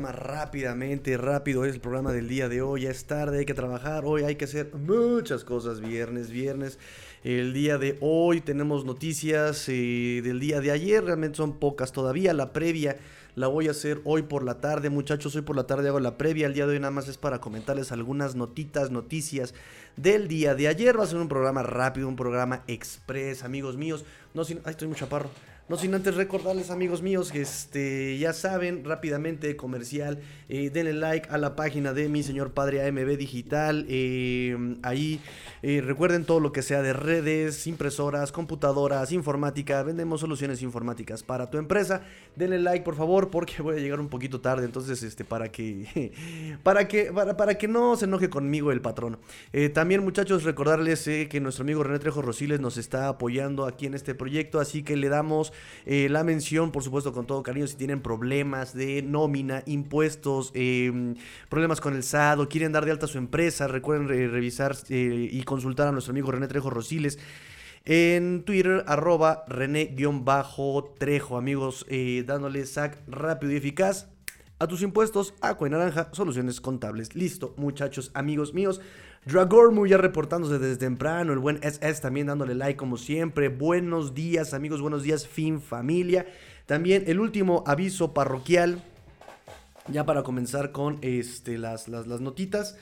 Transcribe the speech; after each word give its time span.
Programa 0.00 0.12
rápidamente, 0.12 1.16
rápido. 1.18 1.66
Es 1.66 1.74
el 1.74 1.80
programa 1.80 2.12
del 2.12 2.26
día 2.26 2.48
de 2.48 2.62
hoy. 2.62 2.82
Ya 2.82 2.90
es 2.90 3.04
tarde, 3.04 3.40
hay 3.40 3.44
que 3.44 3.52
trabajar. 3.52 4.04
Hoy 4.06 4.22
hay 4.22 4.36
que 4.36 4.46
hacer 4.46 4.74
muchas 4.74 5.44
cosas. 5.44 5.80
Viernes, 5.82 6.30
viernes. 6.30 6.78
El 7.22 7.52
día 7.52 7.76
de 7.76 7.98
hoy 8.00 8.40
tenemos 8.40 8.86
noticias 8.86 9.68
eh, 9.68 10.22
del 10.24 10.40
día 10.40 10.62
de 10.62 10.70
ayer. 10.70 11.04
Realmente 11.04 11.36
son 11.36 11.58
pocas 11.58 11.92
todavía. 11.92 12.32
La 12.32 12.54
previa 12.54 12.96
la 13.34 13.48
voy 13.48 13.68
a 13.68 13.72
hacer 13.72 14.00
hoy 14.04 14.22
por 14.22 14.42
la 14.42 14.58
tarde. 14.58 14.88
Muchachos, 14.88 15.36
hoy 15.36 15.42
por 15.42 15.54
la 15.54 15.64
tarde 15.64 15.88
hago 15.88 16.00
la 16.00 16.16
previa. 16.16 16.46
El 16.46 16.54
día 16.54 16.66
de 16.66 16.72
hoy 16.72 16.80
nada 16.80 16.92
más 16.92 17.06
es 17.06 17.18
para 17.18 17.42
comentarles 17.42 17.92
algunas 17.92 18.34
notitas, 18.34 18.90
noticias 18.90 19.52
del 19.96 20.28
día 20.28 20.54
de 20.54 20.68
ayer. 20.68 20.98
Va 20.98 21.04
a 21.04 21.08
ser 21.08 21.18
un 21.18 21.28
programa 21.28 21.62
rápido, 21.62 22.08
un 22.08 22.16
programa 22.16 22.62
express, 22.68 23.44
amigos 23.44 23.76
míos. 23.76 24.06
No, 24.32 24.44
si, 24.44 24.54
ay, 24.64 24.70
estoy 24.70 24.88
muy 24.88 24.96
chaparro. 24.96 25.28
No 25.70 25.76
sin 25.76 25.94
antes 25.94 26.16
recordarles, 26.16 26.72
amigos 26.72 27.00
míos, 27.00 27.30
que 27.30 27.42
este, 27.42 28.18
ya 28.18 28.32
saben, 28.32 28.82
rápidamente 28.84 29.54
comercial, 29.54 30.18
eh, 30.48 30.68
denle 30.68 30.94
like 30.94 31.28
a 31.30 31.38
la 31.38 31.54
página 31.54 31.92
de 31.92 32.08
mi 32.08 32.24
señor 32.24 32.50
padre 32.50 32.84
AMB 32.88 33.16
Digital. 33.16 33.86
Eh, 33.88 34.74
ahí 34.82 35.20
eh, 35.62 35.80
recuerden 35.80 36.24
todo 36.24 36.40
lo 36.40 36.50
que 36.50 36.62
sea 36.62 36.82
de 36.82 36.92
redes, 36.92 37.68
impresoras, 37.68 38.32
computadoras, 38.32 39.12
informática. 39.12 39.80
Vendemos 39.84 40.22
soluciones 40.22 40.60
informáticas 40.60 41.22
para 41.22 41.50
tu 41.50 41.58
empresa. 41.58 42.02
Denle 42.34 42.58
like, 42.58 42.84
por 42.84 42.96
favor, 42.96 43.30
porque 43.30 43.62
voy 43.62 43.76
a 43.76 43.78
llegar 43.78 44.00
un 44.00 44.08
poquito 44.08 44.40
tarde. 44.40 44.64
Entonces, 44.64 45.04
este, 45.04 45.24
para 45.24 45.52
que, 45.52 46.58
para 46.64 46.88
que, 46.88 47.12
para, 47.12 47.36
para 47.36 47.58
que 47.58 47.68
no 47.68 47.94
se 47.94 48.06
enoje 48.06 48.28
conmigo 48.28 48.72
el 48.72 48.80
patrón. 48.80 49.18
también, 49.72 50.02
muchachos, 50.02 50.42
recordarles 50.42 51.04
que 51.04 51.40
nuestro 51.40 51.62
amigo 51.62 51.84
René 51.84 52.00
Trejo 52.00 52.22
Rosiles 52.22 52.58
nos 52.58 52.76
está 52.76 53.06
apoyando 53.06 53.66
aquí 53.66 53.86
en 53.86 53.94
este 53.94 54.16
proyecto. 54.16 54.58
Así 54.58 54.82
que 54.82 54.96
le 54.96 55.08
damos 55.08 55.52
eh, 55.86 56.08
la 56.10 56.24
mención, 56.24 56.72
por 56.72 56.82
supuesto, 56.82 57.12
con 57.12 57.26
todo 57.26 57.42
cariño, 57.42 57.66
si 57.66 57.76
tienen 57.76 58.00
problemas 58.00 58.74
de 58.74 59.02
nómina, 59.02 59.62
impuestos, 59.66 60.50
em, 60.54 61.14
problemas 61.48 61.80
con 61.80 61.94
el 61.94 62.02
SAT 62.02 62.38
o 62.38 62.48
quieren 62.48 62.72
dar 62.72 62.84
de 62.84 62.90
alta 62.90 63.06
su 63.06 63.18
empresa, 63.18 63.68
recuerden 63.68 64.08
revisar 64.08 64.76
eh, 64.88 65.28
y 65.30 65.42
consultar 65.42 65.88
a 65.88 65.92
nuestro 65.92 66.12
amigo 66.12 66.30
René 66.30 66.48
Trejo 66.48 66.70
Rosiles. 66.70 67.18
En 67.84 68.42
Twitter, 68.44 68.84
arroba 68.86 69.44
René-Trejo, 69.48 71.38
amigos, 71.38 71.86
eh, 71.88 72.24
dándole 72.26 72.66
sac 72.66 72.98
rápido 73.06 73.52
y 73.52 73.56
eficaz 73.56 74.08
a 74.58 74.66
tus 74.66 74.82
impuestos, 74.82 75.32
agua 75.40 75.66
y 75.66 75.70
naranja, 75.70 76.10
soluciones 76.12 76.60
contables. 76.60 77.14
Listo, 77.14 77.54
muchachos, 77.56 78.10
amigos 78.12 78.52
míos. 78.52 78.82
Dragormu 79.26 79.86
ya 79.86 79.98
reportándose 79.98 80.58
desde 80.58 80.78
temprano. 80.78 81.34
El 81.34 81.40
buen 81.40 81.58
SS 81.62 82.00
también 82.00 82.28
dándole 82.28 82.54
like 82.54 82.78
como 82.78 82.96
siempre. 82.96 83.48
Buenos 83.48 84.14
días, 84.14 84.54
amigos. 84.54 84.80
Buenos 84.80 85.02
días, 85.02 85.28
fin 85.28 85.60
familia. 85.60 86.26
También 86.64 87.04
el 87.06 87.20
último 87.20 87.62
aviso 87.66 88.14
parroquial. 88.14 88.82
Ya 89.88 90.06
para 90.06 90.22
comenzar 90.22 90.72
con 90.72 90.98
este, 91.02 91.58
las, 91.58 91.86
las, 91.88 92.06
notitas. 92.06 92.78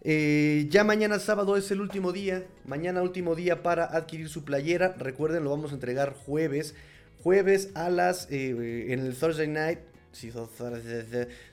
Eh, 0.00 0.66
ya 0.70 0.82
mañana 0.82 1.18
sábado 1.18 1.58
es 1.58 1.70
el 1.70 1.82
último 1.82 2.12
día. 2.12 2.46
Mañana 2.64 3.02
último 3.02 3.34
día 3.34 3.62
para 3.62 3.84
adquirir 3.84 4.30
su 4.30 4.44
playera. 4.44 4.94
Recuerden, 4.98 5.44
lo 5.44 5.50
vamos 5.50 5.72
a 5.72 5.74
entregar 5.74 6.14
jueves. 6.14 6.74
Jueves 7.22 7.70
a 7.74 7.90
las. 7.90 8.28
Eh, 8.30 8.92
en 8.94 9.00
el 9.00 9.14
Thursday 9.14 9.48
night 9.48 9.80
Sí, 10.12 10.30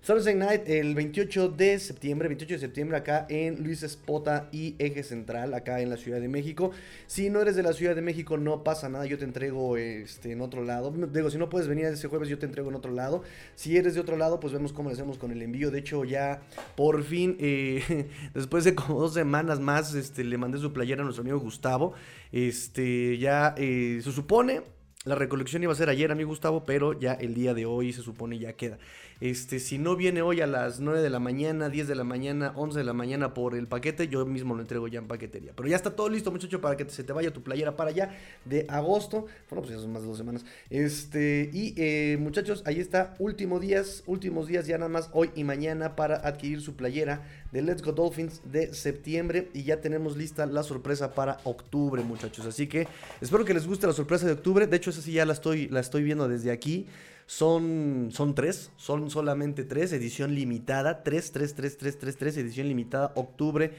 Thursday 0.06 0.36
Night, 0.36 0.68
el 0.68 0.94
28 0.94 1.47
de 1.47 1.80
septiembre, 1.80 2.28
28 2.28 2.56
de 2.56 2.59
septiembre 2.59 2.97
acá 2.97 3.25
en 3.30 3.64
Luis 3.64 3.84
Espota 3.84 4.50
y 4.52 4.75
Eje 4.80 5.02
Central, 5.03 5.53
acá 5.53 5.80
en 5.80 5.90
la 5.90 5.96
Ciudad 5.96 6.20
de 6.20 6.28
México. 6.28 6.72
Si 7.08 7.30
no 7.30 7.40
eres 7.40 7.56
de 7.56 7.64
la 7.64 7.72
Ciudad 7.72 7.96
de 7.96 8.02
México, 8.02 8.38
no 8.38 8.66
pasa 8.66 8.90
nada, 8.90 9.06
yo 9.06 9.18
te 9.18 9.24
entrego 9.24 9.78
este, 9.78 10.34
en 10.34 10.42
otro 10.42 10.66
lado. 10.66 10.92
Digo, 10.92 11.30
si 11.30 11.38
no 11.38 11.50
puedes 11.50 11.70
venir 11.70 11.86
ese 11.86 12.09
jueves, 12.09 12.28
yo 12.28 12.38
te 12.38 12.47
entrego 12.47 12.68
en 12.70 12.75
otro 12.75 12.92
lado. 12.92 13.24
Si 13.56 13.78
eres 13.78 13.94
de 13.94 14.02
otro 14.02 14.18
lado, 14.18 14.42
pues 14.42 14.52
vemos 14.52 14.74
cómo 14.74 14.90
le 14.90 14.96
hacemos 14.96 15.18
con 15.18 15.31
el 15.31 15.41
envío. 15.41 15.72
De 15.72 15.80
hecho, 15.80 16.03
ya 16.03 16.41
por 16.76 17.02
fin, 17.03 17.38
eh, 17.40 18.09
después 18.34 18.66
de 18.66 18.76
como 18.76 19.00
dos 19.00 19.14
semanas 19.14 19.62
más, 19.62 19.96
este, 19.96 20.26
le 20.26 20.38
mandé 20.38 20.58
su 20.58 20.74
playera 20.74 21.02
a 21.02 21.06
nuestro 21.06 21.22
amigo 21.22 21.40
Gustavo. 21.40 21.94
Este, 22.34 23.18
ya 23.18 23.56
eh, 23.58 24.02
se 24.03 24.12
supone 24.12 24.78
la 25.05 25.15
recolección 25.15 25.63
iba 25.63 25.71
a 25.71 25.75
ser 25.75 25.89
ayer, 25.89 26.11
amigo 26.11 26.29
Gustavo, 26.29 26.65
pero 26.65 26.99
ya 26.99 27.13
el 27.13 27.33
día 27.33 27.53
de 27.53 27.65
hoy 27.65 27.93
se 27.93 28.01
supone 28.01 28.37
ya 28.37 28.53
queda. 28.53 28.77
Este, 29.22 29.59
si 29.59 29.78
no 29.78 29.97
viene 29.97 30.22
hoy 30.22 30.40
a 30.40 30.47
las 30.47 30.80
9 30.80 31.02
de 31.02 31.09
la 31.09 31.19
mañana, 31.19 31.68
10 31.68 31.90
de 31.90 31.96
la 31.96 32.06
mañana, 32.06 32.53
11 32.56 32.80
de 32.80 32.85
la 32.85 32.94
mañana 32.94 33.34
por 33.34 33.53
el 33.53 33.68
paquete, 33.68 34.07
yo 34.07 34.25
mismo 34.25 34.56
lo 34.56 34.62
entrego 34.62 34.88
ya 34.88 35.00
en 35.00 35.07
paquetería. 35.07 35.52
Pero 35.56 35.68
ya 35.68 35.75
está 35.75 35.94
todo 35.94 36.07
listo, 36.07 36.31
muchacho, 36.31 36.62
para 36.62 36.78
que 36.78 36.90
se 36.90 37.03
te 37.03 37.12
vaya 37.12 37.34
tu 37.34 37.44
playera 37.44 37.75
para 37.75 37.90
allá 37.90 38.18
de 38.46 38.66
agosto. 38.69 39.25
Bueno, 39.50 39.63
pues 39.63 39.75
ya 39.75 39.81
son 39.81 39.91
más 39.91 40.03
de 40.03 40.08
dos 40.08 40.18
semanas. 40.18 40.46
Este, 40.69 41.50
y 41.52 41.74
eh, 41.75 42.18
muchachos, 42.18 42.63
ahí 42.66 42.79
está, 42.79 43.13
últimos 43.19 43.59
días, 43.59 44.03
últimos 44.06 44.47
días 44.47 44.68
ya 44.68 44.78
nada 44.78 44.90
más 44.90 45.09
hoy 45.12 45.31
y 45.35 45.44
mañana 45.44 45.97
para 45.97 46.16
adquirir 46.16 46.62
su 46.62 46.75
playera 46.78 47.28
de 47.52 47.62
Let's 47.62 47.81
Go 47.81 47.91
Dolphins 47.91 48.41
de 48.46 48.74
septiembre. 48.74 49.50
Y 49.53 49.63
ya 49.63 49.81
tenemos 49.81 50.16
lista 50.16 50.46
la 50.46 50.63
sorpresa 50.63 51.13
para 51.13 51.40
octubre, 51.44 52.02
muchachos. 52.03 52.46
Así 52.46 52.68
que 52.68 52.88
espero 53.19 53.44
que 53.44 53.53
les 53.53 53.68
guste 53.68 53.85
la 53.85 53.94
sorpresa 53.94 54.25
de 54.25 54.31
octubre. 54.31 54.66
De 54.66 54.78
hecho, 54.78 54.91
esa 54.91 55.02
sí 55.02 55.12
ya 55.12 55.25
la 55.25 55.34
estoy, 55.34 55.68
la 55.68 55.81
estoy 55.81 56.03
viendo 56.03 56.29
desde 56.29 56.52
aquí. 56.52 56.88
Son, 57.29 58.09
son 58.12 58.34
tres, 58.34 58.72
son 58.75 59.12
solamente 59.12 59.63
tres, 59.63 59.94
edición 59.94 60.34
limitada, 60.34 61.03
tres, 61.03 61.31
tres, 61.31 61.53
tres, 61.53 61.78
tres, 61.78 62.00
tres, 62.00 62.17
tres, 62.17 62.35
edición 62.38 62.67
limitada, 62.67 63.12
octubre. 63.13 63.72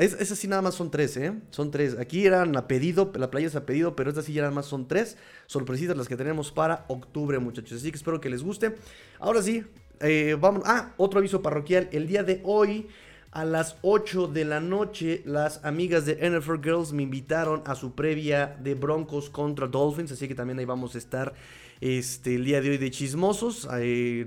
Es, 0.00 0.14
esas 0.14 0.36
sí 0.36 0.48
nada 0.48 0.60
más 0.60 0.74
son 0.74 0.90
tres, 0.90 1.16
¿eh? 1.16 1.32
Son 1.50 1.70
tres. 1.70 1.96
Aquí 2.00 2.26
eran 2.26 2.56
a 2.56 2.66
pedido, 2.66 3.12
la 3.14 3.30
playa 3.30 3.46
es 3.46 3.54
a 3.54 3.64
pedido, 3.64 3.94
pero 3.94 4.10
estas 4.10 4.24
sí 4.24 4.32
ya 4.32 4.42
nada 4.42 4.52
más 4.52 4.66
son 4.66 4.88
tres. 4.88 5.16
Sorpresitas 5.46 5.96
las 5.96 6.08
que 6.08 6.16
tenemos 6.16 6.50
para 6.50 6.84
octubre, 6.88 7.38
muchachos. 7.38 7.78
Así 7.78 7.92
que 7.92 7.96
espero 7.96 8.20
que 8.20 8.28
les 8.28 8.42
guste. 8.42 8.74
Ahora 9.20 9.40
sí, 9.40 9.64
eh, 10.00 10.36
vamos. 10.40 10.64
Ah, 10.66 10.92
otro 10.96 11.20
aviso 11.20 11.42
parroquial. 11.42 11.88
El 11.92 12.08
día 12.08 12.24
de 12.24 12.40
hoy 12.42 12.88
a 13.30 13.44
las 13.44 13.76
8 13.82 14.26
de 14.26 14.44
la 14.44 14.58
noche, 14.58 15.22
las 15.24 15.64
amigas 15.64 16.06
de 16.06 16.28
NFL 16.28 16.60
Girls 16.60 16.92
me 16.92 17.04
invitaron 17.04 17.62
a 17.66 17.76
su 17.76 17.94
previa 17.94 18.56
de 18.60 18.74
Broncos 18.74 19.30
contra 19.30 19.68
Dolphins, 19.68 20.10
así 20.10 20.26
que 20.26 20.34
también 20.34 20.58
ahí 20.58 20.64
vamos 20.64 20.96
a 20.96 20.98
estar 20.98 21.34
este, 21.80 22.34
el 22.34 22.44
día 22.44 22.60
de 22.60 22.70
hoy 22.70 22.78
de 22.78 22.90
chismosos. 22.90 23.68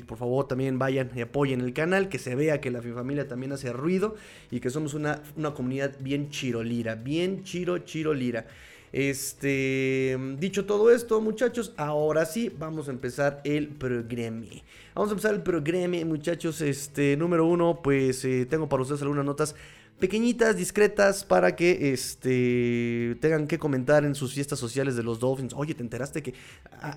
por 0.08 0.18
favor, 0.18 0.48
también 0.48 0.80
vayan 0.80 1.12
y 1.16 1.22
apoyen 1.22 1.62
el 1.62 1.74
canal, 1.74 2.10
que 2.10 2.20
se 2.20 2.36
vea 2.36 2.62
que 2.62 2.72
la 2.72 2.82
familia 2.82 3.28
también 3.28 3.52
hace 3.52 3.72
ruido 3.72 4.16
y 4.52 4.60
que 4.60 4.70
somos 4.70 4.94
una, 4.94 5.22
una 5.36 5.54
comunidad 5.54 5.96
bien 6.00 6.30
chirolira, 6.30 6.96
bien 6.96 7.44
chiro, 7.44 7.78
chirolira. 7.80 8.48
Este, 8.94 10.16
dicho 10.38 10.66
todo 10.66 10.92
esto, 10.92 11.20
muchachos, 11.20 11.74
ahora 11.78 12.26
sí 12.26 12.52
vamos 12.60 12.88
a 12.88 12.92
empezar 12.92 13.42
el 13.44 13.70
programa. 13.70 14.46
Vamos 14.94 15.10
a 15.10 15.14
empezar 15.14 15.34
el 15.34 15.42
programa, 15.42 15.98
muchachos. 16.06 16.62
Este, 16.62 17.18
número 17.18 17.48
uno, 17.48 17.80
pues 17.84 18.24
eh, 18.24 18.46
tengo 18.46 18.70
para 18.70 18.84
ustedes 18.84 19.02
algunas 19.02 19.26
notas 19.26 19.56
pequeñitas, 20.00 20.56
discretas, 20.56 21.24
para 21.24 21.56
que 21.56 21.94
este, 21.94 23.18
tengan 23.22 23.48
que 23.48 23.58
comentar 23.58 24.04
en 24.06 24.16
sus 24.16 24.34
fiestas 24.34 24.60
sociales 24.60 24.96
de 24.96 25.04
los 25.04 25.20
Dolphins. 25.20 25.54
Oye, 25.56 25.74
¿te 25.74 25.82
enteraste 25.82 26.22
que 26.22 26.34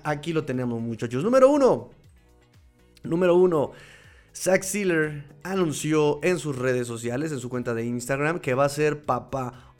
aquí 0.03 0.33
lo 0.33 0.43
tenemos, 0.43 0.81
muchachos? 0.81 1.23
Número 1.23 1.49
uno. 1.49 1.91
Número 3.03 3.35
uno. 3.35 3.71
Zach 4.35 4.61
Sealer 4.63 5.23
anunció 5.43 6.19
en 6.21 6.37
sus 6.37 6.55
redes 6.55 6.85
sociales, 6.85 7.31
en 7.31 7.39
su 7.39 7.49
cuenta 7.49 7.73
de 7.73 7.85
Instagram, 7.85 8.39
que 8.39 8.53
va 8.53 8.65
a 8.65 8.69
ser 8.69 9.01
papá. 9.01 9.73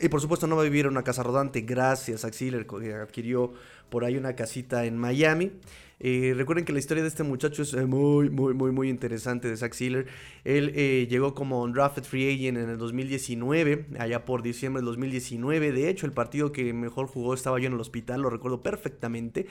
Y 0.00 0.08
por 0.08 0.20
supuesto 0.20 0.46
no 0.46 0.56
va 0.56 0.62
a 0.62 0.64
vivir 0.64 0.86
en 0.86 0.92
una 0.92 1.04
casa 1.04 1.22
rodante, 1.22 1.60
gracias 1.62 2.24
a 2.24 2.32
Sealer, 2.32 2.66
que 2.66 2.94
adquirió 2.94 3.52
por 3.90 4.04
ahí 4.04 4.16
una 4.16 4.34
casita 4.36 4.84
en 4.84 4.96
Miami. 4.96 5.52
Eh, 5.98 6.34
recuerden 6.36 6.66
que 6.66 6.74
la 6.74 6.78
historia 6.78 7.02
de 7.02 7.08
este 7.08 7.22
muchacho 7.22 7.62
es 7.62 7.72
eh, 7.72 7.86
muy, 7.86 8.28
muy, 8.28 8.52
muy, 8.52 8.70
muy 8.70 8.90
interesante 8.90 9.48
de 9.48 9.56
Zach 9.56 9.72
Sealer. 9.72 10.06
Él 10.44 10.72
eh, 10.74 11.06
llegó 11.08 11.34
como 11.34 11.62
undrafted 11.62 12.04
free 12.04 12.34
agent 12.34 12.58
en 12.58 12.68
el 12.68 12.78
2019, 12.78 13.86
allá 13.98 14.24
por 14.26 14.42
diciembre 14.42 14.80
del 14.80 14.86
2019. 14.86 15.72
De 15.72 15.88
hecho, 15.88 16.04
el 16.04 16.12
partido 16.12 16.52
que 16.52 16.72
mejor 16.74 17.06
jugó 17.06 17.32
estaba 17.32 17.58
yo 17.58 17.68
en 17.68 17.74
el 17.74 17.80
hospital, 17.80 18.20
lo 18.20 18.30
recuerdo 18.30 18.62
perfectamente. 18.62 19.46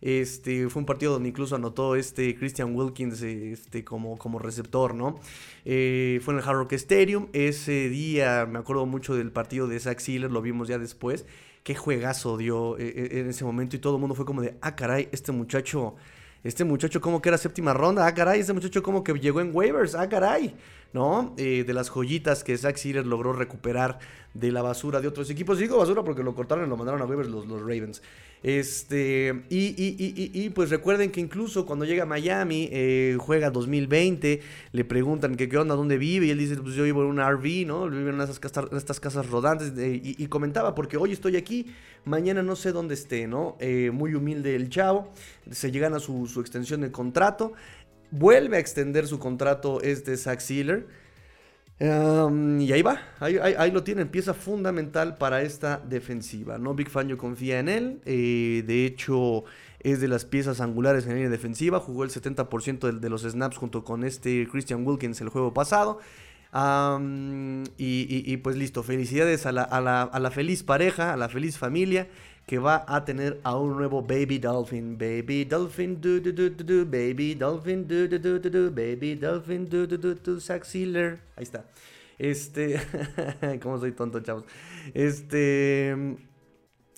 Este, 0.00 0.70
fue 0.70 0.80
un 0.80 0.86
partido 0.86 1.12
donde 1.12 1.28
incluso 1.28 1.56
anotó 1.56 1.94
este 1.94 2.34
Christian 2.34 2.74
Wilkins 2.74 3.20
este, 3.20 3.84
como, 3.84 4.16
como 4.16 4.38
receptor, 4.38 4.94
¿no? 4.94 5.16
Fue 5.62 5.70
en 5.72 6.38
el 6.38 6.42
Hard 6.42 6.56
Rock 6.56 6.72
Stadium. 6.72 7.28
Ese 7.34 7.90
día 7.90 8.46
me 8.46 8.58
acuerdo 8.58 8.86
mucho 8.86 9.14
del 9.14 9.30
partido 9.30 9.68
de 9.68 9.78
Zach 9.78 9.98
Sealer, 9.98 10.30
lo 10.30 10.40
vimos 10.40 10.68
ya 10.68 10.78
después. 10.78 11.26
Qué 11.62 11.74
juegazo 11.74 12.36
dio 12.36 12.78
eh, 12.78 12.88
eh, 12.88 13.20
en 13.20 13.28
ese 13.28 13.44
momento 13.44 13.76
y 13.76 13.78
todo 13.78 13.96
el 13.96 14.00
mundo 14.00 14.14
fue 14.14 14.24
como 14.24 14.40
de, 14.42 14.56
ah, 14.62 14.74
caray, 14.74 15.08
este 15.12 15.32
muchacho 15.32 15.96
este 16.42 16.64
muchacho 16.64 17.00
como 17.00 17.20
que 17.20 17.28
era 17.28 17.36
séptima 17.36 17.74
ronda, 17.74 18.06
ah 18.06 18.14
caray, 18.14 18.40
este 18.40 18.52
muchacho 18.52 18.82
como 18.82 19.04
que 19.04 19.12
llegó 19.14 19.40
en 19.40 19.54
waivers, 19.54 19.94
ah 19.94 20.08
caray, 20.08 20.54
¿no? 20.92 21.34
Eh, 21.36 21.64
de 21.66 21.74
las 21.74 21.88
joyitas 21.88 22.44
que 22.44 22.56
Zach 22.56 22.76
Sealer 22.76 23.06
logró 23.06 23.32
recuperar 23.32 23.98
de 24.34 24.52
la 24.52 24.62
basura 24.62 25.00
de 25.00 25.08
otros 25.08 25.28
equipos. 25.30 25.58
digo 25.58 25.76
basura 25.76 26.02
porque 26.04 26.22
lo 26.22 26.34
cortaron 26.34 26.66
y 26.66 26.68
lo 26.68 26.76
mandaron 26.76 27.02
a 27.02 27.04
waivers 27.04 27.28
los, 27.28 27.46
los 27.46 27.60
Ravens. 27.60 28.02
Este, 28.42 29.44
y, 29.50 29.58
y, 29.58 29.96
y, 29.98 30.30
y, 30.32 30.48
pues 30.48 30.70
recuerden 30.70 31.10
que 31.10 31.20
incluso 31.20 31.66
cuando 31.66 31.84
llega 31.84 32.04
a 32.04 32.06
Miami, 32.06 32.70
eh, 32.72 33.18
juega 33.20 33.50
2020, 33.50 34.40
le 34.72 34.84
preguntan 34.86 35.34
que 35.34 35.46
qué 35.46 35.58
onda, 35.58 35.74
dónde 35.74 35.98
vive, 35.98 36.26
y 36.26 36.30
él 36.30 36.38
dice, 36.38 36.56
pues 36.56 36.74
yo 36.74 36.84
vivo 36.84 37.02
en 37.02 37.08
una 37.08 37.30
RV, 37.30 37.66
¿no? 37.66 37.90
Vive 37.90 38.10
en, 38.10 38.20
estas 38.20 39.00
casas 39.00 39.28
rodantes, 39.28 39.74
y, 39.76 40.26
comentaba, 40.28 40.74
porque 40.74 40.96
hoy 40.96 41.12
estoy 41.12 41.36
aquí, 41.36 41.66
mañana 42.06 42.42
no 42.42 42.56
sé 42.56 42.72
dónde 42.72 42.94
esté, 42.94 43.26
¿no? 43.26 43.58
Eh, 43.60 43.90
muy 43.92 44.14
humilde 44.14 44.56
el 44.56 44.70
chavo, 44.70 45.12
se 45.50 45.70
llegan 45.70 45.92
a 45.92 46.00
su, 46.00 46.26
su 46.26 46.40
extensión 46.40 46.80
de 46.80 46.90
contrato, 46.90 47.52
vuelve 48.10 48.56
a 48.56 48.60
extender 48.60 49.06
su 49.06 49.18
contrato 49.18 49.80
este 49.80 50.16
Zach 50.16 50.40
Sealer, 50.40 50.86
y 51.80 52.72
ahí 52.72 52.82
va, 52.82 53.00
ahí, 53.20 53.70
lo 53.70 53.82
tienen, 53.82 54.08
pieza 54.08 54.34
fundamental 54.34 55.16
para 55.16 55.40
esta 55.40 55.78
defensiva. 55.78 56.58
¿no? 56.58 56.74
Big 56.74 56.90
Fangio 56.90 57.16
confía 57.16 57.58
en 57.58 57.70
él, 57.70 58.00
eh, 58.04 58.62
de 58.66 58.84
hecho 58.84 59.44
es 59.78 60.02
de 60.02 60.08
las 60.08 60.26
piezas 60.26 60.60
angulares 60.60 61.04
en 61.04 61.10
la 61.10 61.14
línea 61.14 61.30
defensiva, 61.30 61.80
jugó 61.80 62.04
el 62.04 62.10
70% 62.10 63.00
de, 63.00 63.08
los 63.08 63.22
snaps 63.22 63.56
junto 63.56 63.82
con 63.82 64.04
este 64.04 64.46
Christian 64.52 64.86
Wilkins 64.86 65.22
el 65.22 65.30
juego 65.30 65.54
pasado. 65.54 66.00
y, 67.78 68.36
pues 68.38 68.56
listo, 68.56 68.82
felicidades 68.82 69.46
a 69.46 69.52
la, 69.52 69.62
a 69.62 70.20
la 70.20 70.30
feliz 70.30 70.62
pareja, 70.62 71.14
a 71.14 71.16
la 71.16 71.30
feliz 71.30 71.56
familia 71.56 72.08
que 72.50 72.58
va 72.58 72.84
a 72.88 73.04
tener 73.04 73.38
a 73.44 73.56
un 73.56 73.76
nuevo 73.76 74.02
Baby 74.02 74.40
Dolphin. 74.40 74.98
Baby 74.98 75.44
Dolphin, 75.44 76.00
do 76.00 76.20
do 76.20 76.32
do 76.32 76.50
do 76.50 76.64
do, 76.64 76.84
Baby 76.84 77.36
Dolphin, 77.36 77.86
do 77.86 78.08
do 78.08 78.18
do 78.18 78.40
do 78.40 78.50
do, 78.50 78.70
Baby 78.72 79.14
Dolphin, 79.14 79.68
do 79.68 79.86
do 79.86 79.96
do 79.96 80.16
do, 80.16 80.40
Saxiler. 80.40 81.20
Ahí 81.36 81.44
está. 81.44 81.64
Este, 82.18 82.80
cómo 83.62 83.78
soy 83.78 83.92
tonto, 83.92 84.18
chavos. 84.18 84.42
Este, 84.92 85.94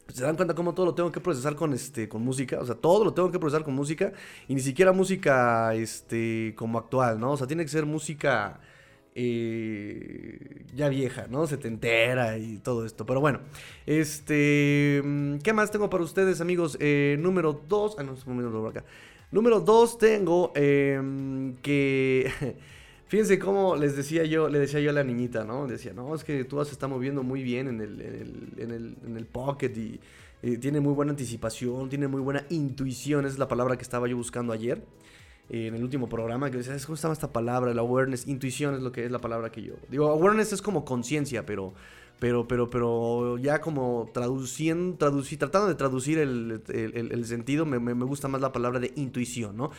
se 0.09 0.23
dan 0.23 0.37
cuenta 0.37 0.55
cómo 0.55 0.73
todo 0.73 0.87
lo 0.87 0.95
tengo 0.95 1.13
que 1.13 1.21
procesar 1.21 1.55
con 1.55 1.75
este 1.75 2.09
con 2.09 2.23
música, 2.23 2.59
o 2.59 2.65
sea, 2.65 2.75
todo 2.75 3.05
lo 3.05 3.13
tengo 3.13 3.31
que 3.31 3.39
procesar 3.39 3.63
con 3.63 3.75
música 3.75 4.15
y 4.49 4.55
ni 4.55 4.63
siquiera 4.63 4.93
música 4.93 5.75
este 5.75 6.55
como 6.57 6.79
actual, 6.79 7.21
¿no? 7.21 7.33
O 7.33 7.37
sea, 7.37 7.47
tiene 7.47 7.63
que 7.63 7.69
ser 7.71 7.85
música 7.85 8.59
eh, 9.15 10.65
ya 10.75 10.89
vieja, 10.89 11.27
¿no? 11.29 11.47
Setentera 11.47 12.39
y 12.39 12.59
todo 12.59 12.87
esto. 12.87 13.05
Pero 13.05 13.21
bueno, 13.21 13.41
este, 13.87 15.03
mm, 15.05 15.39
¿qué 15.39 15.53
más 15.53 15.71
tengo 15.71 15.91
para 15.91 16.03
ustedes, 16.03 16.41
amigos? 16.41 16.77
Eh, 16.81 17.17
número 17.21 17.63
2, 17.69 17.97
ah, 17.99 18.03
no, 18.03 18.15
número 18.27 18.67
acá. 18.69 18.85
Número 19.31 19.61
2 19.61 19.99
tengo 19.99 20.53
em, 20.55 21.57
que... 21.57 22.31
Fíjense 23.07 23.39
cómo 23.39 23.77
les 23.77 23.95
decía 23.95 24.25
yo, 24.25 24.49
le 24.49 24.59
decía 24.59 24.81
yo 24.81 24.89
a 24.89 24.95
la 24.95 25.05
niñita, 25.05 25.45
¿no? 25.45 25.67
Decía, 25.67 25.93
no, 25.93 26.15
es 26.15 26.25
que 26.25 26.45
tú 26.45 26.65
se 26.65 26.73
está 26.73 26.89
moviendo 26.89 27.23
muy 27.23 27.43
bien 27.43 27.69
en 27.69 27.83
el, 27.83 28.01
en 28.01 28.71
el, 28.71 28.97
en 29.07 29.17
el, 29.19 29.27
pocket 29.27 29.71
y, 29.77 30.01
tiene 30.57 30.81
muy 30.81 30.95
buena 30.95 31.11
anticipación, 31.11 31.91
tiene 31.91 32.09
muy 32.09 32.23
buena 32.23 32.47
intuición, 32.49 33.27
esa 33.27 33.35
es 33.35 33.39
la 33.39 33.49
palabra 33.49 33.77
que 33.77 33.83
estaba 33.83 34.09
yo 34.09 34.17
buscando 34.17 34.55
ayer 34.55 34.83
en 35.49 35.75
el 35.75 35.83
último 35.83 36.09
programa 36.09 36.51
que 36.51 36.59
decía, 36.59 36.77
¿cómo 36.85 36.95
estaba 36.95 37.13
esta 37.13 37.33
palabra? 37.33 37.71
El 37.71 37.79
awareness, 37.79 38.27
intuición 38.27 38.75
es 38.75 38.83
lo 38.83 38.93
que 38.93 39.05
es 39.05 39.11
la 39.11 39.19
palabra 39.19 39.51
que 39.51 39.63
yo 39.63 39.75
digo. 39.91 40.09
Awareness 40.09 40.53
es 40.53 40.63
como 40.63 40.85
conciencia, 40.85 41.45
pero, 41.45 41.75
pero, 42.19 42.47
pero, 42.47 42.71
pero 42.71 43.39
ya 43.39 43.61
como 43.61 44.11
traduciendo, 44.15 44.97
traducir, 44.97 45.39
tratando 45.39 45.69
de 45.69 45.75
traducir 45.75 46.19
el, 46.19 46.63
el, 46.69 47.25
sentido, 47.27 47.67
me, 47.67 47.79
me, 47.79 48.05
gusta 48.05 48.29
más 48.29 48.41
la 48.41 48.53
palabra 48.53 48.79
de 48.79 48.93
intuición, 48.97 49.57
¿no? 49.57 49.71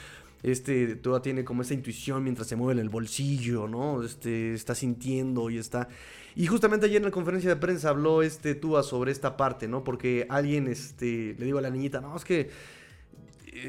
Este, 0.43 0.97
toda 0.97 1.21
tiene 1.21 1.45
como 1.45 1.61
esa 1.61 1.73
intuición 1.73 2.21
mientras 2.21 2.47
se 2.47 2.57
mueve 2.57 2.73
en 2.73 2.79
el 2.79 2.89
bolsillo, 2.89 3.69
¿no? 3.69 4.03
Este, 4.03 4.53
está 4.53 4.75
sintiendo 4.75 5.49
y 5.49 5.57
está... 5.57 5.87
Y 6.35 6.47
justamente 6.47 6.85
ayer 6.85 6.97
en 6.97 7.05
la 7.05 7.11
conferencia 7.11 7.49
de 7.49 7.55
prensa 7.55 7.89
habló 7.89 8.21
este 8.21 8.53
Tua 8.53 8.83
sobre 8.83 9.13
esta 9.13 9.37
parte, 9.37 9.69
¿no? 9.69 9.85
Porque 9.85 10.27
alguien, 10.29 10.67
este, 10.67 11.35
le 11.39 11.45
digo 11.45 11.59
a 11.59 11.61
la 11.61 11.69
niñita, 11.69 12.01
no, 12.01 12.15
es 12.17 12.25
que 12.25 12.49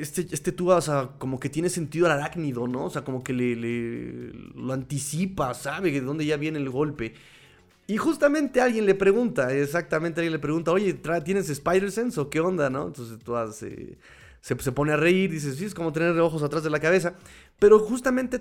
este, 0.00 0.26
este 0.31 0.54
o 0.62 0.81
sea, 0.81 1.10
como 1.19 1.38
que 1.38 1.48
tiene 1.48 1.69
sentido 1.69 2.10
arácnido, 2.10 2.66
¿no? 2.66 2.86
O 2.86 2.90
sea, 2.90 3.04
como 3.04 3.22
que 3.22 3.32
le, 3.32 3.54
lo 4.54 4.72
anticipa, 4.72 5.54
sabe 5.54 5.90
de 5.90 6.00
dónde 6.00 6.26
ya 6.26 6.36
viene 6.36 6.58
el 6.58 6.70
golpe. 6.70 7.14
Y 7.86 7.98
justamente 7.98 8.60
alguien 8.60 8.86
le 8.86 8.94
pregunta, 8.94 9.52
exactamente 9.52 10.20
alguien 10.20 10.32
le 10.32 10.38
pregunta, 10.38 10.72
oye, 10.72 10.94
¿tienes 11.25 11.50
Spider-Sense 11.50 12.19
o 12.19 12.31
qué 12.31 12.40
onda, 12.40 12.70
no? 12.70 12.86
Entonces 12.86 13.19
Tua 13.19 13.52
se, 13.52 13.98
se, 14.40 14.58
se, 14.58 14.72
pone 14.72 14.92
a 14.92 14.96
reír, 14.96 15.31
dice, 15.31 15.52
sí, 15.52 15.66
es 15.66 15.75
como 15.75 15.92
tener 15.92 16.19
ojos 16.19 16.42
atrás 16.42 16.64
de 16.64 16.70
la 16.70 16.81
cabeza. 16.81 17.14
Pero 17.58 17.78
justamente 17.78 18.40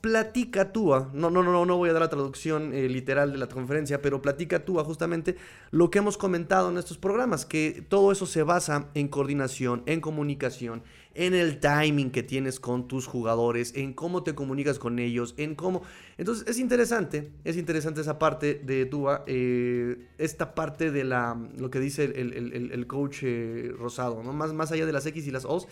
platica 0.00 0.72
Tua, 0.72 1.10
no, 1.12 1.30
no, 1.30 1.42
no, 1.42 1.66
no 1.66 1.76
voy 1.76 1.90
a 1.90 1.92
dar 1.92 2.02
la 2.02 2.10
traducción 2.10 2.72
eh, 2.72 2.88
literal 2.88 3.32
de 3.32 3.38
la 3.38 3.48
conferencia, 3.48 4.00
pero 4.00 4.22
platica 4.22 4.64
Tua 4.64 4.84
justamente 4.84 5.36
lo 5.70 5.90
que 5.90 5.98
hemos 5.98 6.16
comentado 6.16 6.70
en 6.70 6.78
estos 6.78 6.98
programas, 6.98 7.44
que 7.44 7.84
todo 7.88 8.12
eso 8.12 8.26
se 8.26 8.42
basa 8.42 8.88
en 8.94 9.08
coordinación, 9.08 9.82
en 9.86 10.00
comunicación, 10.00 10.82
en 11.14 11.34
el 11.34 11.58
timing 11.58 12.10
que 12.12 12.22
tienes 12.22 12.60
con 12.60 12.86
tus 12.86 13.06
jugadores, 13.06 13.72
en 13.74 13.92
cómo 13.92 14.22
te 14.22 14.36
comunicas 14.36 14.78
con 14.78 15.00
ellos, 15.00 15.34
en 15.36 15.56
cómo... 15.56 15.82
Entonces 16.16 16.46
es 16.46 16.58
interesante, 16.58 17.32
es 17.42 17.56
interesante 17.56 18.00
esa 18.00 18.20
parte 18.20 18.54
de 18.54 18.86
Tua, 18.86 19.24
eh, 19.26 20.06
esta 20.18 20.54
parte 20.54 20.92
de 20.92 21.02
la, 21.02 21.36
lo 21.56 21.70
que 21.70 21.80
dice 21.80 22.04
el, 22.04 22.86
coach 22.86 23.18
eh, 23.22 23.72
Rosado, 23.76 24.22
¿no? 24.22 24.32
más, 24.32 24.52
más 24.52 24.70
allá 24.70 24.86
de 24.86 24.92
las 24.92 25.06
X 25.06 25.26
y 25.26 25.32
las 25.32 25.44
O's 25.44 25.66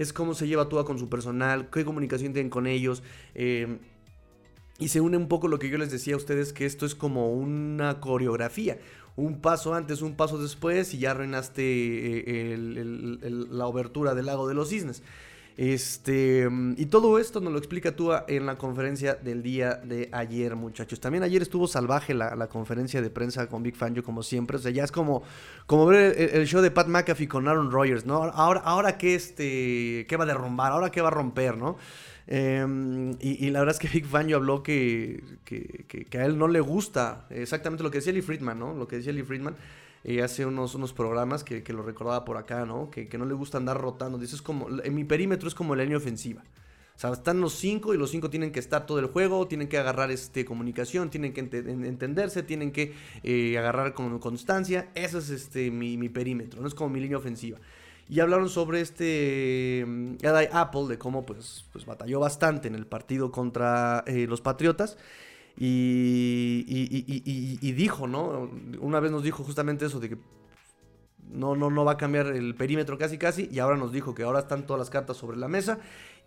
es 0.00 0.14
cómo 0.14 0.34
se 0.34 0.48
lleva 0.48 0.68
todo 0.68 0.84
con 0.86 0.98
su 0.98 1.10
personal, 1.10 1.68
qué 1.70 1.84
comunicación 1.84 2.32
tienen 2.32 2.48
con 2.48 2.66
ellos. 2.66 3.02
Eh, 3.34 3.78
y 4.78 4.88
se 4.88 5.02
une 5.02 5.18
un 5.18 5.28
poco 5.28 5.46
lo 5.46 5.58
que 5.58 5.68
yo 5.68 5.76
les 5.76 5.90
decía 5.90 6.14
a 6.14 6.16
ustedes, 6.16 6.54
que 6.54 6.64
esto 6.64 6.86
es 6.86 6.94
como 6.94 7.34
una 7.34 8.00
coreografía. 8.00 8.78
Un 9.16 9.42
paso 9.42 9.74
antes, 9.74 10.00
un 10.00 10.16
paso 10.16 10.38
después 10.38 10.94
y 10.94 10.98
ya 10.98 11.10
arruinaste 11.10 11.62
eh, 11.62 12.56
la 13.50 13.66
obertura 13.66 14.14
del 14.14 14.26
lago 14.26 14.48
de 14.48 14.54
los 14.54 14.70
cisnes. 14.70 15.02
Este, 15.56 16.48
y 16.76 16.86
todo 16.86 17.18
esto 17.18 17.40
nos 17.40 17.52
lo 17.52 17.58
explica 17.58 17.94
tú 17.94 18.12
en 18.28 18.46
la 18.46 18.56
conferencia 18.56 19.14
del 19.14 19.42
día 19.42 19.74
de 19.74 20.08
ayer, 20.12 20.56
muchachos. 20.56 21.00
También 21.00 21.22
ayer 21.22 21.42
estuvo 21.42 21.66
salvaje 21.66 22.14
la, 22.14 22.46
conferencia 22.48 23.02
de 23.02 23.10
prensa 23.10 23.46
con 23.46 23.62
Big 23.62 23.76
Fan, 23.76 23.94
yo 23.94 24.02
como 24.02 24.22
siempre. 24.22 24.56
O 24.56 24.60
sea, 24.60 24.70
ya 24.70 24.84
es 24.84 24.92
como, 24.92 25.22
como 25.66 25.86
ver 25.86 26.18
el, 26.18 26.46
show 26.46 26.62
de 26.62 26.70
Pat 26.70 26.86
McAfee 26.86 27.28
con 27.28 27.46
Aaron 27.46 27.70
Rodgers, 27.70 28.06
¿no? 28.06 28.22
Ahora, 28.22 28.60
ahora 28.60 28.96
que 28.96 29.14
este, 29.14 30.06
¿qué 30.08 30.16
va 30.16 30.24
a 30.24 30.26
derrumbar, 30.26 30.72
ahora 30.72 30.90
qué 30.90 31.00
va 31.00 31.08
a 31.08 31.12
romper, 31.12 31.56
¿no? 31.56 31.76
Em, 32.26 33.16
y, 33.20 33.50
la 33.50 33.58
verdad 33.58 33.74
es 33.74 33.80
que 33.80 33.88
Big 33.88 34.06
Fan 34.06 34.32
habló 34.32 34.62
que, 34.62 35.22
que, 35.44 36.06
que, 36.08 36.18
a 36.18 36.24
él 36.24 36.38
no 36.38 36.46
le 36.46 36.60
gusta 36.60 37.26
exactamente 37.28 37.82
lo 37.82 37.90
que 37.90 37.98
decía 37.98 38.12
Lee 38.12 38.22
Friedman, 38.22 38.58
¿no? 38.58 38.72
Lo 38.72 38.86
que 38.86 38.96
decía 38.96 39.12
Lee 39.12 39.24
Friedman 39.24 39.56
eh, 40.02 40.22
hace 40.22 40.46
unos, 40.46 40.74
unos 40.74 40.92
programas 40.92 41.44
que, 41.44 41.62
lo 41.72 41.82
recordaba 41.82 42.24
por 42.24 42.36
acá, 42.36 42.64
¿no? 42.64 42.90
Que, 42.90 43.08
no 43.18 43.26
le 43.26 43.34
gusta 43.34 43.58
andar 43.58 43.78
rotando. 43.78 44.18
Dice, 44.18 44.36
es 44.36 44.42
como, 44.42 44.68
en 44.82 44.94
mi 44.94 45.04
perímetro 45.04 45.48
es 45.48 45.54
como 45.54 45.74
la 45.74 45.82
línea 45.82 45.98
ofensiva. 45.98 46.42
O 46.96 47.00
sea, 47.00 47.12
están 47.12 47.40
los 47.40 47.54
cinco 47.54 47.94
y 47.94 47.96
los 47.96 48.10
cinco 48.10 48.28
tienen 48.28 48.52
que 48.52 48.60
estar 48.60 48.84
todo 48.84 48.98
el 48.98 49.06
juego, 49.06 49.46
tienen 49.46 49.68
que 49.68 49.78
agarrar 49.78 50.10
este, 50.10 50.44
comunicación, 50.44 51.08
tienen 51.08 51.32
que 51.32 51.40
entenderse, 51.40 52.42
tienen 52.42 52.72
que 52.72 52.92
eh, 53.22 53.56
agarrar 53.56 53.94
con 53.94 54.18
constancia. 54.18 54.90
Ese 54.94 55.18
es 55.18 55.30
este, 55.30 55.70
mi, 55.70 56.08
perímetro, 56.10 56.60
no 56.60 56.68
es 56.68 56.74
como 56.74 56.90
mi 56.90 57.00
línea 57.00 57.16
ofensiva. 57.16 57.58
Y 58.08 58.20
hablaron 58.20 58.48
sobre 58.48 58.80
este 58.80 59.84
um, 59.86 60.18
Apple, 60.52 60.88
de 60.88 60.98
cómo 60.98 61.24
pues, 61.24 61.64
pues 61.72 61.86
batalló 61.86 62.20
bastante 62.20 62.68
en 62.68 62.74
el 62.74 62.86
partido 62.86 63.30
contra 63.30 64.02
eh, 64.06 64.26
los 64.26 64.40
Patriotas. 64.40 64.98
Y, 65.62 66.64
y, 67.60 67.72
dijo, 67.72 68.06
¿no? 68.06 68.50
Una 68.80 68.98
vez 68.98 69.12
nos 69.12 69.22
dijo 69.22 69.44
justamente 69.44 69.84
eso, 69.84 70.00
de 70.00 70.08
que 70.08 70.18
no, 71.30 71.54
no, 71.54 71.68
no 71.68 71.84
va 71.84 71.92
a 71.92 71.96
cambiar 71.98 72.28
el 72.28 72.54
perímetro 72.54 72.96
casi 72.96 73.18
casi, 73.18 73.46
y 73.52 73.58
ahora 73.58 73.76
nos 73.76 73.92
dijo 73.92 74.14
que 74.14 74.22
ahora 74.22 74.38
están 74.38 74.66
todas 74.66 74.78
las 74.78 74.88
cartas 74.88 75.18
sobre 75.18 75.36
la 75.36 75.48
mesa 75.48 75.78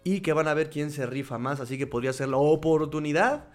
y 0.03 0.19
que 0.19 0.33
van 0.33 0.47
a 0.47 0.53
ver 0.53 0.69
quién 0.69 0.91
se 0.91 1.07
rifa 1.07 1.39
más, 1.39 1.59
así 1.59 1.79
que 1.79 1.87
podría 1.87 2.13
ser 2.13 2.29
la 2.29 2.37
oportunidad 2.37 3.47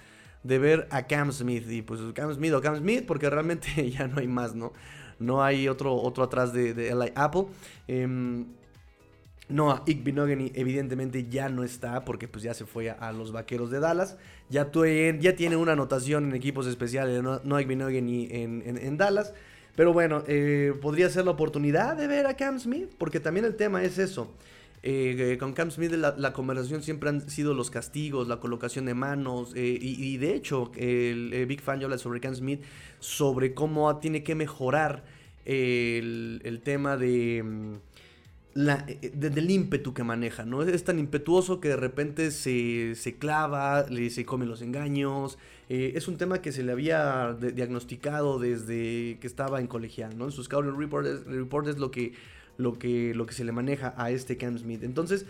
de 0.42 0.58
ver 0.58 0.88
a 0.90 1.06
Cam 1.06 1.30
Smith, 1.30 1.70
y 1.70 1.82
pues 1.82 2.00
Cam 2.12 2.34
Smith 2.34 2.54
o 2.54 2.60
Cam 2.60 2.76
Smith, 2.76 3.04
porque 3.06 3.30
realmente 3.30 3.88
ya 3.96 4.08
no 4.08 4.18
hay 4.18 4.26
más, 4.26 4.56
¿no? 4.56 4.72
No 5.20 5.44
hay 5.44 5.68
otro, 5.68 5.94
otro 5.94 6.24
atrás 6.24 6.52
de, 6.52 7.12
Apple. 7.14 7.46
Eh, 7.86 8.44
Noah 9.48 9.82
Igbinogany 9.86 10.52
evidentemente 10.54 11.26
ya 11.28 11.48
no 11.48 11.64
está 11.64 12.04
porque 12.04 12.28
pues 12.28 12.44
ya 12.44 12.54
se 12.54 12.66
fue 12.66 12.90
a, 12.90 13.12
los 13.12 13.32
Vaqueros 13.32 13.70
de 13.70 13.80
Dallas. 13.80 14.16
Ya, 14.50 14.70
ya 15.20 15.36
tiene 15.36 15.56
una 15.56 15.72
anotación 15.72 16.24
en 16.28 16.34
equipos 16.34 16.66
especiales 16.66 17.14
de 17.14 17.22
Noah 17.22 17.62
Igbinogany 17.62 18.28
en, 18.30 18.62
en, 18.66 18.96
Dallas. 18.96 19.32
Pero 19.74 19.92
bueno, 19.92 20.24
eh, 20.26 20.74
podría 20.80 21.08
ser 21.08 21.24
la 21.24 21.30
oportunidad 21.30 21.96
de 21.96 22.08
ver 22.08 22.26
a 22.26 22.34
Cam 22.34 22.58
Smith, 22.58 22.90
porque 22.98 23.20
también 23.20 23.46
el 23.46 23.56
tema 23.56 23.82
es 23.84 23.98
eso. 23.98 24.32
Eh, 24.82 25.36
con 25.40 25.54
Cam 25.54 25.70
Smith 25.70 25.92
la, 25.92 26.32
conversación 26.32 26.82
siempre 26.82 27.08
han 27.08 27.28
sido 27.28 27.52
los 27.52 27.70
castigos, 27.70 28.28
la 28.28 28.38
colocación 28.38 28.84
de 28.84 28.94
manos 28.94 29.52
y, 29.56 30.16
de 30.18 30.34
hecho 30.34 30.70
el, 30.76 31.46
Big 31.46 31.60
Fan 31.60 31.80
ya 31.80 31.86
habla 31.86 31.98
sobre 31.98 32.20
Cam 32.20 32.34
Smith, 32.34 32.62
sobre 33.00 33.54
cómo 33.54 33.96
tiene 33.98 34.22
que 34.22 34.34
mejorar 34.34 35.04
el, 35.44 36.60
tema 36.62 36.96
de... 36.96 37.78
Mm, 38.58 38.64
la, 38.64 38.86
del 39.12 39.50
ímpetu 39.50 39.94
que 39.94 40.04
maneja, 40.04 40.44
¿no? 40.44 40.62
Es 40.62 40.84
tan 40.84 40.98
impetuoso 40.98 41.60
que 41.60 41.68
de 41.68 41.76
repente 41.76 42.30
se, 42.30 42.94
se 42.94 43.16
clava, 43.16 43.86
le, 43.88 44.10
se 44.10 44.24
come 44.24 44.46
los 44.46 44.62
engaños. 44.62 45.38
Eh, 45.68 45.92
es 45.94 46.08
un 46.08 46.16
tema 46.16 46.42
que 46.42 46.52
se 46.52 46.62
le 46.62 46.72
había 46.72 47.34
diagnosticado 47.34 48.38
desde 48.38 49.18
que 49.20 49.26
estaba 49.26 49.60
en 49.60 49.66
colegial, 49.66 50.16
¿no? 50.18 50.26
En 50.26 50.32
sus 50.32 50.46
scouting 50.46 50.76
report 50.76 51.68
es 51.68 51.78
lo 51.78 51.90
que, 51.90 52.14
lo, 52.56 52.78
que, 52.78 53.14
lo 53.14 53.26
que 53.26 53.34
se 53.34 53.44
le 53.44 53.52
maneja 53.52 53.94
a 53.96 54.10
este 54.10 54.36
Cam 54.36 54.58
Smith. 54.58 54.82
Entonces, 54.82 55.26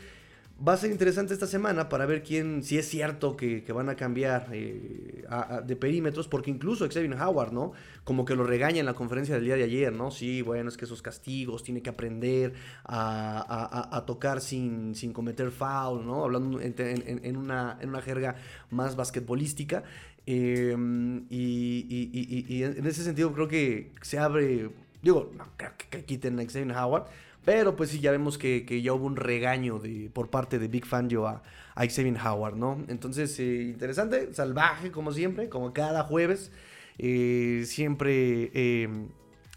Va 0.66 0.72
a 0.72 0.76
ser 0.76 0.90
interesante 0.90 1.32
esta 1.32 1.46
semana 1.46 1.88
para 1.88 2.04
ver 2.04 2.24
quién, 2.24 2.64
si 2.64 2.78
es 2.78 2.88
cierto 2.88 3.36
que, 3.36 3.62
van 3.72 3.88
a 3.88 3.94
cambiar 3.94 4.48
eh, 4.50 5.24
de 5.64 5.76
perímetros, 5.76 6.26
porque 6.26 6.50
incluso 6.50 6.88
Xavier 6.88 7.14
Howard, 7.14 7.52
¿no? 7.52 7.72
Como 8.02 8.24
que 8.24 8.34
lo 8.34 8.42
regaña 8.42 8.80
en 8.80 8.86
la 8.86 8.94
conferencia 8.94 9.36
del 9.36 9.44
día 9.44 9.54
de 9.54 9.62
ayer, 9.62 9.92
¿no? 9.92 10.10
Sí, 10.10 10.42
bueno, 10.42 10.68
es 10.68 10.76
que 10.76 10.86
esos 10.86 11.00
castigos, 11.00 11.62
tiene 11.62 11.80
que 11.80 11.90
aprender 11.90 12.54
a, 12.84 14.02
tocar 14.04 14.40
sin, 14.40 14.96
sin, 14.96 15.12
cometer 15.12 15.52
foul, 15.52 16.04
¿no? 16.04 16.24
Hablando 16.24 16.60
en, 16.60 17.36
una, 17.36 17.78
en 17.80 17.88
una 17.90 18.02
jerga 18.02 18.34
más 18.70 18.96
basquetbolística. 18.96 19.84
Em, 20.26 21.24
y, 21.30 22.62
en 22.64 22.84
ese 22.84 23.04
sentido 23.04 23.32
creo 23.32 23.46
que 23.46 23.92
se 24.02 24.18
abre, 24.18 24.70
digo, 25.00 25.30
no 25.36 25.46
creo 25.56 25.70
que 25.76 26.04
quiten 26.04 26.40
a 26.40 26.42
Xavier 26.42 26.76
Howard, 26.76 27.06
pero 27.48 27.76
pues 27.76 27.88
sí, 27.88 28.00
ya 28.00 28.10
vemos 28.10 28.36
que, 28.36 28.82
ya 28.82 28.92
hubo 28.92 29.06
un 29.06 29.16
regaño 29.16 29.78
de, 29.78 30.10
por 30.12 30.28
parte 30.28 30.58
de 30.58 30.68
Big 30.68 30.84
Fangio 30.84 31.26
a, 31.26 31.42
a 31.74 31.86
Xavier 31.86 32.18
Howard, 32.22 32.56
¿no? 32.56 32.84
Entonces, 32.88 33.40
eh, 33.40 33.62
interesante, 33.62 34.34
salvaje 34.34 34.90
como 34.90 35.12
siempre, 35.12 35.48
como 35.48 35.72
cada 35.72 36.04
jueves. 36.04 36.52
Eh, 36.98 37.62
siempre 37.64 38.50
em, 38.82 39.08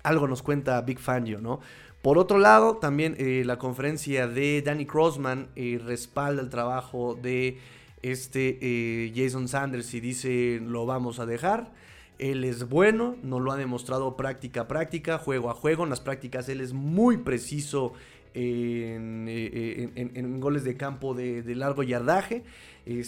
algo 0.03 0.25
nos 0.29 0.41
cuenta 0.41 0.81
Big 0.83 0.99
Fangio, 0.99 1.41
¿no? 1.41 1.59
Por 2.01 2.17
otro 2.17 2.37
lado, 2.39 2.77
también 2.77 3.17
eh, 3.19 3.43
la 3.45 3.57
conferencia 3.57 4.25
de 4.25 4.61
Danny 4.61 4.85
Crossman 4.85 5.49
respalda 5.85 6.41
el 6.41 6.49
trabajo 6.49 7.19
de 7.21 7.59
este 8.03 9.11
Jason 9.13 9.49
Sanders 9.49 9.93
y 9.93 9.99
dice 9.99 10.61
lo 10.63 10.85
vamos 10.85 11.19
a 11.19 11.25
dejar. 11.25 11.73
Él 12.21 12.43
es 12.43 12.69
bueno, 12.69 13.17
nos 13.23 13.41
lo 13.41 13.51
ha 13.51 13.57
demostrado 13.57 14.15
práctica 14.15 14.61
a 14.61 14.67
práctica, 14.67 15.17
juego 15.17 15.49
a 15.49 15.55
juego. 15.55 15.83
En 15.83 15.89
las 15.89 16.01
prácticas 16.01 16.47
él 16.49 16.61
es 16.61 16.71
muy 16.71 17.17
preciso 17.17 17.93
en, 18.35 19.25
eh, 19.27 19.89
goles 20.37 20.63
de 20.63 20.77
campo 20.77 21.15
de, 21.15 21.43
largo 21.55 21.81
yardaje. 21.81 22.43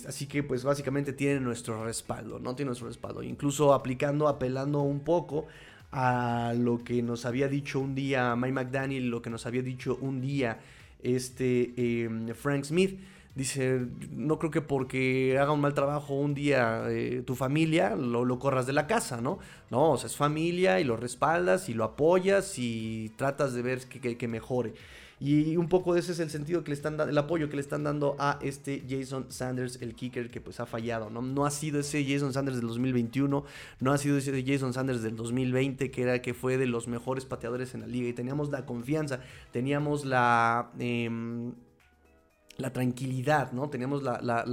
así 0.07 0.25
que 0.25 0.41
pues 0.41 0.63
básicamente 0.63 1.13
tiene 1.13 1.39
nuestro 1.39 1.85
respaldo, 1.85 2.39
¿no? 2.39 2.55
Tiene 2.55 2.69
nuestro 2.69 2.87
respaldo. 2.87 3.21
Incluso 3.21 3.75
aplicando, 3.75 4.27
apelando 4.27 4.81
un 4.81 5.01
poco 5.01 5.45
a 5.91 6.55
lo 6.57 6.83
que 6.83 7.03
nos 7.03 7.25
había 7.25 7.47
dicho 7.47 7.79
un 7.79 7.93
día 7.93 8.35
Mike 8.35 8.53
McDaniel, 8.53 9.09
lo 9.09 9.21
que 9.21 9.29
nos 9.29 9.45
había 9.45 9.61
dicho 9.61 9.99
un 10.01 10.21
día 10.21 10.59
este 11.03 11.73
em, 11.75 12.33
Frank 12.33 12.63
Smith 12.63 12.99
Dice, 13.35 13.87
no 14.11 14.37
creo 14.37 14.51
que 14.51 14.61
porque 14.61 15.39
haga 15.39 15.53
un 15.53 15.61
mal 15.61 15.73
trabajo 15.73 16.13
un 16.13 16.35
día 16.35 16.83
eh, 16.89 17.23
tu 17.25 17.33
familia, 17.33 17.95
lo, 17.95 18.37
corras 18.37 18.67
de 18.67 18.73
la 18.73 18.85
casa, 18.85 19.21
¿no? 19.21 19.39
No, 19.71 19.93
o 19.93 19.97
sea, 19.97 20.05
es 20.05 20.15
familia 20.15 20.79
y 20.79 20.83
lo 20.83 20.97
respaldas 20.97 21.67
y 21.67 21.73
lo 21.73 21.83
apoyas 21.83 22.59
y 22.59 23.11
tratas 23.15 23.53
de 23.55 23.63
ver 23.63 23.87
que, 23.87 24.27
mejore. 24.27 24.75
Y 25.19 25.57
un 25.57 25.67
poco 25.67 25.93
de 25.95 26.01
ese 26.01 26.11
es 26.11 26.19
el 26.19 26.29
sentido 26.29 26.63
que 26.63 26.69
le 26.69 26.75
están 26.75 26.97
dando, 26.97 27.09
el 27.09 27.17
apoyo 27.17 27.49
que 27.49 27.55
le 27.55 27.61
están 27.61 27.83
dando 27.83 28.15
a 28.19 28.37
este 28.41 28.83
Jason 28.87 29.31
Sanders, 29.31 29.81
el 29.81 29.95
kicker 29.95 30.29
que 30.29 30.39
pues 30.39 30.59
ha 30.59 30.67
fallado, 30.67 31.09
¿no? 31.09 31.21
No 31.23 31.45
ha 31.45 31.51
sido 31.51 31.79
ese 31.79 32.05
Jason 32.05 32.33
Sanders 32.33 32.57
del 32.57 32.67
2021, 32.67 33.43
no 33.79 33.91
ha 33.91 33.97
sido 33.97 34.17
ese 34.17 34.43
Jason 34.45 34.73
Sanders 34.73 35.01
del 35.01 35.15
2020, 35.15 35.89
que 35.89 36.01
era 36.03 36.21
que 36.21 36.35
fue 36.35 36.57
de 36.57 36.67
los 36.67 36.87
mejores 36.87 37.25
pateadores 37.25 37.73
en 37.73 37.81
la 37.81 37.87
liga 37.87 38.09
y 38.09 38.13
teníamos 38.13 38.49
la 38.51 38.67
confianza, 38.67 39.21
teníamos 39.51 40.05
la... 40.05 40.71
Em, 40.77 41.53
la 42.57 42.71
tranquilidad, 42.71 43.51
¿no? 43.51 43.69
Teníamos 43.69 44.03
la, 44.03 44.19
la, 44.21 44.43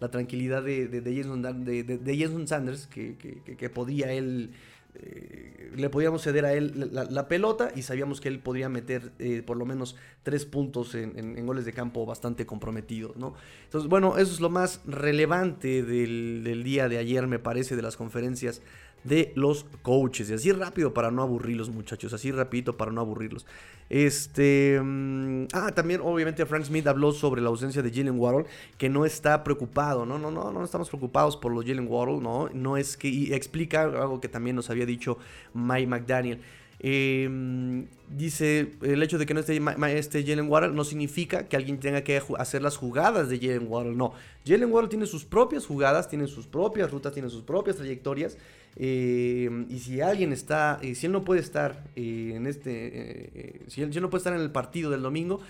la, 0.00 0.10
tranquilidad 0.10 0.62
de, 0.62 0.88
de, 0.88 1.00
de, 1.00 2.18
Jason, 2.18 2.46
Sanders, 2.46 2.86
que, 2.86 3.16
que, 3.16 3.70
podía 3.70 4.12
él, 4.12 4.50
eh, 4.94 5.70
le 5.74 5.88
podíamos 5.88 6.22
ceder 6.22 6.44
a 6.44 6.52
él 6.52 6.90
la, 6.92 7.28
pelota 7.28 7.70
y 7.74 7.82
sabíamos 7.82 8.20
que 8.20 8.28
él 8.28 8.40
podría 8.40 8.68
meter 8.68 9.12
eh, 9.18 9.42
por 9.46 9.56
lo 9.56 9.64
menos 9.64 9.96
tres 10.22 10.44
puntos 10.44 10.94
en, 10.94 11.18
en, 11.18 11.46
goles 11.46 11.64
de 11.64 11.72
campo 11.72 12.04
bastante 12.04 12.46
comprometidos, 12.46 13.16
¿no? 13.16 13.34
Entonces, 13.64 13.88
bueno, 13.88 14.18
eso 14.18 14.32
es 14.32 14.40
lo 14.40 14.50
más 14.50 14.80
relevante 14.86 15.82
del, 15.82 16.42
del 16.44 16.64
día 16.64 16.88
de 16.88 16.98
ayer, 16.98 17.26
me 17.26 17.38
parece, 17.38 17.76
de 17.76 17.82
las 17.82 17.96
conferencias 17.96 18.62
de 19.04 19.32
los 19.36 19.64
coaches. 19.82 20.30
Y 20.30 20.34
así 20.34 20.52
rápido 20.52 20.92
para 20.92 21.10
no 21.10 21.22
aburrirlos, 21.22 21.70
muchachos. 21.70 22.12
Así 22.12 22.32
rapidito 22.32 22.76
para 22.76 22.92
no 22.92 23.00
aburrirlos. 23.00 23.46
Este. 23.88 24.80
Mm, 24.82 25.46
ah, 25.52 25.72
también, 25.72 26.00
obviamente, 26.02 26.44
Frank 26.46 26.64
Smith 26.64 26.86
habló 26.86 27.12
sobre 27.12 27.40
la 27.40 27.48
ausencia 27.48 27.82
de 27.82 27.90
Jalen 27.90 28.18
Waddle, 28.18 28.46
que 28.78 28.88
no 28.88 29.06
está 29.06 29.44
preocupado. 29.44 30.04
No, 30.06 30.18
no, 30.18 30.30
no, 30.30 30.50
no 30.52 30.64
estamos 30.64 30.88
preocupados 30.88 31.36
por 31.36 31.52
los 31.52 31.64
Jalen 31.64 31.86
Waddle, 31.88 32.20
no. 32.20 32.48
No 32.52 32.76
es 32.76 32.96
que. 32.96 33.08
Y 33.08 33.32
explica 33.32 33.82
algo 33.82 34.20
que 34.20 34.28
también 34.28 34.56
nos 34.56 34.70
había 34.70 34.86
dicho 34.86 35.18
Mike 35.54 35.86
McDaniel. 35.86 36.40
Em, 36.78 37.86
dice, 38.10 38.72
el 38.82 39.02
hecho 39.02 39.18
de 39.18 39.26
que 39.26 39.34
no 39.34 39.40
esté 39.40 39.58
este 39.96 40.24
Jalen 40.24 40.48
Waddle 40.50 40.74
no 40.74 40.84
significa 40.84 41.48
que 41.48 41.56
alguien 41.56 41.80
tenga 41.80 42.02
que 42.02 42.20
hacer 42.38 42.62
las 42.62 42.76
jugadas 42.76 43.28
de 43.28 43.38
Jalen 43.38 43.66
Waddle. 43.68 43.94
No, 43.94 44.12
Jalen 44.46 44.70
Waddle 44.70 44.88
tiene 44.88 45.06
sus 45.06 45.24
propias 45.24 45.66
jugadas, 45.66 46.08
tiene 46.08 46.26
sus 46.26 46.46
propias 46.46 46.90
rutas, 46.90 47.12
tiene 47.12 47.30
sus 47.30 47.42
propias 47.42 47.76
trayectorias. 47.76 48.36
Eh, 48.78 49.66
y 49.70 49.78
si 49.78 50.02
alguien 50.02 50.32
está, 50.32 50.78
eh, 50.82 50.94
si 50.94 51.06
él 51.06 51.12
no 51.12 51.24
puede 51.24 51.40
estar 51.40 51.82
eh, 51.96 52.34
en 52.34 52.46
este, 52.46 53.64
si 53.68 53.82
él, 53.82 53.90
no 54.02 54.10
puede 54.10 54.20
estar 54.20 54.34
en 54.34 54.40
el 54.40 54.50
partido 54.50 54.90
del 54.90 55.02
domingo, 55.02 55.40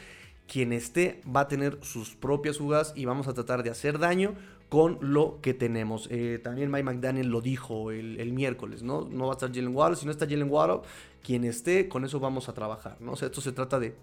quien 0.47 0.73
esté 0.73 1.21
va 1.26 1.40
a 1.40 1.49
tener 1.49 1.78
sus 1.83 2.14
propias 2.14 2.59
jugadas 2.59 2.92
y 2.95 3.04
vamos 3.04 3.26
a 3.26 3.35
tratar 3.35 3.64
de 3.64 3.71
hacer 3.71 3.99
daño 3.99 4.35
con 4.68 4.99
lo 5.00 5.40
que 5.42 5.54
tenemos. 5.54 6.09
también 6.42 6.71
Mike 6.71 6.85
McDaniel 6.85 7.28
lo 7.28 7.40
dijo 7.40 7.90
el, 7.90 8.33
miércoles, 8.33 8.83
¿no? 8.83 9.02
No 9.02 9.26
va 9.26 9.33
a 9.33 9.35
estar 9.35 9.52
Jalen 9.52 9.75
Waddle, 9.75 9.97
si 9.97 10.06
no 10.06 10.12
está 10.12 10.26
Jalen 10.26 10.50
Waddle, 10.50 10.83
quien 11.26 11.42
esté, 11.42 11.88
con 11.88 12.04
eso 12.04 12.21
vamos 12.21 12.49
a 12.49 12.54
trabajar, 12.54 12.99
¿no? 13.00 13.14
esto 13.14 13.40
se 13.40 13.50
trata 13.50 13.80
de 13.80 13.97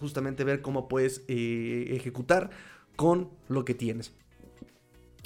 justamente 0.00 0.42
ver 0.42 0.62
cómo 0.62 0.88
puedes 0.88 1.22
ejecutar 1.28 2.48
con 2.96 3.28
lo 3.48 3.66
que 3.66 3.74
tienes. 3.74 4.14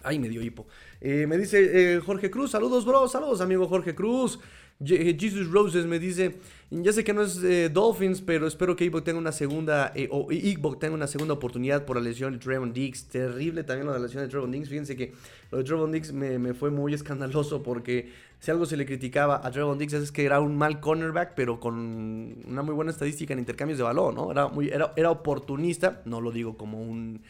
Ay, 0.02 0.18
me 0.18 0.28
dio 0.28 0.42
hipo. 0.42 0.66
Eh, 1.00 1.26
me 1.28 1.38
dice 1.38 1.94
eh, 1.94 2.00
Jorge 2.00 2.30
Cruz, 2.30 2.50
saludos, 2.50 2.84
bro, 2.84 3.06
saludos, 3.06 3.40
amigo 3.40 3.68
Jorge 3.68 3.94
Cruz. 3.94 4.40
Eh, 4.84 5.16
Jesus 5.18 5.50
Roses 5.50 5.86
me 5.86 5.98
dice, 5.98 6.36
ya 6.70 6.92
sé 6.92 7.04
que 7.04 7.14
no 7.14 7.22
es 7.22 7.40
Dolphins, 7.72 8.20
pero 8.20 8.46
espero 8.46 8.76
que 8.76 8.84
Igbo 8.84 9.02
tenga 9.02 9.18
una 9.18 9.32
segunda, 9.32 9.94
o 10.10 10.30
Igbo 10.30 10.76
tenga 10.78 10.94
una 10.94 11.06
segunda 11.06 11.34
oportunidad 11.34 11.86
por 11.86 11.96
la 11.96 12.02
lesión 12.02 12.34
de 12.34 12.38
Trevon 12.38 12.72
Diggs. 12.72 13.06
Terrible 13.06 13.64
también 13.64 13.88
la 13.88 13.98
lesión 13.98 14.22
de 14.22 14.28
Trevon 14.28 14.50
Diggs. 14.50 14.68
Fíjense 14.68 14.96
que 14.96 15.12
lo 15.50 15.58
de 15.58 15.64
Trevon 15.64 15.92
Diggs 15.92 16.12
me, 16.12 16.54
fue 16.54 16.70
muy 16.70 16.92
escandaloso 16.92 17.62
porque 17.62 18.12
si 18.38 18.50
algo 18.50 18.66
se 18.66 18.76
le 18.76 18.86
criticaba 18.86 19.40
a 19.44 19.50
Trevon 19.50 19.78
Diggs 19.78 19.94
es 19.94 20.12
que 20.12 20.24
era 20.24 20.40
un 20.40 20.56
mal 20.56 20.80
cornerback, 20.80 21.34
pero 21.34 21.58
con 21.58 22.44
una 22.46 22.62
muy 22.62 22.74
buena 22.74 22.90
estadística 22.90 23.32
en 23.32 23.38
intercambios 23.40 23.78
de 23.78 23.84
balón, 23.84 24.14
¿no? 24.14 24.30
Era, 24.30 24.48
muy, 24.48 24.68
era, 24.68 24.92
era 24.96 25.10
oportunista, 25.10 26.02
no 26.04 26.20
lo 26.20 26.30
digo 26.30 26.56
como 26.56 26.80
un 26.80 27.22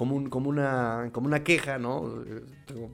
como, 0.00 0.30
como, 0.30 0.48
una, 0.48 1.10
como 1.12 1.26
una 1.26 1.44
queja, 1.44 1.78
¿no? 1.78 2.24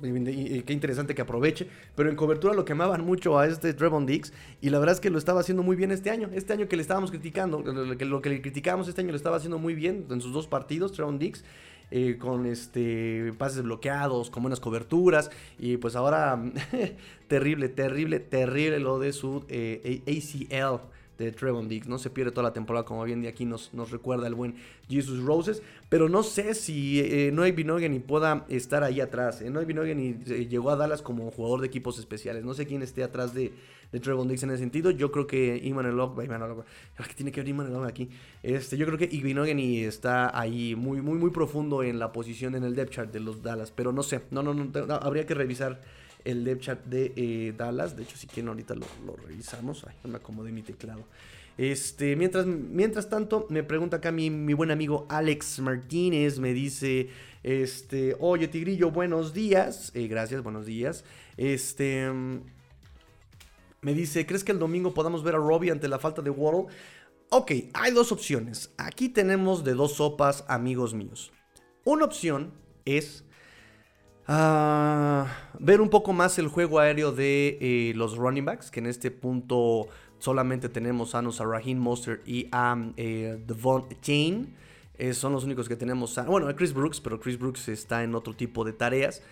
Y, 0.02 0.62
qué 0.62 0.72
interesante 0.72 1.14
que 1.14 1.22
aproveche. 1.22 1.68
Pero 1.94 2.10
en 2.10 2.16
cobertura 2.16 2.52
lo 2.52 2.64
quemaban 2.64 3.04
mucho 3.04 3.38
a 3.38 3.46
este 3.46 3.72
Trevon 3.74 4.06
Dix. 4.06 4.32
Y 4.60 4.70
la 4.70 4.80
verdad 4.80 4.94
es 4.96 5.00
que 5.00 5.08
lo 5.08 5.18
estaba 5.18 5.38
haciendo 5.38 5.62
muy 5.62 5.76
bien 5.76 5.92
este 5.92 6.10
año. 6.10 6.30
Este 6.32 6.52
año 6.52 6.66
que 6.66 6.74
le 6.74 6.82
estábamos 6.82 7.10
criticando, 7.12 7.60
lo 7.60 7.96
que, 7.96 8.04
lo 8.04 8.20
que 8.20 8.30
le 8.30 8.42
criticábamos 8.42 8.88
este 8.88 9.02
año 9.02 9.10
lo 9.10 9.16
estaba 9.16 9.36
haciendo 9.36 9.58
muy 9.58 9.76
bien 9.76 10.06
en 10.10 10.20
sus 10.20 10.32
dos 10.32 10.48
partidos, 10.48 10.90
Trevon 10.92 11.20
Dix. 11.20 11.44
Eh, 11.92 12.18
con 12.18 12.46
este 12.46 13.32
pases 13.38 13.62
bloqueados, 13.62 14.30
con 14.30 14.42
buenas 14.42 14.60
coberturas. 14.60 15.30
Y 15.58 15.76
pues 15.76 15.94
ahora, 15.94 16.42
terrible, 17.28 17.68
terrible, 17.68 18.18
terrible 18.18 18.80
lo 18.80 18.98
de 18.98 19.12
su 19.12 19.44
eh, 19.48 20.02
ACL 20.06 20.95
de 21.18 21.32
Trevon 21.32 21.68
Diggs. 21.68 21.88
No 21.88 21.98
se 21.98 22.10
pierde 22.10 22.30
toda 22.30 22.44
la 22.44 22.52
temporada, 22.52 22.84
como 22.84 23.04
bien 23.04 23.22
de 23.22 23.28
aquí 23.28 23.44
nos, 23.44 23.72
nos 23.74 23.90
recuerda 23.90 24.26
el 24.26 24.34
buen 24.34 24.56
Jesus 24.88 25.22
Roses. 25.22 25.62
Pero 25.88 26.08
no 26.08 26.22
sé 26.22 26.54
si 26.54 27.00
eh, 27.00 27.30
Noé 27.32 27.52
Binogany 27.52 28.00
pueda 28.00 28.44
estar 28.48 28.82
ahí 28.82 29.00
atrás. 29.00 29.40
Eh. 29.40 29.50
Noé 29.50 29.64
Binogany 29.64 30.16
eh, 30.26 30.46
llegó 30.48 30.70
a 30.70 30.76
Dallas 30.76 31.02
como 31.02 31.30
jugador 31.30 31.60
de 31.60 31.66
equipos 31.68 31.98
especiales. 31.98 32.44
No 32.44 32.54
sé 32.54 32.66
quién 32.66 32.82
esté 32.82 33.02
atrás 33.02 33.34
de, 33.34 33.52
de 33.92 34.00
Trevon 34.00 34.28
Diggs 34.28 34.42
en 34.42 34.50
ese 34.50 34.58
sentido. 34.58 34.90
Yo 34.90 35.10
creo 35.12 35.26
que 35.26 35.60
Iman 35.62 35.86
Elog, 35.86 36.16
que 36.16 37.14
tiene 37.14 37.32
que 37.32 37.40
ver 37.40 37.48
Iman 37.48 37.84
aquí. 37.84 38.10
Este, 38.42 38.76
yo 38.76 38.86
creo 38.86 38.98
que 38.98 39.06
Binogany 39.06 39.84
está 39.84 40.38
ahí 40.38 40.74
muy, 40.74 41.00
muy, 41.00 41.18
muy 41.18 41.30
profundo 41.30 41.82
en 41.82 41.98
la 41.98 42.12
posición 42.12 42.54
en 42.54 42.64
el 42.64 42.74
depth 42.74 42.92
chart 42.92 43.12
de 43.12 43.20
los 43.20 43.42
Dallas. 43.42 43.70
Pero 43.70 43.92
no 43.92 44.02
sé, 44.02 44.22
no, 44.30 44.42
no, 44.42 44.54
no, 44.54 44.94
habría 44.94 45.26
que 45.26 45.34
revisar 45.34 45.80
el 46.26 46.44
depth 46.44 46.62
chart 46.62 46.84
de 46.84 47.12
eh, 47.16 47.54
Dallas. 47.56 47.96
De 47.96 48.02
hecho, 48.02 48.16
si 48.16 48.26
quieren, 48.26 48.48
ahorita 48.48 48.74
lo, 48.74 49.16
revisamos. 49.16 49.84
Ay, 49.88 49.94
no 50.04 50.10
me 50.10 50.16
acomodé 50.16 50.52
mi 50.52 50.62
teclado. 50.62 51.04
Este, 51.56 52.16
mientras, 52.16 52.44
mientras 52.44 53.08
tanto, 53.08 53.46
me 53.48 53.62
pregunta 53.62 53.96
acá 53.96 54.12
mi, 54.12 54.28
mi 54.28 54.52
buen 54.52 54.70
amigo 54.70 55.06
Alex 55.08 55.60
Martínez, 55.60 56.38
me 56.38 56.52
dice, 56.52 57.08
este, 57.42 58.14
oye 58.20 58.46
Tigrillo, 58.46 58.90
buenos 58.90 59.32
días, 59.32 59.90
eh, 59.94 60.06
gracias, 60.06 60.42
buenos 60.42 60.66
días, 60.66 61.02
este, 61.38 62.10
me 63.80 63.94
dice, 63.94 64.26
¿crees 64.26 64.44
que 64.44 64.52
el 64.52 64.58
domingo 64.58 64.92
podamos 64.92 65.22
ver 65.22 65.34
a 65.34 65.38
Robbie 65.38 65.70
ante 65.70 65.88
la 65.88 65.98
falta 65.98 66.20
de 66.20 66.28
Waddle? 66.28 66.66
Ok, 67.30 67.52
hay 67.72 67.92
dos 67.92 68.12
opciones, 68.12 68.74
aquí 68.76 69.08
tenemos 69.08 69.64
de 69.64 69.72
dos 69.72 69.94
sopas, 69.94 70.44
amigos 70.48 70.92
míos. 70.92 71.32
Una 71.84 72.04
opción 72.04 72.52
es 72.84 73.24
ah, 74.28 75.26
ver 75.58 75.80
un 75.80 75.88
poco 75.88 76.12
más 76.12 76.38
el 76.38 76.48
juego 76.48 76.78
aéreo 76.78 77.12
de 77.12 77.58
eh, 77.60 77.92
los 77.94 78.16
running 78.16 78.44
backs, 78.44 78.70
que 78.70 78.80
en 78.80 78.86
este 78.86 79.10
punto 79.10 79.88
solamente 80.18 80.68
tenemos 80.68 81.14
a, 81.14 81.22
Raheem 81.22 81.78
Monster 81.78 82.22
y 82.26 82.48
a 82.52 82.76
eh, 82.96 83.38
Devon 83.46 83.86
Chain. 84.00 84.54
Eh, 84.98 85.12
son 85.12 85.32
los 85.32 85.44
únicos 85.44 85.68
que 85.68 85.76
tenemos. 85.76 86.16
A, 86.18 86.22
bueno, 86.22 86.48
a 86.48 86.56
Chris 86.56 86.72
Brooks, 86.72 87.00
pero 87.00 87.20
Chris 87.20 87.38
Brooks 87.38 87.68
está 87.68 88.02
en 88.02 88.14
otro 88.14 88.34
tipo 88.34 88.64
de 88.64 88.72
tareas. 88.72 89.22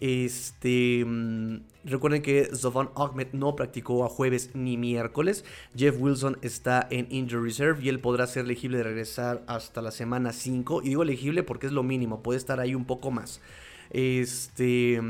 Este, 0.00 1.04
mm, 1.06 1.60
recuerden 1.84 2.22
que 2.22 2.46
Zovan 2.56 2.90
Ahmed 2.96 3.28
no 3.32 3.54
practicó 3.54 4.04
a 4.04 4.08
jueves 4.08 4.50
ni 4.54 4.76
miércoles. 4.76 5.44
Jeff 5.76 5.94
Wilson 5.98 6.38
está 6.42 6.88
en 6.90 7.06
injury 7.10 7.44
reserve 7.44 7.84
y 7.84 7.88
él 7.88 8.00
podrá 8.00 8.26
ser 8.26 8.44
elegible 8.44 8.78
de 8.78 8.84
regresar 8.84 9.44
hasta 9.46 9.82
la 9.82 9.90
semana 9.90 10.32
5. 10.32 10.82
Y 10.82 10.88
digo 10.88 11.02
elegible 11.02 11.42
porque 11.42 11.66
es 11.66 11.72
lo 11.72 11.82
mínimo, 11.82 12.22
puede 12.22 12.38
estar 12.38 12.58
ahí 12.58 12.74
un 12.74 12.84
poco 12.84 13.10
más. 13.10 13.40
Este, 13.90 15.00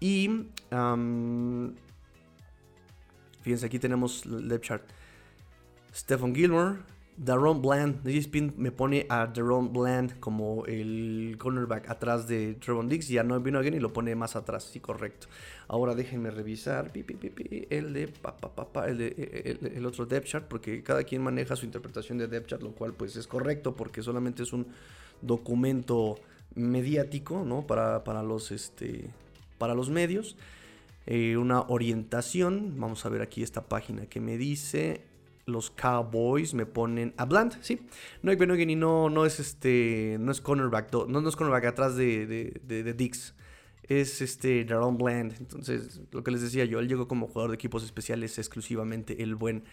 y 0.00 0.30
Fíjense, 3.42 3.66
aquí 3.66 3.78
tenemos 3.78 4.24
el 4.24 4.48
depth 4.48 4.64
chart. 4.64 4.82
Stephen 5.94 6.34
Gilmore, 6.34 6.76
Daron 7.16 7.60
Bland. 7.60 8.06
Spin 8.06 8.54
me 8.56 8.70
pone 8.70 9.04
a 9.08 9.26
Daron 9.26 9.72
Bland 9.72 10.20
como 10.20 10.64
el 10.66 11.36
cornerback 11.38 11.90
atrás 11.90 12.28
de 12.28 12.54
Trevon 12.54 12.88
Diggs. 12.88 13.10
Y 13.10 13.18
a 13.18 13.24
no 13.24 13.38
vino 13.40 13.58
alguien 13.58 13.74
y 13.74 13.80
lo 13.80 13.92
pone 13.92 14.14
más 14.14 14.36
atrás. 14.36 14.64
Sí, 14.72 14.78
correcto. 14.78 15.26
Ahora 15.66 15.94
déjenme 15.94 16.30
revisar 16.30 16.92
el 16.94 17.92
de, 17.92 19.58
el, 19.60 19.72
el, 19.74 19.86
otro 19.86 20.06
depth 20.06 20.26
chart. 20.26 20.46
Porque 20.46 20.82
cada 20.84 21.02
quien 21.02 21.20
maneja 21.22 21.56
su 21.56 21.66
interpretación 21.66 22.18
de 22.18 22.28
depth 22.28 22.46
chart. 22.46 22.62
Lo 22.62 22.70
cual 22.70 22.94
pues 22.94 23.16
es 23.16 23.26
correcto 23.26 23.74
porque 23.74 24.02
solamente 24.02 24.44
es 24.44 24.52
un 24.52 24.68
documento 25.20 26.16
mediático, 26.54 27.44
¿no? 27.44 27.66
Para, 27.66 28.04
para 28.04 28.22
los, 28.22 28.50
este, 28.50 29.10
para 29.58 29.74
los 29.74 29.90
medios. 29.90 30.36
Eh, 31.06 31.36
una 31.36 31.62
orientación. 31.62 32.74
Vamos 32.78 33.04
a 33.04 33.08
ver 33.08 33.22
aquí 33.22 33.42
esta 33.42 33.68
página 33.68 34.06
que 34.06 34.20
me 34.20 34.36
dice. 34.36 35.02
Los 35.44 35.70
Cowboys 35.70 36.54
me 36.54 36.66
ponen 36.66 37.14
a 37.16 37.24
Bland, 37.24 37.60
sí. 37.62 37.80
No 38.22 38.30
hay 38.30 38.38
y 38.38 38.76
no, 38.76 39.10
no 39.10 39.26
es 39.26 39.40
este. 39.40 40.16
No 40.20 40.30
es 40.30 40.40
cornerback. 40.40 40.92
No, 40.92 41.20
no 41.20 41.28
es 41.28 41.36
cornerback 41.36 41.64
atrás 41.64 41.96
de, 41.96 42.26
de, 42.26 42.82
de, 42.82 42.94
Dix. 42.94 43.34
Es 43.82 44.22
este 44.22 44.64
Daron 44.64 44.96
Bland. 44.96 45.34
Entonces, 45.40 46.00
lo 46.12 46.22
que 46.22 46.30
les 46.30 46.42
decía 46.42 46.64
yo, 46.64 46.78
él 46.78 46.88
llegó 46.88 47.08
como 47.08 47.26
jugador 47.26 47.50
de 47.50 47.56
equipos 47.56 47.82
especiales 47.82 48.38
exclusivamente 48.38 49.22
el 49.22 49.34
buen 49.34 49.64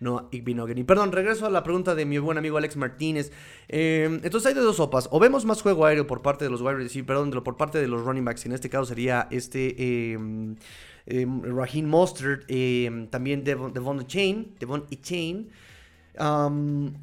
no 0.00 0.28
Y 0.32 0.42
Perdón, 0.42 1.12
regreso 1.12 1.46
a 1.46 1.50
la 1.50 1.62
pregunta 1.62 1.94
de 1.94 2.04
mi 2.04 2.18
buen 2.18 2.38
amigo 2.38 2.58
Alex 2.58 2.76
Martínez. 2.76 3.30
Em, 3.68 4.20
entonces 4.24 4.46
hay 4.46 4.54
de 4.54 4.60
dos 4.60 4.76
sopas. 4.76 5.08
O 5.12 5.20
vemos 5.20 5.44
más 5.44 5.62
juego 5.62 5.86
aéreo 5.86 6.06
por 6.06 6.22
parte 6.22 6.44
de 6.44 6.50
los 6.50 6.60
wide 6.60 6.74
receivers, 6.74 7.06
perdón, 7.06 7.30
por 7.44 7.56
parte 7.56 7.78
de 7.78 7.88
los 7.88 8.04
running 8.04 8.24
backs. 8.24 8.46
En 8.46 8.52
este 8.52 8.68
caso 8.68 8.86
sería 8.86 9.28
este 9.30 9.74
eh, 9.78 10.18
Raheem 11.06 11.86
Mostert, 11.86 12.46
también 13.10 13.44
Devon, 13.44 13.72
Devon 13.72 14.06
Chain, 14.06 14.54
Devon 14.58 14.86
Chain. 15.02 15.50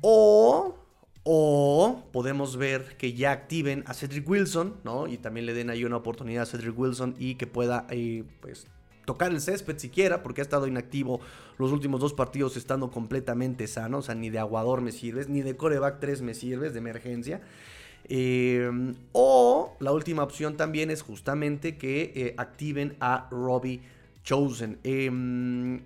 o 0.01 0.75
o 1.23 2.05
podemos 2.11 2.57
ver 2.57 2.97
que 2.97 3.13
ya 3.13 3.31
activen 3.31 3.83
a 3.85 3.93
Cedric 3.93 4.27
Wilson, 4.27 4.77
¿no? 4.83 5.07
Y 5.07 5.17
también 5.17 5.45
le 5.45 5.53
den 5.53 5.69
ahí 5.69 5.83
una 5.83 5.97
oportunidad 5.97 6.43
a 6.43 6.45
Cedric 6.45 6.77
Wilson 6.77 7.15
y 7.19 7.35
que 7.35 7.45
pueda, 7.45 7.85
eh, 7.91 8.23
pues, 8.41 8.65
tocar 9.09 9.31
el 9.31 9.41
césped 9.41 9.79
siquiera, 9.79 10.21
porque 10.21 10.41
ha 10.41 10.43
estado 10.43 10.67
inactivo 10.67 11.19
los 11.57 11.71
últimos 11.71 11.99
dos 11.99 12.13
partidos 12.13 12.55
estando 12.57 12.91
completamente 12.91 13.65
sano, 13.65 13.97
o 13.97 14.01
sea, 14.03 14.13
ni 14.13 14.29
de 14.29 14.37
aguador 14.37 14.81
me 14.81 14.91
sirves, 14.91 15.27
ni 15.27 15.41
de 15.41 15.57
coreback 15.57 15.99
3 15.99 16.21
me 16.21 16.35
sirves 16.35 16.73
de 16.73 16.77
emergencia. 16.77 17.41
Eh, 18.07 18.69
o 19.13 19.75
la 19.79 19.93
última 19.93 20.21
opción 20.21 20.57
también 20.57 20.91
es 20.91 21.01
justamente 21.01 21.75
que 21.75 22.13
eh, 22.15 22.35
activen 22.37 22.97
a 22.99 23.27
Robbie 23.31 23.81
Chosen. 24.23 24.77
Em, 24.83 25.81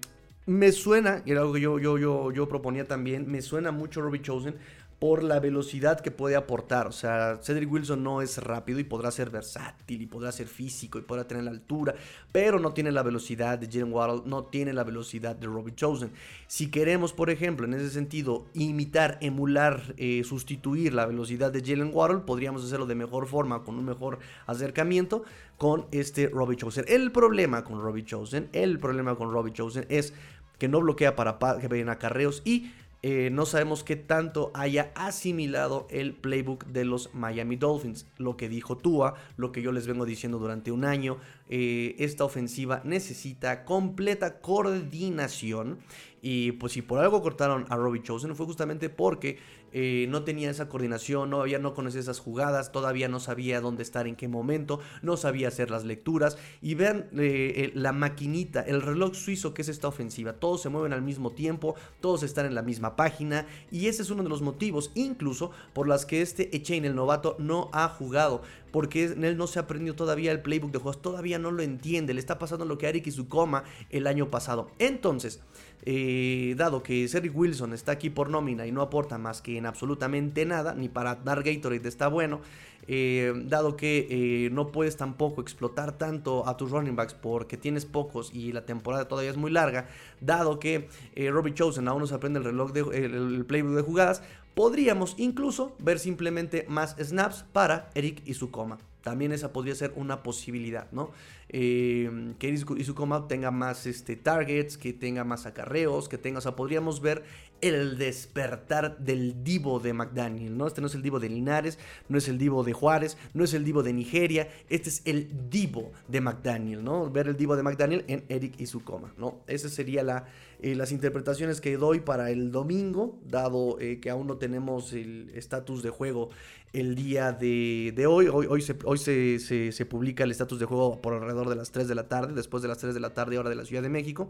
me 0.45 0.73
suena, 0.73 1.23
y 1.25 1.31
era 1.31 1.39
algo 1.39 1.53
que 1.53 1.61
yo, 1.61 1.79
yo, 1.79 1.97
yo, 1.97 2.29
yo 2.33 2.49
proponía 2.49 2.85
también, 2.89 3.31
me 3.31 3.41
suena 3.41 3.71
mucho 3.71 4.01
Robbie 4.01 4.21
Chosen 4.21 4.55
por 5.03 5.21
la 5.21 5.41
velocidad 5.41 5.99
que 5.99 6.11
puede 6.11 6.37
aportar. 6.37 6.87
O 6.87 6.93
sea, 6.93 7.37
Cedric 7.43 7.69
Wilson 7.69 8.01
no 8.01 8.21
es 8.21 8.37
rápido 8.37 8.79
y 8.79 8.85
podrá 8.85 9.11
ser 9.11 9.29
versátil 9.29 10.01
y 10.01 10.05
podrá 10.05 10.31
ser 10.31 10.47
físico 10.47 10.97
y 10.97 11.01
podrá 11.01 11.27
tener 11.27 11.43
la 11.43 11.51
altura, 11.51 11.93
pero 12.31 12.57
no 12.57 12.71
tiene 12.71 12.89
la 12.89 13.03
velocidad 13.03 13.59
de 13.59 13.67
Jalen 13.67 13.91
Waddle, 13.91 14.21
no 14.25 14.45
tiene 14.45 14.71
la 14.71 14.85
velocidad 14.85 15.35
de 15.35 15.47
Robbie 15.47 15.75
Chosen. 15.75 16.13
Si 16.47 16.71
queremos, 16.71 17.11
por 17.11 17.29
ejemplo, 17.29 17.65
en 17.65 17.73
ese 17.73 17.89
sentido, 17.89 18.45
imitar, 18.53 19.17
emular, 19.19 19.93
eh, 19.97 20.23
sustituir 20.23 20.93
la 20.93 21.05
velocidad 21.05 21.51
de 21.51 21.59
Jalen 21.59 21.91
Waddle, 21.93 22.19
podríamos 22.19 22.63
hacerlo 22.63 22.85
de 22.85 22.95
mejor 22.95 23.27
forma, 23.27 23.65
con 23.65 23.75
un 23.75 23.83
mejor 23.83 24.19
acercamiento 24.45 25.25
con 25.57 25.85
este 25.91 26.29
Robbie 26.29 26.55
Chosen. 26.55 26.85
El 26.87 27.11
problema 27.11 27.65
con 27.65 27.81
Robbie 27.81 28.05
Chosen, 28.05 28.47
el 28.53 28.79
problema 28.79 29.15
con 29.15 29.33
Robbie 29.33 29.51
Chosen 29.51 29.85
es 29.89 30.13
que 30.59 30.69
no 30.69 30.79
bloquea 30.79 31.17
para 31.17 31.37
que 31.59 31.67
vayan 31.67 31.89
acarreos 31.89 32.41
y 32.45 32.71
eh, 33.05 33.29
no 33.31 33.45
sabemos 33.45 33.83
qué 33.83 33.97
tanto 33.97 34.49
haya 34.53 34.93
asimilado 34.95 35.87
el 35.89 36.13
playbook 36.13 36.67
de 36.67 36.85
los 36.85 37.13
Miami 37.13 37.57
Dolphins. 37.57 38.07
Lo 38.17 38.37
que 38.37 38.47
dijo 38.47 38.77
Tua, 38.77 39.15
lo 39.35 39.51
que 39.51 39.61
yo 39.61 39.73
les 39.73 39.87
vengo 39.87 40.05
diciendo 40.05 40.39
durante 40.39 40.71
un 40.71 40.85
año, 40.85 41.17
eh, 41.49 41.95
esta 41.99 42.23
ofensiva 42.23 42.81
necesita 42.85 43.65
completa 43.65 44.39
coordinación. 44.39 45.79
Y 46.21 46.53
pues 46.53 46.71
si 46.71 46.81
por 46.81 46.99
algo 46.99 47.21
cortaron 47.21 47.65
a 47.67 47.75
Robbie 47.75 48.01
Chosen 48.01 48.37
fue 48.37 48.45
justamente 48.45 48.87
porque 48.87 49.37
eh, 49.73 50.05
no 50.09 50.23
tenía 50.23 50.49
esa 50.49 50.69
coordinación, 50.69 51.29
no, 51.29 51.41
había, 51.41 51.59
no 51.59 51.73
conocía 51.73 51.99
esas 51.99 52.19
jugadas, 52.19 52.71
todavía 52.71 53.07
no 53.07 53.19
sabía 53.19 53.59
dónde 53.59 53.83
estar, 53.83 54.07
en 54.07 54.15
qué 54.15 54.27
momento, 54.27 54.79
no 55.01 55.17
sabía 55.17 55.47
hacer 55.47 55.71
las 55.71 55.83
lecturas. 55.83 56.37
Y 56.61 56.75
vean 56.75 57.07
eh, 57.17 57.71
la 57.73 57.91
maquinita, 57.91 58.61
el 58.61 58.81
reloj 58.81 59.15
suizo 59.15 59.53
que 59.53 59.63
es 59.63 59.69
esta 59.69 59.87
ofensiva. 59.87 60.33
Todos 60.33 60.61
se 60.61 60.69
mueven 60.69 60.93
al 60.93 61.01
mismo 61.01 61.31
tiempo, 61.31 61.75
todos 61.99 62.23
están 62.23 62.45
en 62.45 62.55
la 62.55 62.61
misma 62.61 62.95
página. 62.95 63.47
Y 63.71 63.87
ese 63.87 64.03
es 64.03 64.09
uno 64.09 64.23
de 64.23 64.29
los 64.29 64.41
motivos, 64.41 64.91
incluso 64.95 65.51
por 65.73 65.87
las 65.87 66.05
que 66.05 66.21
este 66.21 66.55
Echain, 66.55 66.85
el 66.85 66.95
novato, 66.95 67.35
no 67.39 67.69
ha 67.73 67.89
jugado 67.89 68.41
porque 68.73 69.03
él 69.03 69.37
no 69.37 69.45
se 69.45 69.59
ha 69.59 69.61
aprendido 69.61 69.93
todavía 69.93 70.31
el 70.31 70.41
playbook 70.41 70.71
de 70.71 70.79
juegos, 70.79 70.99
todavía 70.99 71.37
no 71.37 71.51
lo 71.51 71.61
entiende, 71.61 72.15
le 72.15 72.19
está 72.19 72.39
pasando 72.39 72.65
lo 72.65 72.79
que 72.79 72.87
a 72.87 72.89
Eric 72.89 73.05
Izukoma 73.05 73.65
el 73.91 74.07
año 74.07 74.31
pasado. 74.31 74.71
Entonces, 74.79 75.41
eh, 75.85 76.55
dado 76.57 76.81
que 76.81 77.07
Cedric 77.09 77.35
Wilson 77.35 77.73
está 77.73 77.91
aquí 77.91 78.09
por 78.09 78.29
nómina 78.29 78.65
y 78.65 78.71
no 78.71 78.81
aporta 78.81 79.17
más 79.17 79.41
que 79.41 79.57
en 79.57 79.65
absolutamente 79.65 80.45
nada, 80.45 80.73
ni 80.75 80.87
para 80.87 81.15
dar 81.15 81.43
Gatorade 81.43 81.89
está 81.89 82.07
bueno, 82.07 82.39
eh, 82.87 83.33
dado 83.45 83.75
que 83.75 84.07
eh, 84.09 84.49
no 84.51 84.71
puedes 84.71 84.95
tampoco 84.95 85.41
explotar 85.41 85.97
tanto 85.97 86.47
a 86.47 86.55
tus 86.55 86.71
running 86.71 86.95
backs 86.95 87.13
porque 87.13 87.57
tienes 87.57 87.85
pocos 87.85 88.33
y 88.33 88.53
la 88.53 88.65
temporada 88.65 89.09
todavía 89.09 89.31
es 89.31 89.37
muy 89.37 89.51
larga, 89.51 89.89
dado 90.21 90.57
que 90.57 90.87
Robbie 91.15 91.53
Chosen 91.53 91.87
aún 91.89 91.99
no 91.99 92.07
se 92.07 92.15
aprende 92.15 92.39
el 92.39 92.45
reloj 92.45 92.71
de, 92.71 92.79
el, 93.05 93.45
playbook 93.45 93.75
de 93.75 93.81
jugadas, 93.81 94.23
podríamos 94.55 95.15
incluso 95.17 95.75
ver 95.79 95.99
simplemente 95.99 96.65
más 96.69 96.95
snaps 96.97 97.43
para 97.51 97.89
Eric 97.93 98.21
y 98.25 98.35
su 98.35 98.51
coma. 98.51 98.77
También 99.03 99.33
esa 99.33 99.51
podría 99.51 99.75
ser 99.75 99.91
una 99.97 100.23
posibilidad, 100.23 100.89
¿no? 100.93 101.11
Eh, 101.49 102.33
que 102.39 102.49
Izukoma 102.49 103.27
tenga 103.27 103.51
más 103.51 103.85
este, 103.85 104.15
targets, 104.15 104.77
que 104.77 104.93
tenga 104.93 105.25
más 105.25 105.45
acarreos, 105.45 106.07
que 106.07 106.17
tenga, 106.17 106.37
o 106.39 106.41
sea, 106.41 106.55
podríamos 106.55 107.01
ver 107.01 107.23
el 107.59 107.97
despertar 107.97 108.97
del 108.99 109.43
divo 109.43 109.79
de 109.79 109.93
McDaniel, 109.93 110.57
¿no? 110.57 110.67
Este 110.67 110.81
no 110.81 110.87
es 110.87 110.95
el 110.95 111.01
divo 111.01 111.19
de 111.19 111.29
Linares, 111.29 111.79
no 112.09 112.17
es 112.17 112.27
el 112.27 112.37
divo 112.37 112.63
de 112.63 112.73
Juárez, 112.73 113.17
no 113.33 113.43
es 113.43 113.53
el 113.53 113.63
divo 113.63 113.83
de 113.83 113.93
Nigeria, 113.93 114.49
este 114.69 114.89
es 114.89 115.01
el 115.05 115.49
divo 115.49 115.91
de 116.07 116.21
McDaniel, 116.21 116.83
¿no? 116.83 117.09
Ver 117.09 117.27
el 117.27 117.37
divo 117.37 117.55
de 117.55 117.63
McDaniel 117.63 118.05
en 118.07 118.23
Eric 118.29 118.59
Izukoma, 118.59 119.13
¿no? 119.17 119.39
Esa 119.47 119.69
sería 119.69 120.03
la, 120.03 120.25
eh, 120.63 120.75
las 120.75 120.93
interpretaciones 120.93 121.59
que 121.59 121.75
doy 121.75 121.99
para 121.99 122.31
el 122.31 122.49
domingo, 122.49 123.19
dado 123.25 123.77
eh, 123.81 123.99
que 123.99 124.09
aún 124.09 124.27
no 124.27 124.37
tenemos 124.37 124.93
el 124.93 125.29
estatus 125.35 125.83
de 125.83 125.89
juego 125.89 126.29
el 126.71 126.95
día 126.95 127.33
de, 127.33 127.93
hoy. 128.07 128.29
Hoy, 128.31 128.47
hoy, 128.49 128.61
se, 128.61 128.77
hoy 128.85 128.97
se, 128.97 129.39
se 129.39 129.85
publica 129.85 130.23
el 130.23 130.31
estatus 130.31 130.59
de 130.59 130.65
juego 130.65 131.01
por 131.01 131.15
alrededor 131.15 131.49
de 131.49 131.57
las 131.57 131.71
3 131.71 131.89
de 131.89 131.95
la 131.95 132.07
tarde, 132.07 132.33
después 132.33 132.63
de 132.63 132.69
las 132.69 132.77
3 132.77 132.93
de 132.93 133.01
la 133.01 133.13
tarde 133.13 133.37
hora 133.37 133.49
de 133.49 133.57
la 133.57 133.65
Ciudad 133.65 133.83
de 133.83 133.89
México. 133.89 134.29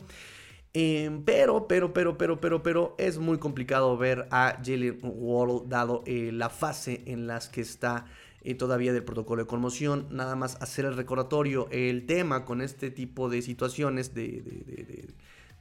Em, 0.73 1.23
pero, 1.23 1.67
pero, 1.67 1.93
pero, 1.93 2.17
pero, 2.17 2.41
pero, 2.41 2.63
pero 2.63 2.95
es 2.97 3.19
muy 3.19 3.37
complicado 3.37 3.95
ver 3.95 4.27
a 4.31 4.59
Jalen 4.65 4.97
Waddle 5.03 5.67
dado 5.67 6.03
eh, 6.07 6.31
la 6.33 6.49
fase 6.49 7.03
en 7.05 7.27
las 7.27 7.47
que 7.47 7.61
está 7.61 8.05
todavía 8.57 8.91
del 8.91 9.03
protocolo 9.03 9.43
de 9.43 9.47
conmoción. 9.47 10.07
Nada 10.09 10.35
más 10.35 10.59
hacer 10.61 10.85
el 10.85 10.95
recordatorio. 10.95 11.67
El 11.69 12.07
tema 12.07 12.43
con 12.43 12.59
este 12.59 12.89
tipo 12.89 13.29
de 13.29 13.43
situaciones 13.43 14.13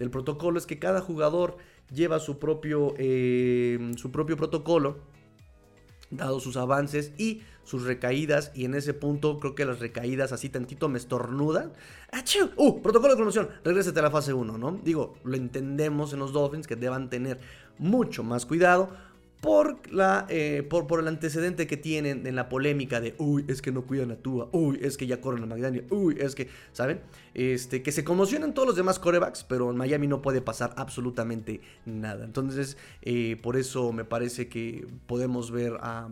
del 0.02 0.10
protocolo 0.10 0.58
es 0.58 0.66
que 0.66 0.80
cada 0.80 1.00
jugador 1.00 1.58
lleva 1.94 2.18
su 2.18 2.40
propio, 2.40 2.92
eh, 2.98 3.92
su 3.94 4.10
propio 4.10 4.36
protocolo, 4.36 4.98
dado 6.10 6.40
sus 6.40 6.56
avances 6.56 7.12
y 7.18 7.42
sus 7.62 7.84
recaídas. 7.84 8.50
Y 8.52 8.64
en 8.64 8.74
ese 8.74 8.94
punto 8.94 9.38
creo 9.38 9.54
que 9.54 9.64
las 9.64 9.78
recaídas 9.78 10.32
así 10.32 10.48
tantito 10.48 10.88
me 10.88 10.98
estornudan. 10.98 11.72
¡Uh! 12.56 12.82
Protocolo 12.82 13.12
de 13.12 13.16
conmoción. 13.16 13.48
Regrésate 13.62 14.00
a 14.00 14.02
la 14.02 14.10
fase 14.10 14.32
1, 14.32 14.58
¿no? 14.58 14.72
Digo, 14.82 15.14
lo 15.22 15.36
entendemos 15.36 16.12
en 16.12 16.18
los 16.18 16.32
Dolphins 16.32 16.66
que 16.66 16.74
deban 16.74 17.08
tener 17.08 17.38
mucho 17.78 18.24
más 18.24 18.44
cuidado 18.44 18.90
por, 19.42 19.92
la, 19.92 20.24
eh, 20.28 20.64
por, 20.70 20.86
por, 20.86 21.00
el 21.00 21.08
antecedente 21.08 21.66
que 21.66 21.76
tienen 21.76 22.28
en 22.28 22.36
la 22.36 22.48
polémica 22.48 23.00
de, 23.00 23.16
uy, 23.18 23.44
es 23.48 23.60
que 23.60 23.72
no 23.72 23.82
cuidan 23.82 24.12
a 24.12 24.16
Tua, 24.16 24.48
uy, 24.52 24.78
es 24.80 24.96
que 24.96 25.08
ya 25.08 25.20
corren 25.20 25.42
a 25.42 25.46
McDaniel, 25.46 25.84
uy, 25.90 26.16
es 26.20 26.36
que, 26.36 26.48
¿saben? 26.72 27.00
Este, 27.34 27.82
que 27.82 27.90
se 27.90 28.04
conmocionan 28.04 28.54
todos 28.54 28.68
los 28.68 28.76
demás 28.76 29.00
corebacks, 29.00 29.42
pero 29.42 29.72
en 29.72 29.76
Miami 29.76 30.06
no 30.06 30.22
puede 30.22 30.42
pasar 30.42 30.72
absolutamente 30.76 31.60
nada. 31.86 32.24
Entonces, 32.24 32.76
eh, 33.02 33.36
por 33.42 33.56
eso 33.56 33.92
me 33.92 34.04
parece 34.04 34.48
que 34.48 34.86
podemos 35.06 35.50
ver 35.50 35.76
a, 35.80 36.08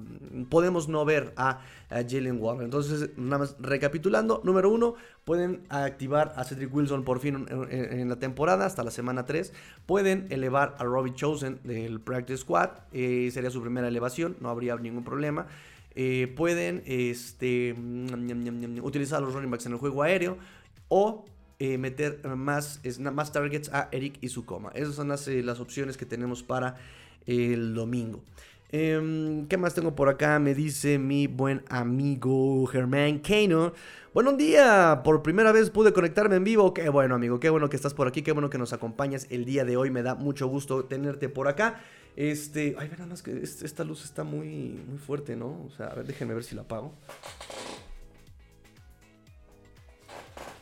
podemos 0.49 0.88
no 0.88 1.05
ver 1.05 1.33
a, 1.37 1.61
Jalen 1.88 2.40
Warren. 2.40 2.64
Entonces, 2.64 3.11
nada 3.16 3.38
más 3.38 3.57
recapitulando, 3.61 4.40
número 4.45 4.71
uno, 4.71 4.95
pueden 5.31 5.62
activar 5.69 6.33
a 6.35 6.43
Cedric 6.43 6.75
Wilson 6.75 7.05
por 7.05 7.21
fin 7.21 7.47
en, 7.71 8.09
la 8.09 8.16
temporada, 8.16 8.66
hasta 8.66 8.83
la 8.83 8.90
semana 8.90 9.27
3. 9.27 9.53
Pueden 9.87 10.27
elevar 10.31 10.75
a 10.81 10.83
Robbie 10.83 11.14
Chosen 11.14 11.61
del 11.62 12.01
Practice 12.01 12.38
Squad. 12.38 12.71
Eh, 12.93 13.31
sería 13.33 13.49
su 13.49 13.62
primera 13.62 13.87
elevación, 13.87 14.37
no 14.40 14.51
habría 14.51 14.75
ningún 14.75 15.05
problema. 15.05 15.47
Eh, 15.95 16.35
pueden 16.37 16.83
este, 16.85 17.77
utilizar 18.83 19.23
los 19.23 19.33
running 19.33 19.53
backs 19.53 19.66
en 19.66 19.73
el 19.75 19.79
juego 19.79 20.03
aéreo 20.03 20.37
o 20.88 21.25
eh, 21.61 21.79
meter 21.79 22.27
más, 22.27 22.81
más 22.99 23.31
targets 23.31 23.73
a 23.73 23.88
Eric 23.93 24.19
y 24.21 24.31
su 24.31 24.45
coma. 24.45 24.73
Esas 24.75 24.97
son 24.97 25.07
las, 25.07 25.29
las 25.29 25.61
opciones 25.61 25.97
que 25.97 26.07
tenemos 26.07 26.43
para 26.43 26.75
el 27.29 27.73
domingo. 27.73 28.21
Em, 28.72 29.48
¿Qué 29.48 29.56
más 29.56 29.74
tengo 29.74 29.96
por 29.96 30.09
acá? 30.09 30.38
Me 30.38 30.54
dice 30.54 30.96
mi 30.96 31.26
buen 31.26 31.64
amigo 31.68 32.64
Germán 32.66 33.18
Kano. 33.18 33.72
Buen 34.14 34.37
día, 34.37 35.00
por 35.02 35.22
primera 35.22 35.50
vez 35.50 35.70
pude 35.70 35.92
conectarme 35.92 36.37
en 36.37 36.44
vivo. 36.44 36.72
Qué 36.72 36.88
bueno, 36.88 37.16
amigo, 37.16 37.40
qué 37.40 37.50
bueno 37.50 37.68
que 37.68 37.74
estás 37.74 37.94
por 37.94 38.06
aquí, 38.06 38.22
qué 38.22 38.30
bueno 38.30 38.48
que 38.48 38.59
nos 38.59 38.72
acompañas 38.72 39.26
el 39.30 39.44
día 39.44 39.64
de 39.64 39.76
hoy. 39.76 39.90
Me 39.90 40.04
da 40.04 40.14
mucho 40.14 40.46
gusto 40.46 40.85
tenerte 40.85 41.28
por 41.28 41.48
acá. 41.48 41.80
Este, 42.14 42.76
ay, 42.78 42.88
nada 42.92 43.06
más 43.06 43.22
que 43.22 43.42
esta 43.42 43.83
luz 43.83 44.04
está 44.04 44.22
muy, 44.22 44.80
muy 44.88 44.98
fuerte, 44.98 45.35
¿no? 45.35 45.64
O 45.66 45.70
sea, 45.76 45.87
a 45.87 45.94
ver, 45.96 46.06
déjenme 46.06 46.35
ver 46.35 46.44
si 46.44 46.54
la 46.54 46.62
apago. 46.62 46.92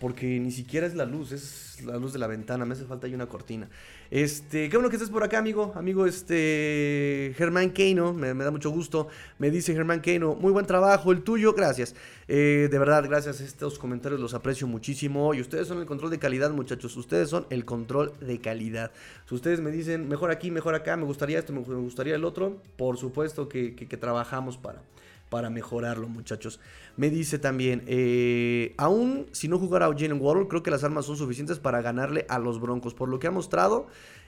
Porque 0.01 0.39
ni 0.39 0.53
siquiera 0.53 0.87
es 0.87 0.95
la 0.95 1.05
luz, 1.05 1.33
es 1.33 1.83
la 1.85 1.97
luz 1.97 2.13
de 2.13 2.19
la 2.19 2.27
ventana, 2.27 2.65
me 2.65 2.75
hace 2.75 2.85
falta 2.85 3.07
ahí 3.07 3.15
una 3.15 3.27
cortina. 3.27 3.69
Este, 4.11 4.71
qué 4.71 4.77
bueno 4.77 4.89
que 4.89 4.97
estés 4.97 5.11
por 5.11 5.23
acá, 5.23 5.39
amigo. 5.39 5.73
Amigo, 5.75 6.07
este, 6.07 7.35
Germán 7.37 7.71
Keino, 7.71 8.15
me, 8.15 8.33
da 8.33 8.51
mucho 8.51 8.71
gusto. 8.71 9.09
Me 9.39 9.51
dice 9.51 9.75
Germán 9.75 10.01
Keino, 10.01 10.35
muy 10.35 10.53
buen 10.53 10.67
trabajo, 10.67 11.13
el 11.13 11.23
tuyo, 11.23 11.53
gracias. 11.53 11.95
Eh, 12.29 12.69
de 12.71 12.79
verdad, 12.79 13.05
gracias. 13.05 13.41
Estos 13.41 13.79
comentarios 13.79 14.21
los 14.21 14.35
aprecio 14.35 14.67
muchísimo. 14.67 15.35
Y 15.35 15.41
ustedes 15.41 15.67
son 15.67 15.79
el 15.79 15.87
control 15.87 16.11
de 16.11 16.19
calidad, 16.19 16.51
muchachos. 16.51 16.97
Ustedes 16.97 17.29
son 17.29 17.47
el 17.51 17.65
control 17.65 18.13
de 18.21 18.41
calidad. 18.41 18.93
Si 19.29 19.35
ustedes 19.35 19.61
me 19.61 19.71
dicen, 19.71 20.09
mejor 20.09 20.31
aquí, 20.31 20.51
mejor 20.51 20.75
acá, 20.75 20.97
me 20.97 21.05
gustaría 21.05 21.39
esto, 21.39 21.53
me 21.53 21.61
gustaría 21.61 22.15
el 22.15 22.25
otro, 22.25 22.63
por 22.77 22.97
supuesto 22.97 23.49
que 23.49 23.99
trabajamos 24.01 24.57
para 24.57 24.81
para 25.29 25.51
mejorarlo, 25.51 26.09
muchachos. 26.09 26.61
Me 26.97 27.11
dice 27.11 27.39
también, 27.39 27.85
eh, 27.87 28.75
aún 28.77 29.27
si 29.33 29.49
no 29.49 29.59
jugara 29.59 29.87
Jalen 29.87 30.21
Waddle, 30.21 30.49
creo 30.49 30.63
que 30.63 30.71
las 30.71 30.85
armas 30.85 31.07
son 31.07 31.17
suficientes 31.17 31.59
para 31.59 31.83
ganarle 31.83 32.27
a 32.29 32.39
los 32.39 32.61
Broncos. 32.61 32.95
Por 32.95 33.09
lo 33.09 33.19
que 33.19 33.27
ha 33.27 33.31
mostrado 33.31 33.87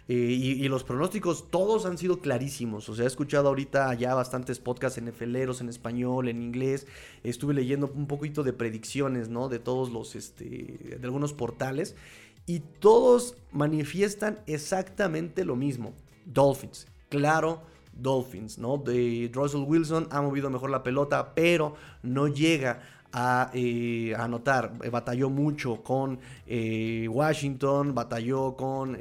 eh, 0.08 0.14
y, 0.14 0.68
los 0.68 0.84
pronósticos, 0.84 1.50
todos 1.50 1.86
han 1.86 1.98
sido 1.98 2.20
clarísimos. 2.20 2.88
O 2.88 2.94
sea, 2.94 3.04
he 3.04 3.08
escuchado 3.08 3.48
ahorita 3.48 3.92
ya 3.94 4.14
bastantes 4.14 4.58
podcasts 4.58 4.98
en 4.98 5.12
FLeros, 5.12 5.60
en 5.60 5.68
español, 5.68 6.28
en 6.28 6.42
inglés. 6.42 6.86
Estuve 7.22 7.54
leyendo 7.54 7.90
un 7.94 8.06
poquito 8.06 8.42
de 8.42 8.52
predicciones, 8.52 9.28
¿no? 9.28 9.48
De 9.48 9.58
todos 9.58 9.90
los, 9.90 10.16
este, 10.16 10.44
de 10.44 11.04
algunos 11.04 11.32
portales. 11.32 11.94
Y 12.46 12.60
todos 12.60 13.36
manifiestan 13.52 14.40
exactamente 14.46 15.44
lo 15.44 15.56
mismo. 15.56 15.94
Dolphins, 16.26 16.86
claro 17.08 17.62
Dolphins, 18.02 18.58
¿no? 18.58 18.78
De 18.78 19.30
Russell 19.32 19.64
Wilson 19.66 20.08
ha 20.10 20.20
movido 20.22 20.50
mejor 20.50 20.70
la 20.70 20.82
pelota, 20.82 21.34
pero 21.34 21.74
no 22.02 22.28
llega 22.28 22.80
a, 23.12 23.50
eh, 23.54 24.14
anotar. 24.16 24.72
Eh, 24.82 24.90
batalló 24.90 25.30
mucho 25.30 25.82
con 25.82 26.18
eh, 26.46 27.08
Washington, 27.08 27.94
batalló 27.94 28.56
con 28.56 28.96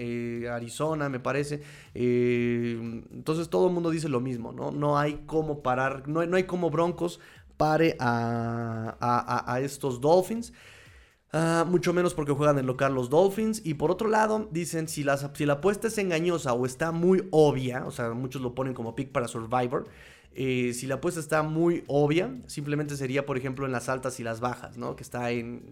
Arizona, 0.50 1.10
me 1.10 1.20
parece. 1.20 1.62
entonces 1.94 3.50
todo 3.50 3.68
el 3.68 3.74
mundo 3.74 3.90
dice 3.90 4.10
lo 4.10 4.20
mismo, 4.20 4.52
¿no? 4.52 4.72
No 4.72 4.98
hay 4.98 5.24
cómo 5.26 5.60
parar, 5.62 6.08
no, 6.08 6.26
no 6.26 6.38
hay 6.38 6.44
como 6.44 6.70
Broncos 6.70 7.20
pare 7.58 7.98
a 8.00 9.60
estos 9.62 10.00
Dolphins. 10.00 10.54
Ah, 11.32 11.64
mucho 11.68 11.94
menos 11.94 12.16
porque 12.16 12.32
juegan 12.32 12.58
en 12.58 12.66
local 12.66 12.96
los 12.96 13.10
Dolphins. 13.10 13.62
Y 13.64 13.76
por 13.76 13.92
otro 13.92 14.10
lado, 14.10 14.48
dicen, 14.52 14.88
si, 14.88 15.06
si 15.34 15.46
la 15.46 15.54
apuesta 15.54 15.88
es 15.88 15.98
engañosa 15.98 16.54
o 16.54 16.66
está 16.66 16.92
muy 16.92 17.28
obvia, 17.32 17.86
o 17.86 17.92
sea, 17.92 18.12
muchos 18.12 18.42
lo 18.42 18.56
ponen 18.56 18.74
como 18.74 18.96
pick 18.96 19.12
para 19.12 19.28
Survivor, 19.28 19.88
eh, 20.36 20.74
si 20.74 20.86
la 20.86 20.96
apuesta 20.96 21.20
está 21.20 21.42
muy 21.42 21.84
obvia, 21.88 22.34
simplemente 22.46 22.96
sería, 22.96 23.26
por 23.26 23.38
ejemplo, 23.38 23.66
en 23.66 23.72
las 23.72 23.90
altas 23.90 24.20
y 24.20 24.24
las 24.24 24.40
bajas, 24.40 24.78
¿no? 24.78 24.96
Que 24.96 25.04
está 25.04 25.32
en. 25.32 25.64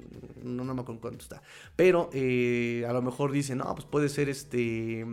No, 0.43 0.63
no 0.63 0.74
me 0.74 0.82
acuerdo 0.82 1.00
cuánto 1.00 1.22
está. 1.22 1.43
Pero 1.76 2.10
eh, 2.12 2.86
a 2.89 2.91
lo 2.91 3.02
mejor 3.02 3.32
dicen, 3.32 3.60
no, 3.60 3.76
pues 3.76 3.86
puede 3.86 4.10
ser 4.10 4.30
este. 4.30 5.06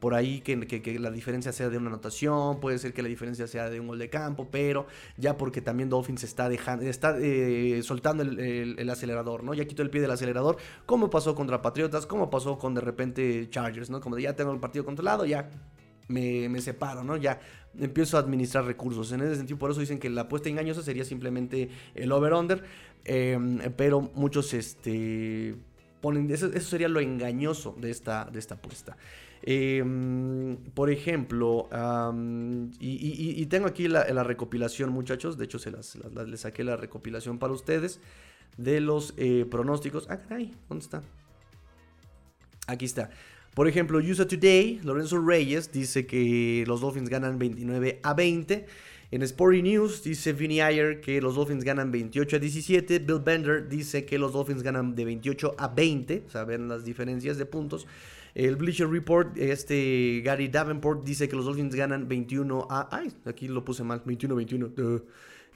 Por 0.00 0.14
ahí 0.14 0.40
que, 0.40 0.56
la 0.98 1.10
diferencia 1.10 1.52
sea 1.52 1.68
de 1.68 1.76
una 1.76 1.88
anotación, 1.88 2.58
puede 2.58 2.78
ser 2.78 2.94
que 2.94 3.02
la 3.02 3.08
diferencia 3.08 3.46
sea 3.46 3.68
de 3.68 3.80
un 3.80 3.88
gol 3.88 3.98
de 3.98 4.08
campo, 4.08 4.48
pero 4.50 4.86
ya 5.18 5.36
porque 5.36 5.60
también 5.60 5.90
Dolphins 5.90 6.24
está 6.24 6.48
dejando, 6.48 6.84
está 6.86 7.16
eh, 7.20 7.82
soltando 7.82 8.22
el, 8.22 8.90
acelerador, 8.90 9.44
¿no? 9.44 9.52
Ya 9.52 9.66
quitó 9.66 9.82
el 9.82 9.90
pie 9.90 10.00
del 10.00 10.10
acelerador, 10.10 10.56
como 10.86 11.10
pasó 11.10 11.34
contra 11.34 11.60
Patriotas, 11.60 12.06
como 12.06 12.30
pasó 12.30 12.58
con 12.58 12.74
de 12.74 12.80
repente 12.80 13.48
Chargers, 13.50 13.90
¿no? 13.90 14.00
Como 14.00 14.16
de 14.16 14.22
ya 14.22 14.34
tengo 14.34 14.52
el 14.52 14.60
partido 14.60 14.84
controlado, 14.84 15.26
ya 15.26 15.50
me, 16.08 16.60
separo, 16.60 17.04
¿no? 17.04 17.16
Ya 17.16 17.40
empiezo 17.78 18.16
a 18.16 18.20
administrar 18.20 18.64
recursos. 18.64 19.12
En 19.12 19.20
ese 19.20 19.36
sentido, 19.36 19.58
por 19.58 19.70
eso 19.70 19.80
dicen 19.80 19.98
que 19.98 20.10
la 20.10 20.22
apuesta 20.22 20.48
engañosa 20.48 20.82
sería 20.82 21.04
simplemente 21.04 21.70
el 21.94 22.12
over-under, 22.12 22.62
em, 23.04 23.58
pero 23.76 24.00
muchos 24.14 24.54
este, 24.54 25.54
ponen, 26.00 26.30
eso, 26.30 26.50
sería 26.60 26.88
lo 26.88 27.00
engañoso 27.00 27.76
de 27.78 27.90
esta, 27.90 28.24
de 28.26 28.38
esta 28.38 28.54
apuesta. 28.54 28.96
Em, 29.42 30.56
por 30.74 30.90
ejemplo, 30.90 31.68
y, 32.80 33.46
tengo 33.46 33.66
aquí 33.66 33.88
la, 33.88 34.24
recopilación, 34.24 34.90
muchachos, 34.90 35.38
de 35.38 35.44
hecho 35.44 35.58
se 35.58 35.70
las, 35.70 35.96
les 36.26 36.40
saqué 36.40 36.64
la 36.64 36.76
recopilación 36.76 37.38
para 37.38 37.52
ustedes 37.52 38.00
de 38.56 38.80
los 38.80 39.14
eh, 39.16 39.46
pronósticos. 39.50 40.06
Ah, 40.10 40.18
caray, 40.18 40.54
¿dónde 40.68 40.84
está? 40.84 41.02
Aquí 42.66 42.84
está. 42.84 43.10
Por 43.56 43.68
ejemplo, 43.68 43.96
USA 44.00 44.28
Today, 44.28 44.80
Lorenzo 44.84 45.18
Reyes 45.18 45.72
dice 45.72 46.06
que 46.06 46.62
los 46.66 46.82
Dolphins 46.82 47.08
ganan 47.08 47.38
29 47.38 48.00
a 48.02 48.12
20. 48.12 48.66
En 49.10 49.22
Sporting 49.22 49.62
News 49.62 50.02
dice 50.02 50.34
Vinny 50.34 50.60
Ayer 50.60 51.00
que 51.00 51.22
los 51.22 51.36
Dolphins 51.36 51.64
ganan 51.64 51.90
28 51.90 52.36
a 52.36 52.38
17. 52.38 52.98
Bill 52.98 53.20
Bender 53.24 53.66
dice 53.66 54.04
que 54.04 54.18
los 54.18 54.34
Dolphins 54.34 54.62
ganan 54.62 54.94
de 54.94 55.06
28 55.06 55.54
a 55.56 55.68
20. 55.68 56.24
O 56.26 56.30
sea, 56.30 56.44
ven 56.44 56.68
las 56.68 56.84
diferencias 56.84 57.38
de 57.38 57.46
puntos. 57.46 57.86
El 58.34 58.56
Bleacher 58.56 58.90
Report, 58.90 59.38
este 59.38 60.20
Gary 60.22 60.48
Davenport 60.48 61.02
dice 61.02 61.26
que 61.26 61.36
los 61.36 61.46
Dolphins 61.46 61.74
ganan 61.74 62.08
21 62.08 62.66
a... 62.68 62.94
Ay, 62.94 63.10
aquí 63.24 63.48
lo 63.48 63.64
puse 63.64 63.82
mal, 63.82 64.04
21-21. 64.04 65.02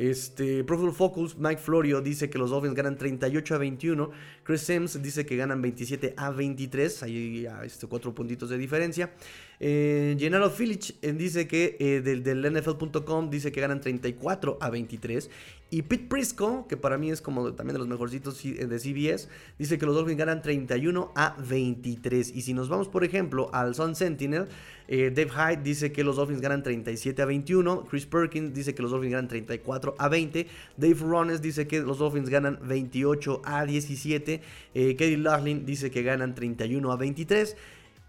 Este, 0.01 0.65
Pro 0.65 0.91
Focus, 0.95 1.37
Mike 1.37 1.61
Florio 1.61 2.01
dice 2.01 2.31
que 2.31 2.39
los 2.39 2.49
Dolphins 2.49 2.75
ganan 2.75 2.97
38 2.97 3.55
a 3.55 3.59
21. 3.59 4.11
Chris 4.43 4.63
Sims 4.63 5.03
dice 5.03 5.27
que 5.27 5.37
ganan 5.37 5.61
27 5.61 6.15
a 6.17 6.31
23. 6.31 7.03
Hay 7.03 7.47
este, 7.67 7.87
cuatro 7.87 8.15
puntitos 8.15 8.49
de 8.49 8.57
diferencia. 8.57 9.13
Eh, 9.63 10.17
Gennaro 10.19 10.51
eh, 10.59 11.13
dice 11.13 11.47
que 11.47 11.77
eh, 11.79 12.01
del, 12.01 12.51
NFL.com 12.51 13.29
dice 13.29 13.53
que 13.53 13.61
ganan 13.61 13.81
34 13.83 14.57
a 14.59 14.71
23. 14.71 15.31
Y 15.73 15.83
Pete 15.83 16.07
Prisco, 16.09 16.67
que 16.67 16.77
para 16.79 16.97
mí 16.97 17.11
es 17.11 17.21
como 17.21 17.53
también 17.53 17.75
de 17.75 17.79
los 17.79 17.87
mejorcitos 17.87 18.43
eh, 18.45 18.67
de 18.67 18.79
CBS, 18.79 19.29
dice 19.59 19.79
que 19.79 19.85
los 19.85 19.95
Dolphins 19.95 20.19
ganan 20.19 20.41
31 20.41 21.13
a 21.15 21.37
23. 21.47 22.35
Y 22.35 22.41
si 22.41 22.55
nos 22.55 22.71
vamos, 22.71 22.89
por 22.89 23.05
ejemplo, 23.05 23.51
al 23.53 23.75
Sun 23.75 23.95
Sentinel, 23.95 24.49
Dave 24.89 25.29
Hyde 25.29 25.63
dice 25.63 25.93
que 25.93 26.03
los 26.03 26.17
Dolphins 26.17 26.41
ganan 26.41 26.65
37 26.65 27.23
a 27.23 27.25
21. 27.25 27.85
Chris 27.85 28.07
Perkins 28.07 28.53
dice 28.53 28.75
que 28.75 28.83
los 28.83 28.91
Dolphins 28.91 29.13
ganan 29.13 29.29
34 29.29 29.95
a 29.97 30.09
20. 30.09 30.49
Dave 30.77 30.97
Rones 30.99 31.41
dice 31.41 31.69
que 31.69 31.79
los 31.79 31.99
Dolphins 31.99 32.29
ganan 32.29 32.59
28 32.65 33.43
a 33.45 33.65
17. 33.67 34.41
Eh, 34.75 34.93
Katie 34.95 35.17
Laughlin 35.17 35.65
dice 35.65 35.93
que 35.93 36.03
ganan 36.03 36.35
31 36.35 36.91
a 36.91 36.97
23. 36.97 37.57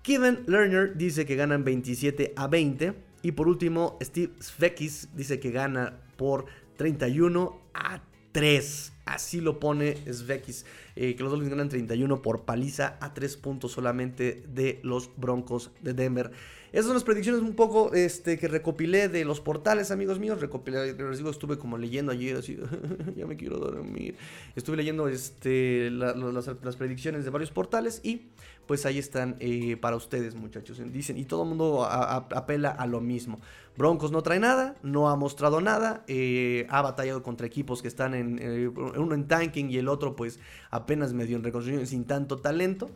Kevin 0.03 0.39
Lerner 0.47 0.97
dice 0.97 1.25
que 1.25 1.35
ganan 1.35 1.63
27 1.63 2.33
a 2.35 2.47
20. 2.47 2.93
Y 3.23 3.33
por 3.33 3.47
último, 3.47 3.99
Steve 4.01 4.33
Svekis 4.39 5.09
dice 5.15 5.39
que 5.39 5.51
gana 5.51 5.99
por 6.15 6.45
31 6.77 7.61
a 7.73 8.01
3. 8.31 8.93
Así 9.05 9.41
lo 9.41 9.59
pone 9.59 9.97
Svekis, 10.11 10.65
eh, 10.95 11.15
que 11.15 11.23
los 11.23 11.31
Dolphins 11.31 11.51
ganan 11.51 11.69
31 11.69 12.21
por 12.21 12.45
paliza 12.45 12.97
a 13.01 13.13
3 13.13 13.37
puntos 13.37 13.73
solamente 13.73 14.43
de 14.47 14.79
los 14.83 15.11
Broncos 15.17 15.71
de 15.81 15.93
Denver. 15.93 16.31
Esas 16.71 16.85
son 16.85 16.93
las 16.93 17.03
predicciones 17.03 17.41
un 17.41 17.53
poco 17.53 17.93
este, 17.93 18.39
que 18.39 18.47
recopilé 18.47 19.09
de 19.09 19.25
los 19.25 19.41
portales, 19.41 19.91
amigos 19.91 20.19
míos. 20.19 20.39
Recopilé, 20.39 20.95
estuve 21.29 21.57
como 21.57 21.77
leyendo 21.77 22.13
ayer, 22.13 22.37
así, 22.37 22.57
ya 23.17 23.25
me 23.25 23.35
quiero 23.35 23.57
dormir. 23.57 24.15
Estuve 24.55 24.77
leyendo 24.77 25.09
este, 25.09 25.91
las, 25.91 26.75
predicciones 26.77 27.25
de 27.25 27.29
varios 27.29 27.51
portales 27.51 27.99
y 28.03 28.29
pues 28.67 28.85
ahí 28.85 28.97
están 28.97 29.35
eh, 29.39 29.77
para 29.77 29.95
ustedes, 29.95 30.35
muchachos. 30.35 30.81
Dicen, 30.91 31.17
y 31.17 31.25
todo 31.25 31.43
el 31.43 31.49
mundo 31.49 31.85
apela 31.85 32.69
a 32.69 32.85
lo 32.87 33.01
mismo. 33.01 33.39
Broncos 33.77 34.11
no 34.11 34.21
trae 34.21 34.39
nada, 34.39 34.75
no 34.83 35.09
ha 35.09 35.15
mostrado 35.15 35.61
nada, 35.61 36.03
eh, 36.07 36.67
ha 36.69 36.81
batallado 36.81 37.23
contra 37.23 37.47
equipos 37.47 37.81
que 37.81 37.87
están 37.87 38.13
en, 38.13 38.39
eh, 38.41 38.67
uno 38.67 39.15
en 39.15 39.27
tanking 39.27 39.69
y 39.69 39.77
el 39.77 39.87
otro 39.87 40.15
pues 40.15 40.39
apenas 40.69 41.13
medio 41.13 41.37
en 41.37 41.43
reconstrucción 41.43 41.87
sin 41.87 42.05
tanto 42.05 42.37
talento. 42.37 42.89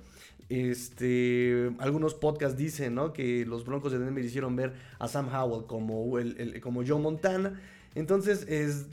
Este, 0.47 1.71
algunos 1.79 2.13
podcasts 2.13 2.57
dicen, 2.57 2.95
¿no? 2.95 3.13
Que 3.13 3.45
los 3.45 3.65
Broncos 3.65 3.91
de 3.91 3.99
Denver 3.99 4.23
hicieron 4.23 4.55
ver 4.55 4.73
a 4.99 5.07
Sam 5.07 5.29
Howell 5.33 5.65
como, 5.65 6.19
el, 6.19 6.59
como 6.61 6.85
Joe 6.85 6.99
Montana. 6.99 7.59
Entonces, 7.95 8.45
es, 8.47 8.87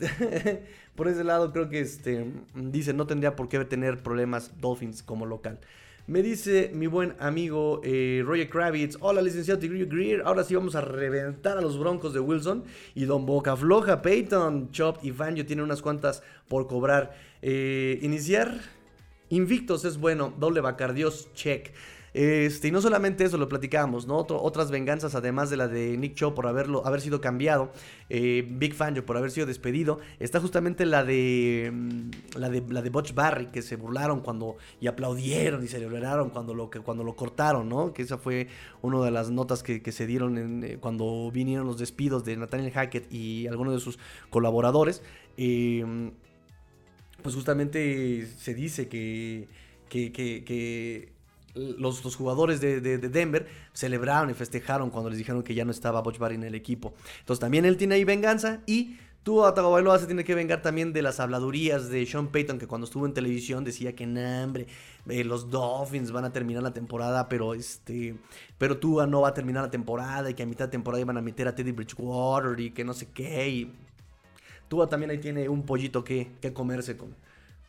por 0.94 1.08
ese 1.08 1.24
lado 1.24 1.52
creo 1.52 1.68
que 1.68 1.80
este, 1.80 2.32
dice, 2.54 2.94
no 2.94 3.06
tendría 3.06 3.37
por 3.37 3.48
qué 3.48 3.62
tener 3.64 4.02
problemas 4.02 4.52
Dolphins 4.61 5.02
como 5.02 5.26
local. 5.26 5.58
Me 6.09 6.21
dice 6.21 6.73
mi 6.75 6.88
buen 6.88 7.15
amigo 7.21 7.81
eh, 7.85 8.25
Roger 8.27 8.51
Kravitz, 8.51 8.97
hola 8.99 9.23
licenciado 9.23 9.61
Tigrillo 9.61 9.87
Greer, 9.88 10.23
ahora 10.25 10.43
sí 10.43 10.53
vamos 10.53 10.75
a 10.75 10.81
reventar 10.81 11.57
a 11.57 11.61
los 11.61 11.79
Broncos 11.79 12.12
de 12.12 12.19
Wilson 12.19 12.65
y 12.97 13.05
Don 13.05 13.25
Boca 13.25 13.57
Floja, 13.57 14.03
Peyton, 14.03 14.73
Chop 14.73 14.99
y 15.05 15.12
Fangio 15.12 15.47
tienen 15.47 15.65
unas 15.65 15.81
cuantas 15.81 16.25
por 16.49 16.67
cobrar. 16.67 17.15
Eh, 17.41 18.01
iniciar 18.03 18.61
Invictos 19.29 19.85
es 19.85 19.97
bueno, 19.97 20.35
doble 20.38 20.61
Bacardios, 20.61 21.33
check. 21.35 21.73
Este, 22.14 22.68
y 22.68 22.70
no 22.70 22.83
solamente 22.83 23.25
eso, 23.25 23.38
lo 23.38 23.48
platicábamos, 23.48 24.07
¿no? 24.07 24.18
otras 24.18 24.70
venganzas, 24.70 25.14
además 25.14 25.48
de 25.48 25.57
la 25.57 25.68
de 25.68 25.96
Nick 25.96 26.14
Cho 26.14 26.35
por 26.35 26.46
haberlo, 26.46 26.87
haber 26.87 27.01
sido 27.01 27.20
cambiado, 27.20 27.72
eh, 28.11 28.46
Big 28.51 28.75
Fangio 28.75 29.07
por 29.07 29.16
haber 29.16 29.31
sido 29.31 29.46
despedido, 29.46 29.98
está 30.18 30.38
justamente 30.40 30.85
la 30.85 31.05
de, 31.05 31.70
mm, 31.72 32.38
la 32.38 32.51
de 32.51 32.62
la 32.68 32.83
de 32.83 32.90
Butch 32.90 33.14
Barry, 33.14 33.46
que 33.46 33.62
se 33.62 33.77
burlaron 33.77 34.20
cuando 34.20 34.57
y 34.81 34.88
aplaudieron 34.88 35.64
y 35.64 35.68
celebraron 35.68 36.31
cuando 36.31 36.55
lo, 36.55 36.70
cuando 36.70 37.03
lo 37.03 37.16
cortaron, 37.16 37.68
¿no? 37.68 37.94
Que 37.94 38.03
esa 38.03 38.18
fue 38.18 38.48
una 38.83 39.03
de 39.05 39.11
las 39.11 39.31
notas 39.31 39.62
que, 39.62 39.81
se 39.92 40.07
dieron 40.07 40.64
eh, 40.64 40.79
cuando 40.81 41.31
vinieron 41.33 41.66
los 41.66 41.79
despidos 41.79 42.25
de 42.25 42.37
Nathaniel 42.37 42.72
Hackett 42.72 43.12
y 43.12 43.46
algunos 43.46 43.75
de 43.75 43.81
sus 43.81 43.98
colaboradores. 44.31 45.03
Eh, 45.37 45.85
pues 47.22 47.35
justamente 47.35 48.27
se 48.27 48.55
dice 48.55 48.88
que, 48.88 49.48
que, 49.88 51.12
los, 51.55 52.17
jugadores 52.17 52.61
de, 52.61 52.81
Denver 52.81 53.47
celebraron 53.73 54.31
y 54.31 54.35
festejaron 54.35 54.91
cuando 54.91 55.11
les 55.11 55.19
dijeron 55.19 55.43
que 55.43 55.55
ya 55.55 55.65
no 55.65 55.71
estaba 55.71 56.01
Butch 56.01 56.19
Barry 56.19 56.37
en 56.37 56.45
el 56.45 56.55
equipo. 56.55 56.95
Entonces 57.21 57.41
también 57.41 57.65
él 57.65 57.77
tiene 57.77 57.97
ahí 57.97 58.05
venganza 58.05 58.61
y 58.67 58.97
tú, 59.23 59.43
Tagovailoa, 59.55 59.99
se 59.99 60.07
tiene 60.07 60.25
que 60.25 60.35
vengar 60.35 60.62
también 60.62 60.93
de 60.93 61.03
las 61.03 61.21
habladurías 61.21 61.88
de 61.91 62.07
Sean 62.07 62.29
Payton, 62.29 62.59
que 62.59 62.67
cuando 62.67 62.87
estuvo 62.87 63.07
en 63.07 63.12
televisión 63.12 63.65
decía 63.65 63.95
que, 63.95 64.07
nah, 64.07 64.45
hombre, 64.45 64.67
eh, 65.09 65.25
los 65.25 65.51
Dolphins 65.51 66.11
van 66.11 66.25
a 66.25 66.33
terminar 66.33 66.62
la 66.62 66.73
temporada, 66.73 67.29
pero 67.29 67.55
este, 67.55 68.17
pero 68.59 68.79
Tua 68.79 69.07
no 69.07 69.21
va 69.21 69.29
a 69.29 69.35
terminar 69.35 69.62
la 69.65 69.71
temporada 69.71 70.31
y 70.31 70.35
que 70.35 70.43
a 70.43 70.47
mitad 70.47 70.67
de 70.67 70.73
temporada 70.73 71.01
iban 71.01 71.19
a 71.19 71.23
meter 71.23 71.49
a 71.49 71.55
Teddy 71.55 71.73
Bridgewater 71.73 72.59
y 72.59 72.71
que 72.71 72.85
no 72.85 72.95
sé 72.95 73.09
qué. 73.12 73.49
Y 73.49 73.73
Tua 74.69 74.88
también 74.88 75.11
ahí 75.11 75.19
tiene 75.19 75.49
un 75.49 75.65
pollito 75.65 76.03
que, 76.03 76.33
que 76.41 76.53
comerse 76.53 76.97
con, 76.97 77.15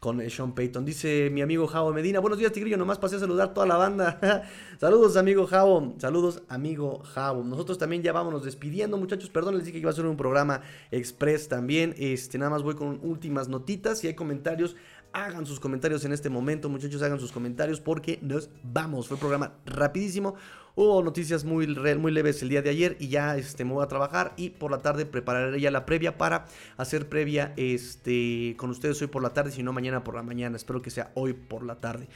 con 0.03 0.29
Sean 0.29 0.53
Payton. 0.53 0.83
Dice 0.83 1.29
mi 1.31 1.41
amigo 1.41 1.65
Javo 1.65 1.93
Medina, 1.93 2.19
buenos 2.19 2.37
días 2.37 2.51
Tigrillo, 2.51 2.75
nomás 2.75 2.99
pasé 2.99 3.15
a 3.15 3.19
saludar 3.19 3.53
toda 3.53 3.65
la 3.65 3.77
banda. 3.77 4.43
Saludos 4.77 5.15
amigo 5.15 5.47
Javo, 5.47 5.93
saludos 5.97 6.43
amigo 6.49 7.01
Javo. 7.05 7.41
Nosotros 7.45 7.77
también 7.77 8.03
ya 8.03 8.11
vámonos 8.11 8.43
despidiendo 8.43 8.97
muchachos, 8.97 9.29
perdón, 9.29 9.55
les 9.55 9.63
dije 9.63 9.75
que 9.75 9.79
iba 9.79 9.91
a 9.91 9.93
ser 9.93 10.05
un 10.05 10.17
programa 10.17 10.59
express 10.91 11.47
también. 11.47 11.95
Este, 11.97 12.37
nada 12.37 12.51
más 12.51 12.63
voy 12.63 12.75
con 12.75 12.99
últimas 13.01 13.47
notitas, 13.47 13.99
si 13.99 14.07
hay 14.07 14.13
comentarios, 14.13 14.75
hagan 15.13 15.45
sus 15.45 15.59
comentarios 15.59 16.03
en 16.05 16.11
este 16.11 16.29
momento 16.29 16.69
muchachos, 16.69 17.01
hagan 17.03 17.19
sus 17.19 17.31
comentarios 17.31 17.79
porque 17.79 18.19
nos 18.21 18.49
vamos. 18.63 19.07
Fue 19.07 19.15
un 19.15 19.19
programa 19.19 19.53
rapidísimo. 19.65 20.35
Hubo 20.75 21.03
noticias 21.03 21.45
muy, 21.45 21.67
muy 21.67 22.11
leves 22.11 22.41
el 22.41 22.49
día 22.49 22.63
de 22.63 22.71
ayer 22.71 22.97
y 22.99 23.07
ya 23.09 23.37
este, 23.37 23.63
me 23.63 23.73
voy 23.73 23.83
a 23.83 23.87
trabajar 23.87 24.33
y 24.37 24.49
por 24.49 24.71
la 24.71 24.79
tarde 24.79 25.05
prepararé 25.05 25.61
ya 25.61 25.69
la 25.69 25.85
previa 25.85 26.17
para 26.17 26.45
hacer 26.77 27.07
previa 27.09 27.53
este, 27.57 28.55
con 28.57 28.71
ustedes 28.71 28.99
hoy 29.01 29.07
por 29.07 29.21
la 29.21 29.29
tarde, 29.29 29.51
si 29.51 29.61
no 29.61 29.71
mañana 29.71 30.03
por 30.03 30.15
la 30.15 30.23
mañana. 30.23 30.57
Espero 30.57 30.81
que 30.81 30.89
sea 30.89 31.11
hoy 31.13 31.33
por 31.33 31.63
la 31.63 31.75
tarde. 31.75 32.07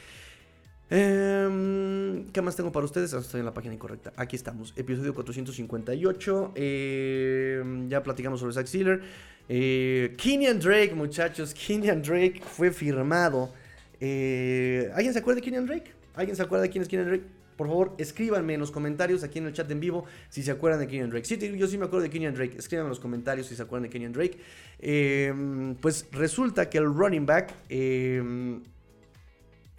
Em, 0.90 2.30
¿Qué 2.32 2.40
más 2.40 2.56
tengo 2.56 2.72
para 2.72 2.84
ustedes? 2.84 3.12
Ah, 3.12 3.18
estoy 3.18 3.40
en 3.40 3.46
la 3.46 3.52
página 3.52 3.74
incorrecta. 3.74 4.12
Aquí 4.16 4.36
estamos. 4.36 4.72
Episodio 4.76 5.14
458. 5.14 6.52
Em, 6.54 7.88
ya 7.88 8.02
platicamos 8.02 8.40
sobre 8.40 8.54
Zack 8.54 8.66
Sealer. 8.66 9.02
Eh, 9.48 10.14
Kenyan 10.16 10.58
Drake, 10.58 10.94
muchachos. 10.94 11.52
Kenyan 11.54 12.02
Drake 12.02 12.40
fue 12.42 12.70
firmado. 12.70 13.52
Eh, 14.00 14.90
¿Alguien 14.94 15.12
se 15.12 15.18
acuerda 15.18 15.40
de 15.40 15.44
Kenyan 15.44 15.66
Drake? 15.66 15.92
¿Alguien 16.14 16.36
se 16.36 16.42
acuerda 16.42 16.62
de 16.62 16.70
quién 16.70 16.82
es 16.82 16.88
Kenyan 16.88 17.08
Drake? 17.08 17.24
Por 17.56 17.66
favor, 17.66 17.94
escríbanme 17.98 18.54
en 18.54 18.60
los 18.60 18.70
comentarios 18.70 19.24
aquí 19.24 19.40
en 19.40 19.46
el 19.46 19.52
chat 19.52 19.68
en 19.70 19.80
vivo 19.80 20.04
si 20.28 20.44
se 20.44 20.52
acuerdan 20.52 20.80
de 20.80 20.86
Kenyan 20.86 21.10
Drake. 21.10 21.24
Sí, 21.26 21.36
yo 21.56 21.66
sí 21.66 21.76
me 21.76 21.86
acuerdo 21.86 22.04
de 22.04 22.10
Kenyan 22.10 22.34
Drake. 22.34 22.56
Escríbanme 22.56 22.86
en 22.86 22.90
los 22.90 23.00
comentarios 23.00 23.48
si 23.48 23.56
se 23.56 23.62
acuerdan 23.62 23.82
de 23.84 23.90
Kenyan 23.90 24.12
Drake. 24.12 24.38
Em, 24.78 25.74
pues 25.74 26.06
resulta 26.12 26.70
que 26.70 26.78
el 26.78 26.86
running 26.86 27.26
back. 27.26 27.52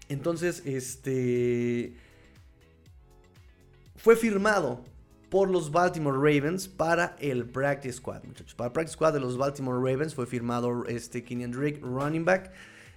Entonces, 0.09 0.63
este. 0.65 1.93
Fue 3.95 4.15
firmado 4.15 4.83
por 5.29 5.49
los 5.49 5.71
Baltimore 5.71 6.17
Ravens 6.17 6.67
para 6.67 7.15
el 7.19 7.45
Practice 7.45 7.97
Squad, 7.97 8.23
muchachos. 8.23 8.55
Para 8.55 8.67
el 8.67 8.73
Practice 8.73 8.93
Squad 8.93 9.13
de 9.13 9.19
los 9.19 9.37
Baltimore 9.37 9.77
Ravens 9.77 10.15
fue 10.15 10.25
firmado 10.25 10.85
este 10.87 11.21
Drake, 11.21 11.79
running 11.81 12.25
back. 12.25 12.51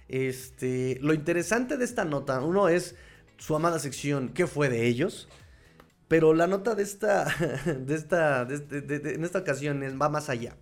Este, 0.07 0.97
lo 1.01 1.13
interesante 1.13 1.77
de 1.77 1.85
esta 1.85 2.03
nota, 2.05 2.41
uno 2.41 2.67
es 2.67 2.95
su 3.37 3.55
amada 3.55 3.79
sección 3.79 4.29
¿Qué 4.29 4.47
fue 4.47 4.69
de 4.69 4.87
ellos? 4.87 5.27
Pero 6.07 6.33
la 6.33 6.47
nota 6.47 6.75
de 6.75 6.83
esta, 6.83 7.25
de 7.65 7.95
esta, 7.95 8.45
de, 8.45 9.13
en 9.13 9.23
esta 9.23 9.39
ocasión 9.39 9.81
va 10.01 10.09
más 10.09 10.29
allá. 10.29 10.55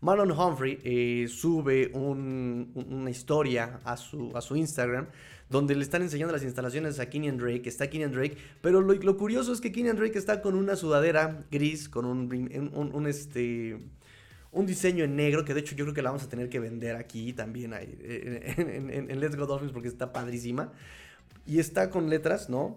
Marlon 0.00 0.32
Humphrey 0.32 0.78
eh, 0.84 1.28
sube 1.28 1.90
una 1.94 3.10
historia 3.10 3.80
a 3.84 3.96
su, 3.96 4.30
a 4.36 4.42
su 4.42 4.54
Instagram 4.54 5.06
donde 5.54 5.76
le 5.76 5.84
están 5.84 6.02
enseñando 6.02 6.32
las 6.32 6.42
instalaciones 6.42 6.98
a 6.98 7.08
Kenyan 7.08 7.38
Drake, 7.38 7.68
está 7.68 7.88
Kenyan 7.88 8.10
Drake, 8.10 8.36
pero 8.60 8.80
lo, 8.80 9.16
curioso 9.16 9.52
es 9.52 9.60
que 9.60 9.70
Kenyan 9.70 9.96
Drake 9.96 10.18
está 10.18 10.42
con 10.42 10.56
una 10.56 10.74
sudadera 10.74 11.44
gris, 11.48 11.88
con 11.88 12.06
un, 12.06 13.06
este, 13.06 13.78
un 14.50 14.66
diseño 14.66 15.04
en 15.04 15.14
negro, 15.14 15.44
que 15.44 15.54
de 15.54 15.60
hecho 15.60 15.76
yo 15.76 15.84
creo 15.84 15.94
que 15.94 16.02
la 16.02 16.10
vamos 16.10 16.24
a 16.24 16.28
tener 16.28 16.48
que 16.48 16.58
vender 16.58 16.96
aquí 16.96 17.32
también 17.32 17.72
en, 17.72 19.08
en 19.08 19.20
Let's 19.20 19.36
Go 19.36 19.46
Dolphins 19.46 19.70
porque 19.70 19.86
está 19.86 20.12
padrísima 20.12 20.72
y 21.46 21.60
está 21.60 21.88
con 21.88 22.10
letras, 22.10 22.50
¿no? 22.50 22.76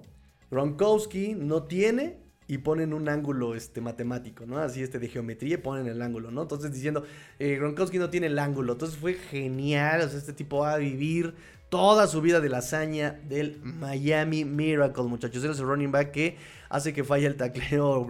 Gronkowski 0.51 1.33
no 1.33 1.63
tiene 1.63 2.17
y 2.47 2.59
ponen 2.59 2.93
un 2.93 3.09
ángulo 3.09 3.55
este, 3.55 3.81
matemático, 3.81 4.45
¿no? 4.45 4.59
Así 4.59 4.83
este 4.83 4.99
de 4.99 5.07
geometría 5.07 5.55
y 5.55 5.57
ponen 5.57 5.87
el 5.87 5.99
ángulo, 6.01 6.29
¿no? 6.29 6.43
Entonces 6.43 6.71
diciendo, 6.71 7.03
eh, 7.39 7.55
Gronkowski 7.55 7.97
no 7.97 8.11
tiene 8.11 8.27
el 8.27 8.37
ángulo. 8.37 8.73
Entonces 8.73 8.97
fue 8.97 9.15
genial, 9.15 10.01
este 10.01 10.31
tipo 10.31 10.59
va 10.59 10.73
a 10.73 10.77
vivir 10.77 11.33
toda 11.69 12.07
su 12.07 12.21
vida 12.21 12.39
de 12.39 12.49
la 12.49 12.59
hazaña 12.59 13.19
del 13.27 13.59
Miami 13.61 14.45
Miracle, 14.45 15.03
muchachos. 15.03 15.43
Él 15.43 15.51
es 15.51 15.59
el 15.59 15.65
running 15.65 15.91
back 15.91 16.11
que 16.11 16.37
hace 16.69 16.93
que 16.93 17.03
falle 17.03 17.27
el 17.27 17.35
tacleo 17.35 18.05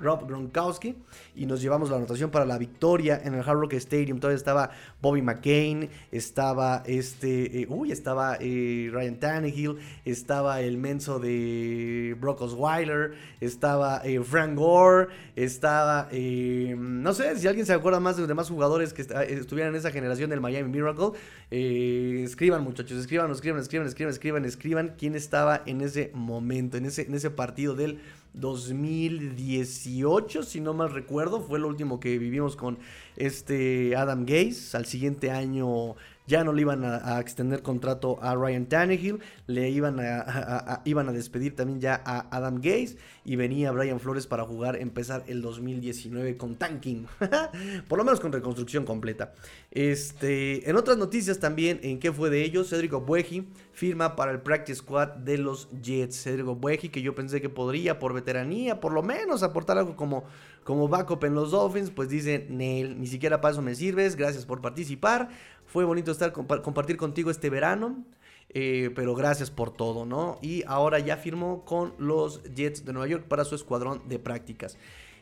Rob 0.00 0.26
Gronkowski 0.26 0.96
y 1.36 1.46
nos 1.46 1.60
llevamos 1.60 1.90
la 1.90 1.96
anotación 1.96 2.30
para 2.30 2.44
la 2.44 2.58
victoria 2.58 3.20
en 3.22 3.34
el 3.34 3.40
Hard 3.40 3.60
Rock 3.60 3.74
Stadium. 3.74 4.18
Todavía 4.18 4.36
estaba 4.36 4.70
Bobby 5.00 5.22
McCain, 5.22 5.90
estaba 6.10 6.82
este, 6.86 7.62
eh, 7.62 7.66
uy, 7.68 7.92
estaba 7.92 8.38
eh, 8.40 8.88
Ryan 8.92 9.20
Tannehill, 9.20 9.76
estaba 10.04 10.60
el 10.60 10.78
menso 10.78 11.18
de 11.18 12.16
Brock 12.18 12.40
Osweiler, 12.42 13.12
estaba 13.40 14.00
eh, 14.04 14.20
Frank 14.22 14.56
Gore, 14.56 15.08
estaba, 15.36 16.08
no 16.10 17.14
sé 17.14 17.38
si 17.38 17.46
alguien 17.46 17.66
se 17.66 17.72
acuerda 17.72 18.00
más 18.00 18.16
de 18.16 18.22
los 18.22 18.28
demás 18.28 18.48
jugadores 18.48 18.92
que 18.92 19.02
estuvieran 19.02 19.72
en 19.74 19.78
esa 19.78 19.90
generación 19.90 20.30
del 20.30 20.40
Miami 20.40 20.70
Miracle. 20.70 21.12
escriban 21.50 22.62
muchachos, 22.62 22.98
escriban, 22.98 23.30
escriban, 23.30 23.60
escriban, 23.60 23.86
escriban, 23.86 24.12
escriban, 24.12 24.44
escriban 24.44 24.94
quién 24.98 25.14
estaba 25.14 25.62
en 25.66 25.80
ese 25.80 26.10
momento, 26.14 26.76
en 26.76 26.86
ese, 26.86 27.02
en 27.02 27.14
ese 27.14 27.30
partido 27.30 27.74
del 27.74 27.89
2018, 28.34 30.42
si 30.42 30.60
no 30.60 30.74
mal 30.74 30.92
recuerdo, 30.92 31.40
fue 31.40 31.58
lo 31.58 31.68
último 31.68 31.98
que 31.98 32.18
vivimos 32.18 32.56
con 32.56 32.78
este 33.16 33.96
Adam 33.96 34.24
Gaze. 34.24 34.76
Al 34.76 34.86
siguiente 34.86 35.30
año 35.30 35.96
ya 36.30 36.44
no 36.44 36.52
le 36.52 36.62
iban 36.62 36.84
a, 36.84 37.18
extender 37.18 37.60
contrato 37.60 38.22
a 38.22 38.36
Ryan 38.36 38.66
Tannehill, 38.66 39.18
le 39.48 39.68
iban 39.68 39.98
a, 39.98 40.80
iban 40.84 41.08
a 41.08 41.12
despedir 41.12 41.56
también 41.56 41.80
ya 41.80 42.00
a 42.04 42.28
Adam 42.30 42.60
Gaze 42.62 42.96
y 43.24 43.34
venía 43.34 43.72
Brian 43.72 43.98
Flores 43.98 44.28
para 44.28 44.44
jugar, 44.44 44.76
empezar 44.76 45.24
el 45.26 45.42
2019 45.42 46.36
con 46.36 46.54
tanking, 46.54 47.06
por 47.88 47.98
lo 47.98 48.04
menos 48.04 48.20
con 48.20 48.30
reconstrucción 48.30 48.84
completa. 48.84 49.34
Este, 49.72 50.70
en 50.70 50.76
otras 50.76 50.96
noticias 50.98 51.40
también, 51.40 51.80
¿en 51.82 51.98
qué 51.98 52.12
fue 52.12 52.30
de 52.30 52.44
ellos? 52.44 52.70
Cedric 52.70 52.92
Obueji 52.92 53.48
firma 53.72 54.14
para 54.14 54.30
el 54.30 54.40
practice 54.40 54.78
squad 54.78 55.08
de 55.08 55.36
los 55.36 55.68
Jets. 55.82 56.22
Cedric 56.22 56.46
Obueji 56.46 56.90
que 56.90 57.02
yo 57.02 57.16
pensé 57.16 57.40
que 57.40 57.48
podría 57.48 57.98
por 57.98 58.14
veteranía, 58.14 58.78
por 58.78 58.92
lo 58.92 59.02
menos 59.02 59.42
aportar 59.42 59.78
algo 59.78 59.96
como 59.96 60.24
como 60.64 60.88
backup 60.88 61.24
en 61.24 61.34
los 61.34 61.50
Dolphins, 61.50 61.90
pues 61.90 62.08
dice, 62.08 62.46
Neil, 62.48 63.00
ni 63.00 63.06
siquiera 63.06 63.40
para 63.40 63.52
eso 63.52 63.62
me 63.62 63.74
sirves, 63.74 64.16
gracias 64.16 64.46
por 64.46 64.60
participar. 64.60 65.28
Fue 65.66 65.84
bonito 65.84 66.10
estar 66.12 66.32
compartir 66.32 66.96
contigo 66.96 67.30
este 67.30 67.50
verano. 67.50 68.04
Eh, 68.52 68.90
pero 68.96 69.14
gracias 69.14 69.48
por 69.48 69.72
todo, 69.72 70.04
¿no? 70.04 70.38
Y 70.42 70.64
ahora 70.66 70.98
ya 70.98 71.16
firmó 71.16 71.64
con 71.64 71.94
los 71.98 72.42
Jets 72.42 72.84
de 72.84 72.92
Nueva 72.92 73.06
York 73.06 73.24
para 73.28 73.44
su 73.44 73.54
escuadrón 73.54 74.02
de 74.08 74.18
prácticas. 74.18 74.76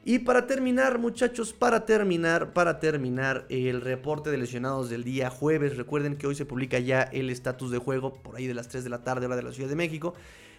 Y 0.04 0.20
para 0.20 0.46
terminar, 0.46 0.98
muchachos, 0.98 1.52
para 1.52 1.84
terminar, 1.84 2.54
para 2.54 2.80
terminar 2.80 3.44
el 3.50 3.82
reporte 3.82 4.30
de 4.30 4.38
lesionados 4.38 4.88
del 4.88 5.04
día 5.04 5.28
jueves. 5.28 5.76
Recuerden 5.76 6.16
que 6.16 6.26
hoy 6.26 6.34
se 6.34 6.46
publica 6.46 6.78
ya 6.78 7.02
el 7.02 7.28
estatus 7.28 7.70
de 7.70 7.76
juego 7.76 8.14
por 8.14 8.36
ahí 8.36 8.46
de 8.46 8.54
las 8.54 8.68
3 8.68 8.84
de 8.84 8.90
la 8.90 9.02
tarde, 9.04 9.26
hora 9.26 9.36
de 9.36 9.42
la 9.42 9.52
Ciudad 9.52 9.68
de 9.68 9.76
México. 9.76 10.14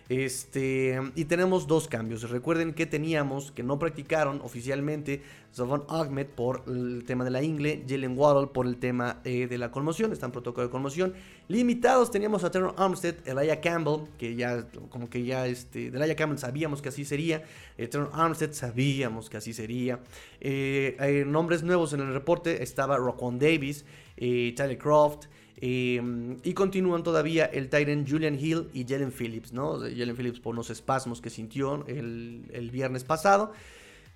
Este, 0.09 0.99
y 1.13 1.25
tenemos 1.25 1.67
dos 1.67 1.87
cambios. 1.87 2.27
Recuerden 2.27 2.73
que 2.73 2.87
teníamos 2.87 3.51
que 3.51 3.61
no 3.61 3.77
practicaron 3.77 4.41
oficialmente 4.41 5.21
Zavon 5.53 5.83
Ahmed 5.87 6.25
por 6.25 6.63
el 6.65 7.03
tema 7.05 7.23
de 7.23 7.29
la 7.29 7.43
ingle, 7.43 7.85
Jalen 7.87 8.17
Waddle 8.17 8.47
por 8.47 8.65
el 8.65 8.77
tema 8.77 9.21
eh, 9.23 9.45
de 9.45 9.59
la 9.59 9.69
conmoción, 9.69 10.11
está 10.11 10.25
en 10.25 10.31
protocolo 10.31 10.65
de 10.65 10.71
conmoción. 10.71 11.13
Limitados 11.47 12.09
teníamos 12.09 12.43
a 12.43 12.49
Terrell 12.49 12.73
Armstead, 12.75 13.17
Elijah 13.27 13.61
Campbell, 13.61 14.07
que 14.17 14.35
ya, 14.35 14.65
como 14.89 15.11
que 15.11 15.23
ya, 15.23 15.45
este, 15.45 15.91
de 15.91 16.15
Campbell 16.15 16.39
sabíamos 16.39 16.81
que 16.81 16.89
así 16.89 17.05
sería, 17.05 17.43
eh, 17.77 17.87
Armstead 18.11 18.53
sabíamos 18.53 19.29
que 19.29 19.37
así 19.37 19.53
sería. 19.53 19.99
Eh, 20.41 21.23
nombres 21.27 21.61
nuevos 21.61 21.93
en 21.93 21.99
el 21.99 22.13
reporte 22.13 22.63
estaba 22.63 22.97
Roquan 22.97 23.37
Davis, 23.37 23.85
Tyler 24.17 24.77
Croft. 24.79 25.27
Em, 25.61 26.37
y 26.43 26.53
continúan 26.53 27.03
todavía 27.03 27.45
el 27.45 27.69
Titan 27.69 28.07
Julian 28.07 28.39
Hill 28.39 28.69
y 28.73 28.85
Jalen 28.87 29.11
Phillips, 29.11 29.51
¿no? 29.51 29.79
Jalen 29.79 30.15
Phillips 30.15 30.39
por 30.39 30.55
los 30.55 30.69
espasmos 30.69 31.19
que 31.19 31.29
sintió 31.29 31.85
el, 31.87 32.69
viernes 32.71 33.03
pasado. 33.03 33.51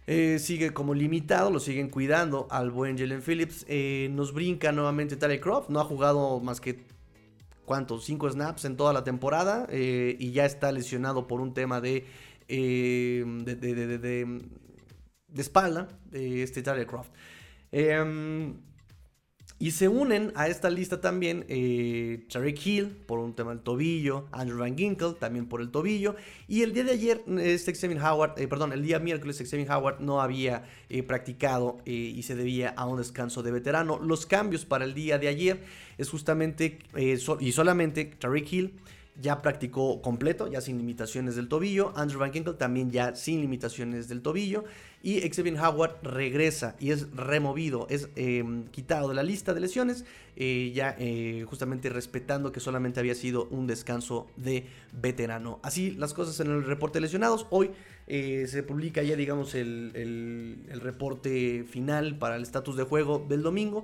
Eh, 0.08 0.38
sigue 0.40 0.74
como 0.74 0.94
limitado, 0.94 1.50
lo 1.50 1.60
siguen 1.60 1.90
cuidando 1.90 2.48
al 2.50 2.72
buen 2.72 2.98
Jalen 2.98 3.22
Phillips. 3.22 3.66
Eh, 3.68 4.10
nos 4.12 4.34
brinca 4.34 4.72
nuevamente 4.72 5.18
Tyler 5.18 5.42
Croft, 5.42 5.70
no 5.70 5.82
ha 5.82 5.84
jugado 5.84 6.40
más 6.40 6.62
que 6.62 6.86
¿cuántos? 7.66 8.06
Cinco 8.06 8.30
snaps 8.30 8.64
en 8.64 8.78
toda 8.78 8.94
la 8.94 9.04
temporada 9.04 9.68
eh, 9.70 10.16
y 10.20 10.32
ya 10.32 10.46
está 10.46 10.72
lesionado 10.72 11.28
por 11.28 11.42
un 11.42 11.54
tema 11.54 11.82
de, 11.82 12.06
de, 12.48 13.24
de, 13.46 13.98
de, 13.98 15.42
espalda, 15.42 15.90
este 16.14 16.62
Tyler 16.62 16.88
Croft. 16.88 17.12
Y 19.60 19.72
se 19.72 19.88
unen 19.88 20.34
a 20.36 20.48
esta 20.48 20.70
lista 20.70 21.00
también 21.00 21.46
eh, 21.48 22.26
Hill 22.66 22.88
por 23.06 23.20
un 23.20 23.34
tema 23.34 23.52
del 23.52 23.62
tobillo, 23.62 24.28
Andrew 24.32 24.60
Van 24.60 24.78
Ginkle 24.78 25.14
también 25.14 25.46
por 25.46 25.62
el 25.62 25.70
tobillo. 25.70 26.16
Y 26.48 26.64
el 26.64 26.74
día 26.74 26.84
de 26.84 26.92
ayer, 26.92 27.24
este 27.40 27.74
Xavier 27.74 28.02
Howard, 28.02 28.34
eh, 28.38 28.48
perdón, 28.48 28.74
el 28.74 28.84
día 28.84 29.00
miércoles 29.00 29.38
Xavier 29.38 29.72
Howard 29.72 30.02
no 30.02 30.22
había 30.22 30.66
eh, 30.90 31.02
practicado 31.04 31.78
eh, 31.86 31.92
y 31.92 32.24
se 32.24 32.36
debía 32.36 32.70
a 32.76 32.86
un 32.86 32.98
descanso 32.98 33.42
de 33.42 33.52
veterano. 33.52 34.00
Los 34.00 34.26
cambios 34.26 34.66
para 34.66 34.84
el 34.84 34.94
día 34.94 35.18
de 35.18 35.30
ayer 35.30 35.64
es 35.98 36.10
justamente 36.10 36.80
y 37.40 37.52
solamente 37.52 38.06
Tariq 38.06 38.52
Hill 38.52 38.74
ya 39.22 39.42
practicó 39.42 40.02
completo, 40.02 40.48
ya 40.48 40.62
sin 40.62 40.78
limitaciones 40.78 41.36
del 41.36 41.48
tobillo. 41.48 41.94
Andrew 41.96 42.20
Van 42.20 42.34
Ginkle 42.34 42.54
también 42.54 42.92
ya 42.92 43.16
sin 43.16 43.42
limitaciones 43.42 44.08
del 44.08 44.22
tobillo. 44.22 44.64
Y 45.06 45.20
Xavier 45.30 45.60
Howard 45.60 45.98
regresa 46.02 46.78
y 46.80 46.92
es 46.92 47.14
removido, 47.14 47.88
es 47.90 48.08
em, 48.16 48.68
quitado 48.68 49.10
de 49.10 49.16
la 49.16 49.22
lista 49.22 49.54
de 49.54 49.60
lesiones, 49.60 50.06
eh, 50.38 50.72
ya 50.74 50.96
eh, 50.98 51.46
justamente 51.46 51.90
respetando 51.90 52.54
que 52.54 52.62
solamente 52.62 53.02
había 53.02 53.14
sido 53.14 53.50
un 53.52 53.68
descanso 53.68 54.28
de 54.38 54.66
veterano. 54.94 55.60
Así 55.62 55.92
las 55.92 56.14
cosas 56.14 56.40
en 56.40 56.48
el 56.48 56.64
reporte 56.64 57.00
de 57.00 57.02
lesionados. 57.02 57.48
Hoy 57.50 57.72
eh, 58.08 58.46
se 58.48 58.64
publica 58.64 59.04
ya, 59.04 59.18
digamos, 59.18 59.56
el, 59.56 59.92
el 60.72 60.80
reporte 60.80 61.66
final 61.70 62.18
para 62.18 62.38
el 62.38 62.44
estatus 62.44 62.78
de 62.78 62.84
juego 62.84 63.26
del 63.28 63.44
domingo. 63.44 63.84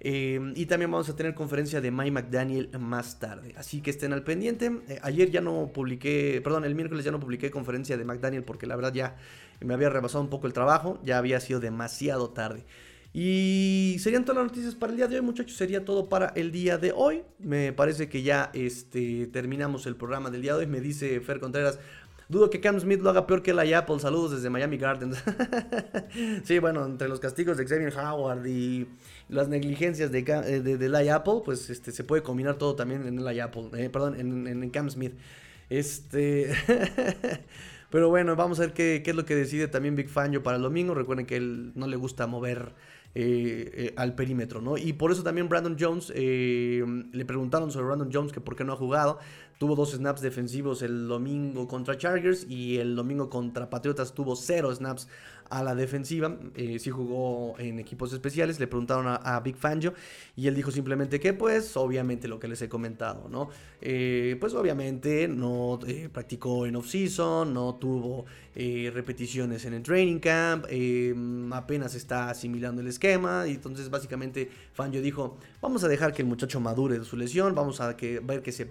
Em, 0.00 0.52
y 0.54 0.66
también 0.66 0.90
vamos 0.90 1.08
a 1.08 1.16
tener 1.16 1.34
conferencia 1.34 1.80
de 1.80 1.90
Mike 1.90 2.10
McDaniel 2.10 2.70
más 2.78 3.18
tarde. 3.18 3.54
Así 3.56 3.80
que 3.80 3.90
estén 3.90 4.12
al 4.12 4.22
pendiente. 4.22 4.70
Eh, 4.88 4.98
ayer 5.02 5.30
ya 5.30 5.40
no 5.40 5.70
publiqué, 5.72 6.40
perdón, 6.42 6.64
el 6.64 6.74
miércoles 6.74 7.04
ya 7.04 7.10
no 7.10 7.18
publiqué 7.18 7.50
conferencia 7.50 7.96
de 7.96 8.04
McDaniel 8.04 8.44
porque 8.44 8.66
la 8.66 8.76
verdad 8.76 8.92
ya 8.92 9.16
me 9.60 9.74
había 9.74 9.90
rebasado 9.90 10.22
un 10.22 10.30
poco 10.30 10.46
el 10.46 10.52
trabajo. 10.52 11.00
Ya 11.04 11.18
había 11.18 11.40
sido 11.40 11.60
demasiado 11.60 12.30
tarde. 12.30 12.64
Y 13.12 13.96
serían 14.00 14.24
todas 14.24 14.42
las 14.42 14.52
noticias 14.52 14.74
para 14.74 14.92
el 14.92 14.96
día 14.98 15.08
de 15.08 15.16
hoy, 15.16 15.22
muchachos. 15.22 15.56
Sería 15.56 15.84
todo 15.84 16.08
para 16.08 16.28
el 16.36 16.52
día 16.52 16.78
de 16.78 16.92
hoy. 16.94 17.22
Me 17.38 17.72
parece 17.72 18.08
que 18.08 18.22
ya 18.22 18.50
este, 18.52 19.26
terminamos 19.28 19.86
el 19.86 19.96
programa 19.96 20.30
del 20.30 20.42
día 20.42 20.52
de 20.52 20.60
hoy. 20.60 20.66
Me 20.66 20.80
dice 20.80 21.20
Fer 21.20 21.40
Contreras. 21.40 21.80
Dudo 22.28 22.50
que 22.50 22.60
Cam 22.60 22.78
Smith 22.78 23.00
lo 23.00 23.08
haga 23.08 23.26
peor 23.26 23.42
que 23.42 23.54
la 23.54 23.62
Apple. 23.78 23.98
Saludos 23.98 24.32
desde 24.32 24.50
Miami 24.50 24.76
Gardens. 24.76 25.24
sí, 26.44 26.58
bueno, 26.58 26.84
entre 26.84 27.08
los 27.08 27.20
castigos 27.20 27.56
de 27.56 27.66
Xavier 27.66 27.94
Howard 27.96 28.46
y 28.46 28.86
las 29.28 29.48
negligencias 29.48 30.10
de, 30.10 30.20
eh, 30.20 30.60
de, 30.60 30.78
de 30.78 31.10
Apple, 31.10 31.42
pues 31.44 31.70
este, 31.70 31.92
se 31.92 32.04
puede 32.04 32.22
combinar 32.22 32.56
todo 32.56 32.74
también 32.74 33.06
en 33.06 33.18
el 33.18 33.40
Apple, 33.40 33.68
eh, 33.76 33.90
perdón, 33.90 34.18
en, 34.18 34.46
en, 34.46 34.70
Cam 34.70 34.90
Smith. 34.90 35.14
Este. 35.68 36.50
Pero 37.90 38.10
bueno, 38.10 38.36
vamos 38.36 38.58
a 38.58 38.62
ver 38.62 38.72
qué, 38.74 39.00
qué, 39.02 39.10
es 39.10 39.16
lo 39.16 39.24
que 39.24 39.34
decide 39.34 39.66
también 39.66 39.96
Big 39.96 40.10
Fangio 40.10 40.42
para 40.42 40.56
el 40.56 40.62
domingo. 40.62 40.94
Recuerden 40.94 41.24
que 41.24 41.36
él 41.36 41.72
no 41.74 41.86
le 41.86 41.96
gusta 41.96 42.26
mover 42.26 42.74
eh, 43.14 43.94
al 43.96 44.14
perímetro, 44.14 44.60
¿no? 44.60 44.76
Y 44.76 44.92
por 44.92 45.10
eso 45.10 45.22
también 45.22 45.48
Brandon 45.48 45.74
Jones, 45.78 46.10
le 46.10 47.24
preguntaron 47.26 47.70
sobre 47.70 47.86
Brandon 47.86 48.10
Jones 48.12 48.32
que 48.32 48.42
por 48.42 48.56
qué 48.56 48.64
no 48.64 48.74
ha 48.74 48.76
jugado. 48.76 49.18
Tuvo 49.58 49.74
dos 49.74 49.92
snaps 49.92 50.20
defensivos 50.20 50.82
el 50.82 51.08
domingo 51.08 51.66
contra 51.66 51.96
Chargers 51.96 52.46
y 52.48 52.76
el 52.76 52.94
domingo 52.94 53.30
contra 53.30 53.70
Patriotas 53.70 54.12
tuvo 54.12 54.36
cero 54.36 54.72
snaps 54.72 55.08
a 55.50 55.62
la 55.62 55.74
defensiva. 55.74 56.36
Eh, 56.54 56.78
sí 56.78 56.90
jugó 56.90 57.58
en 57.58 57.78
equipos 57.78 58.12
especiales. 58.12 58.60
Le 58.60 58.66
preguntaron 58.66 59.06
a, 59.08 59.40
Big 59.40 59.56
Fangio 59.56 59.94
y 60.36 60.48
él 60.48 60.54
dijo 60.54 60.70
simplemente 60.70 61.20
que, 61.20 61.32
pues, 61.32 61.76
obviamente 61.76 62.28
lo 62.28 62.38
que 62.38 62.48
les 62.48 62.60
he 62.62 62.68
comentado, 62.68 63.28
¿no? 63.28 63.48
Eh, 63.80 64.36
pues, 64.40 64.54
obviamente 64.54 65.28
no 65.28 65.78
eh, 65.86 66.08
practicó 66.12 66.66
en 66.66 66.76
off-season, 66.76 67.52
no 67.52 67.74
tuvo 67.76 68.24
repeticiones 68.54 69.64
en 69.66 69.74
el 69.74 69.84
training 69.84 70.18
camp, 70.18 70.64
apenas 71.52 71.94
está 71.94 72.28
asimilando 72.30 72.80
el 72.80 72.88
esquema. 72.88 73.46
Y 73.46 73.52
entonces, 73.52 73.88
básicamente, 73.88 74.50
Fangio 74.72 75.00
dijo: 75.00 75.38
Vamos 75.62 75.84
a 75.84 75.88
dejar 75.88 76.12
que 76.12 76.22
el 76.22 76.28
muchacho 76.28 76.58
madure 76.58 76.98
de 76.98 77.04
su 77.04 77.16
lesión, 77.16 77.54
vamos 77.54 77.80
a 77.80 77.96
que, 77.96 78.18
ver 78.18 78.42
que 78.42 78.50
se 78.50 78.68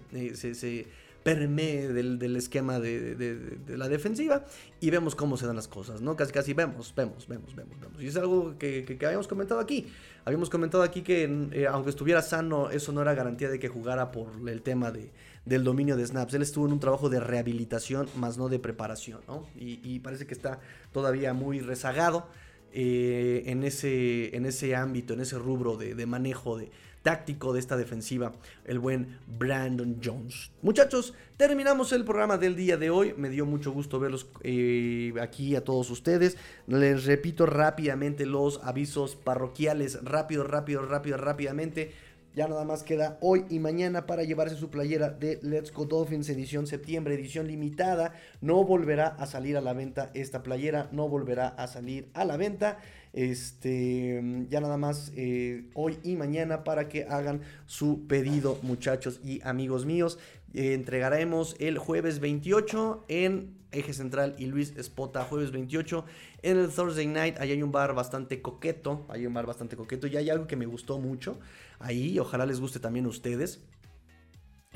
permee 1.27 1.89
del, 1.89 2.37
esquema 2.37 2.79
de, 2.79 3.59
la 3.67 3.89
defensiva 3.89 4.45
y 4.79 4.91
vemos 4.91 5.13
cómo 5.13 5.35
se 5.35 5.45
dan 5.45 5.57
las 5.57 5.67
cosas, 5.67 5.99
¿no? 5.99 6.15
Casi, 6.15 6.31
casi 6.31 6.53
vemos, 6.53 6.93
vemos, 6.95 7.27
vemos, 7.27 7.53
vemos, 7.53 7.77
vemos. 7.81 8.01
Y 8.01 8.07
es 8.07 8.15
algo 8.15 8.57
que, 8.57 8.97
habíamos 9.05 9.27
comentado 9.27 9.59
aquí. 9.59 9.87
Habíamos 10.23 10.49
comentado 10.49 10.83
aquí 10.83 11.01
que 11.01 11.23
eh, 11.51 11.67
aunque 11.67 11.89
estuviera 11.89 12.21
sano, 12.21 12.69
eso 12.69 12.93
no 12.93 13.01
era 13.01 13.13
garantía 13.13 13.49
de 13.49 13.59
que 13.59 13.67
jugara 13.67 14.09
por 14.13 14.29
el 14.47 14.61
tema 14.61 14.89
de, 14.91 15.11
del 15.43 15.65
dominio 15.65 15.97
de 15.97 16.07
snaps. 16.07 16.33
Él 16.33 16.43
estuvo 16.43 16.65
en 16.65 16.71
un 16.71 16.79
trabajo 16.79 17.09
de 17.09 17.19
rehabilitación, 17.19 18.07
más 18.15 18.37
no 18.37 18.47
de 18.47 18.59
preparación, 18.59 19.19
¿no? 19.27 19.49
Y, 19.53 19.99
parece 19.99 20.27
que 20.27 20.33
está 20.33 20.61
todavía 20.93 21.33
muy 21.33 21.59
rezagado. 21.59 22.29
Eh, 22.71 23.43
en, 23.47 23.63
ese, 23.63 24.35
en 24.35 24.45
ese 24.45 24.75
ámbito, 24.75 25.13
en 25.13 25.21
ese 25.21 25.37
rubro 25.39 25.77
de 25.77 26.05
manejo 26.05 26.57
de, 26.57 26.69
táctico 27.07 27.53
de 27.53 27.61
esta 27.61 27.77
defensiva, 27.77 28.33
el 28.65 28.79
buen 28.79 29.17
Brandon 29.27 30.01
Jones. 30.03 30.51
Muchachos, 30.61 31.13
terminamos 31.37 31.93
el 31.93 32.03
programa 32.03 32.37
del 32.37 32.57
día 32.57 32.75
de 32.75 32.89
hoy. 32.89 33.13
Me 33.15 33.29
dio 33.29 33.45
mucho 33.45 33.71
gusto 33.71 33.97
verlos 33.97 34.27
eh, 34.43 35.13
aquí 35.21 35.55
a 35.55 35.63
todos 35.63 35.89
ustedes. 35.89 36.35
Les 36.67 37.05
repito 37.05 37.45
rápidamente 37.45 38.25
los 38.25 38.59
avisos 38.61 39.15
parroquiales. 39.15 40.03
Rápido, 40.03 40.43
rápido, 40.43 40.81
rápido, 40.81 41.15
rápidamente. 41.15 41.93
Ya 42.35 42.49
nada 42.49 42.65
más 42.65 42.83
queda 42.83 43.17
hoy 43.21 43.45
y 43.49 43.59
mañana 43.59 44.05
para 44.05 44.23
llevarse 44.23 44.57
su 44.57 44.69
playera 44.69 45.09
de 45.09 45.39
Let's 45.41 45.71
Go 45.71 45.85
Dolphins 45.85 46.27
edición 46.27 46.67
septiembre, 46.67 47.15
edición 47.15 47.47
limitada. 47.47 48.13
No 48.41 48.65
volverá 48.65 49.07
a 49.07 49.25
salir 49.27 49.55
a 49.55 49.61
la 49.61 49.71
venta 49.71 50.11
esta 50.13 50.43
playera, 50.43 50.89
no 50.91 51.07
volverá 51.07 51.47
a 51.47 51.67
salir 51.67 52.09
a 52.13 52.25
la 52.25 52.35
venta. 52.35 52.79
Este, 53.17 54.45
ya 54.47 54.61
nada 54.61 54.77
más 54.77 55.11
eh, 55.15 55.63
hoy 55.73 55.97
y 56.03 56.15
mañana 56.15 56.63
para 56.63 56.87
que 56.87 57.05
hagan 57.05 57.41
su 57.65 58.05
pedido, 58.05 58.59
muchachos 58.61 59.19
y 59.23 59.41
amigos 59.41 59.87
míos. 59.87 60.19
entregaremos 60.53 61.55
el 61.57 61.79
jueves 61.79 62.19
28 62.19 63.05
en 63.07 63.55
Eje 63.71 63.93
Central 63.93 64.35
y 64.37 64.45
Luis 64.45 64.77
Espota, 64.77 65.23
jueves 65.23 65.49
28 65.49 66.05
en 66.43 66.59
el 66.59 66.69
Thursday 66.69 67.07
Night. 67.07 67.39
Ahí 67.39 67.53
hay 67.53 67.63
un 67.63 67.71
bar 67.71 67.95
bastante 67.95 68.43
coqueto, 68.43 69.07
hay 69.09 69.25
un 69.25 69.33
bar 69.33 69.47
bastante 69.47 69.75
coqueto 69.75 70.05
y 70.05 70.15
hay 70.15 70.29
algo 70.29 70.45
que 70.45 70.55
me 70.55 70.67
gustó 70.67 70.99
mucho 70.99 71.39
ahí, 71.79 72.19
ojalá 72.19 72.45
les 72.45 72.59
guste 72.59 72.79
también 72.79 73.05
a 73.05 73.09
ustedes. 73.09 73.63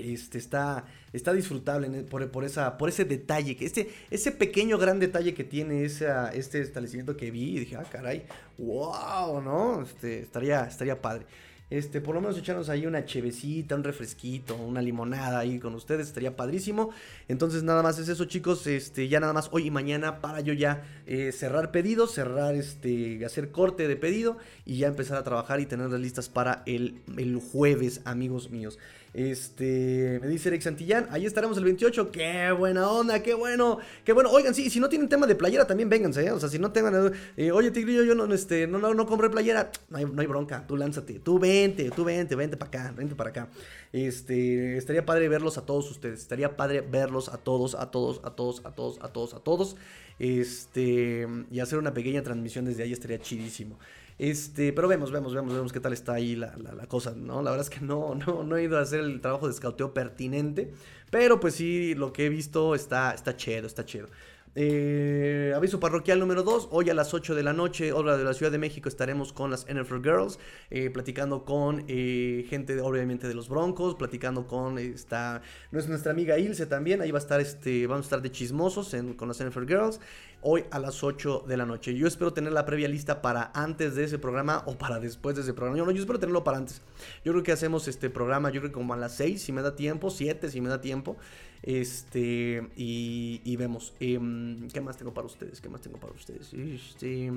Este, 0.02 0.38
está, 0.38 0.86
está 1.14 1.34
disfrutable 1.34 1.90
por, 2.04 2.44
esa, 2.44 2.78
por 2.78 2.90
ese 2.90 3.06
detalle, 3.06 3.56
que 3.56 3.66
este, 3.66 3.90
ese 4.10 4.32
pequeño 4.32 4.78
gran 4.78 5.00
detalle 5.00 5.34
que 5.34 5.44
tiene 5.44 5.86
esa, 5.86 6.30
este 6.30 6.62
establecimiento 6.62 7.16
que 7.16 7.32
vi, 7.32 7.56
y 7.56 7.60
dije, 7.60 7.76
ah, 7.76 7.86
caray, 7.90 8.26
wow, 8.58 9.42
¿no? 9.42 9.84
Este, 9.84 10.22
estaría, 10.22 10.66
estaría 10.66 11.02
padre. 11.02 11.26
Este, 11.72 12.02
por 12.02 12.14
lo 12.14 12.20
menos 12.20 12.38
echarnos 12.38 12.68
ahí 12.68 12.86
una 12.86 13.06
chevecita, 13.06 13.76
un 13.76 13.86
refresquito, 13.86 14.58
una 14.58 14.82
limonada 14.82 15.40
ahí 15.40 15.58
con 15.58 15.74
ustedes, 15.74 16.08
estaría 16.08 16.36
padrísimo. 16.36 16.90
Entonces 17.30 17.64
nada 17.64 17.82
más 17.82 17.98
es 17.98 18.10
eso 18.10 18.26
chicos, 18.26 18.68
este, 18.68 19.08
ya 19.08 19.22
nada 19.22 19.32
más 19.32 19.48
hoy 19.54 19.68
y 19.68 19.72
mañana 19.72 20.20
para 20.20 20.42
yo 20.42 20.52
ya 20.52 20.84
eh, 21.08 21.32
cerrar 21.32 21.72
pedidos, 21.72 22.14
cerrar 22.14 22.56
este, 22.56 23.26
hacer 23.26 23.52
corte 23.52 23.88
de 23.88 23.96
pedido 23.96 24.38
y 24.66 24.80
ya 24.80 24.88
empezar 24.88 25.18
a 25.18 25.24
trabajar 25.24 25.62
y 25.62 25.66
tenerlas 25.66 26.02
listas 26.02 26.28
para 26.28 26.62
el, 26.66 27.02
el 27.18 27.38
jueves, 27.38 28.02
amigos 28.04 28.52
míos. 28.52 28.78
Este, 29.14 30.20
me 30.22 30.28
dice 30.28 30.48
Eric 30.48 30.62
Santillán, 30.62 31.08
ahí 31.12 31.26
estaremos 31.26 31.58
el 31.58 31.66
28. 31.66 32.12
Qué 32.12 32.52
buena 32.52 32.90
onda, 32.90 33.22
qué 33.22 33.34
bueno, 33.34 33.80
qué 34.06 34.14
bueno. 34.14 34.30
Oigan, 34.32 34.56
sí, 34.56 34.70
si 34.70 34.80
no 34.80 34.88
tienen 34.88 35.10
tema 35.10 35.28
de 35.28 35.36
playera, 35.36 35.68
también 35.68 35.90
vénganse, 35.90 36.26
¿eh? 36.26 36.32
O 36.32 36.40
sea, 36.40 36.48
si 36.48 36.60
no 36.60 36.72
tengan, 36.72 37.14
eh, 37.36 37.52
oye, 37.52 37.72
Tigrillo, 37.72 38.04
yo 38.04 38.16
no, 38.16 38.34
este, 38.34 38.68
no, 38.68 38.80
no, 38.80 38.94
no 38.94 39.06
compré 39.06 39.30
playera, 39.30 39.72
no 39.90 39.98
hay, 39.98 40.06
no 40.06 40.22
hay, 40.22 40.28
bronca, 40.28 40.66
tú 40.66 40.78
lánzate, 40.78 41.20
tú 41.20 41.40
vente, 41.40 41.92
tú 41.92 42.06
vente, 42.06 42.36
vente 42.36 42.56
para 42.56 42.68
acá, 42.70 42.94
vente 42.96 43.16
para 43.16 43.32
acá. 43.32 43.50
Este, 43.92 44.78
estaría 44.78 45.06
padre 45.06 45.28
verlos 45.28 45.58
a 45.58 45.66
todos 45.66 45.92
ustedes, 45.92 46.22
estaría 46.22 46.56
padre 46.56 46.80
verlos 46.80 47.28
a 47.28 47.38
todos, 47.38 47.76
a 47.76 47.92
todos, 47.92 48.22
a 48.24 48.32
todos, 48.36 48.62
a 48.66 48.72
todos, 48.72 49.00
a 49.02 49.10
todos, 49.10 49.34
a 49.34 49.40
todos. 49.40 49.76
Este, 50.20 51.28
y 51.50 51.60
hacer 51.60 51.80
una 51.80 51.94
pequeña 51.94 52.22
transmisión 52.22 52.64
desde 52.66 52.84
ahí 52.84 52.94
estaría 52.94 53.20
chidísimo. 53.20 53.78
Este, 54.22 54.72
pero 54.72 54.88
vemos, 54.88 55.12
vemos, 55.12 55.34
vemos, 55.34 55.52
vemos 55.52 55.74
qué 55.74 55.80
tal 55.80 55.94
está 55.94 56.14
ahí 56.14 56.36
la, 56.36 56.54
cosa, 56.88 57.16
¿no? 57.16 57.42
La 57.42 57.50
verdad 57.50 57.66
es 57.68 57.76
que 57.76 57.84
no, 57.84 58.14
no, 58.28 58.44
no 58.44 58.56
he 58.56 58.64
ido 58.66 58.78
a 58.78 58.82
hacer 58.82 59.00
el 59.00 59.20
trabajo 59.20 59.48
de 59.48 59.54
escauteo 59.54 59.96
pertinente. 59.96 60.72
Pero 61.10 61.40
pues 61.40 61.56
sí, 61.56 61.96
lo 61.96 62.14
que 62.14 62.28
he 62.28 62.30
visto 62.30 62.76
está, 62.76 63.16
está 63.16 63.36
chido, 63.36 63.66
está 63.66 63.84
chido. 63.84 64.10
Eh, 64.54 65.54
aviso 65.56 65.80
parroquial 65.80 66.20
número 66.20 66.44
2. 66.44 66.70
Hoy 66.72 66.90
a 66.90 66.94
las 66.94 67.14
8 67.14 67.36
de 67.36 67.44
la 67.44 67.54
noche, 67.54 67.94
obra 67.94 68.18
de 68.18 68.26
la 68.26 68.34
Ciudad 68.34 68.52
de 68.52 68.58
México, 68.58 68.90
estaremos 68.90 69.32
con 69.32 69.50
las 69.50 69.66
NFL 69.66 70.02
Girls, 70.02 70.40
eh, 70.70 70.90
platicando 70.90 71.46
con 71.46 71.86
eh, 71.88 72.46
gente, 72.50 72.80
obviamente, 72.82 73.30
de 73.30 73.34
los 73.34 73.48
Broncos, 73.48 73.96
platicando 73.96 74.48
con 74.48 74.78
esta, 74.78 75.42
nuestra 75.72 76.12
amiga 76.12 76.38
Ilse 76.38 76.66
también. 76.66 77.02
Ahí 77.02 77.12
va 77.12 77.20
a 77.20 77.22
estar, 77.22 77.40
este, 77.40 77.88
vamos 77.88 78.06
a 78.06 78.08
estar 78.08 78.22
de 78.22 78.32
chismosos 78.32 78.94
con 79.16 79.30
las 79.30 79.42
NFL 79.42 79.66
Girls. 79.66 80.02
Hoy 80.42 80.66
a 80.72 80.80
las 80.80 81.04
8 81.04 81.46
de 81.48 81.56
la 81.56 81.66
noche. 81.66 81.94
Yo 81.94 82.08
espero 82.08 82.34
tener 82.34 82.52
la 82.52 82.66
previa 82.66 82.88
lista 82.88 83.22
para 83.22 83.52
antes 83.54 83.96
de 83.96 84.04
ese 84.04 84.18
programa 84.18 84.64
o 84.66 84.78
para 84.78 85.00
después 85.00 85.36
de 85.36 85.44
ese 85.44 85.54
programa. 85.54 85.78
Yo 85.78 85.86
no, 85.86 85.92
yo 85.92 86.02
espero 86.02 86.20
tenerlo 86.20 86.44
para 86.44 86.58
antes. 86.58 86.82
Yo 87.24 87.32
creo 87.32 87.44
que 87.44 87.52
hacemos 87.52 87.88
este 87.88 88.10
programa, 88.10 88.50
yo 88.50 88.60
creo 88.60 88.72
que 88.72 88.78
como 88.78 88.94
a 88.96 88.98
las 88.98 89.16
6 89.18 89.42
si 89.42 89.52
me 89.52 89.62
da 89.62 89.76
tiempo, 89.76 90.10
7 90.10 90.50
si 90.50 90.60
me 90.60 90.68
da 90.68 90.82
tiempo. 90.82 91.16
Este, 91.64 92.68
y, 92.76 93.56
vemos. 93.56 93.94
Em, 94.00 94.68
¿Qué 94.70 94.82
más 94.82 94.98
tengo 94.98 95.14
para 95.14 95.28
ustedes? 95.28 95.62
¿Qué 95.62 95.70
más 95.70 95.82
tengo 95.82 95.98
para 95.98 96.14
ustedes? 96.14 96.54
Este, 96.54 97.32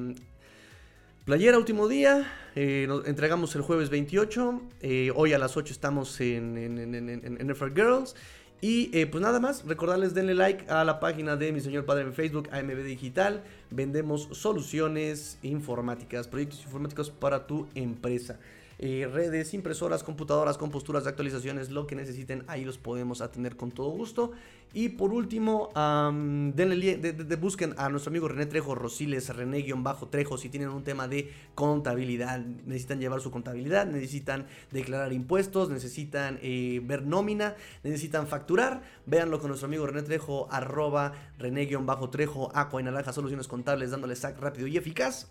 playera, 1.25 1.59
último 1.59 1.89
día. 1.89 2.33
Eh, 2.55 2.87
nos 2.89 3.07
entregamos 3.07 3.55
el 3.55 3.63
jueves 3.63 3.91
28. 3.91 4.63
Eh, 4.81 5.13
hoy 5.15 5.33
a 5.35 5.39
las 5.39 5.57
8 5.57 5.73
estamos 5.73 6.21
en, 6.21 6.57
en, 6.57 7.55
Girls. 7.75 8.17
Y 8.61 8.89
eh, 8.97 9.07
pues 9.07 9.23
nada 9.23 9.41
más, 9.41 9.67
recordarles 9.67 10.15
denle 10.15 10.35
like 10.35 10.65
a 10.71 10.85
la 10.85 10.99
página 10.99 11.37
de 11.37 11.53
mi 11.53 11.61
señor 11.61 11.85
padre 11.85 12.05
en 12.05 12.15
Facebook, 12.15 12.49
AMB 12.51 12.83
Digital. 12.83 13.43
Vendemos 13.71 14.29
soluciones 14.33 15.39
informáticas, 15.43 16.29
proyectos 16.29 16.63
informáticos 16.63 17.11
para 17.11 17.47
tu 17.47 17.69
empresa. 17.75 18.39
Eh, 18.79 19.09
redes, 19.13 19.55
impresoras, 19.55 20.03
computadoras, 20.03 20.59
composturas 20.59 21.05
de 21.05 21.11
actualizaciones, 21.11 21.71
lo 21.71 21.87
que 21.87 21.95
necesiten, 21.95 22.45
ahí 22.49 22.65
los 22.65 22.79
podemos 22.79 23.21
atender 23.21 23.57
con 23.57 23.71
todo 23.71 23.91
gusto. 23.91 24.33
Y 24.73 24.89
por 24.89 25.13
último, 25.13 25.69
denle, 25.75 26.97
de, 26.97 27.37
busquen 27.37 27.75
a 27.79 27.89
nuestro 27.89 28.11
amigo 28.11 28.27
René 28.27 28.47
Trejo 28.47 28.75
Rosiles, 28.75 29.29
René-Trejo, 29.29 30.37
si 30.37 30.49
tienen 30.49 30.71
un 30.71 30.83
tema 30.83 31.07
de 31.07 31.31
contabilidad, 31.55 32.41
necesitan 32.41 32.99
llevar 32.99 33.21
su 33.21 33.31
contabilidad, 33.31 33.87
necesitan 33.87 34.47
declarar 34.73 35.13
impuestos, 35.13 35.71
necesitan 35.71 36.41
eh, 36.43 36.81
ver 36.83 37.07
nómina, 37.07 37.55
necesitan 37.85 38.27
facturar, 38.27 38.83
véanlo 39.07 39.39
con 39.39 39.49
nuestro 39.49 39.67
amigo 39.69 39.87
René 39.87 40.03
Trejo, 40.03 40.49
arroba 40.51 41.13
René-Trejo, 41.39 42.51
Aqua 42.53 42.81
y 42.81 42.85
Naranja 42.85 43.13
Soluciones 43.13 43.47
Contables, 43.47 43.93
dándole 43.93 44.17
sac 44.17 44.41
rápido 44.41 44.67
y 44.67 44.77
eficaz 44.77 45.31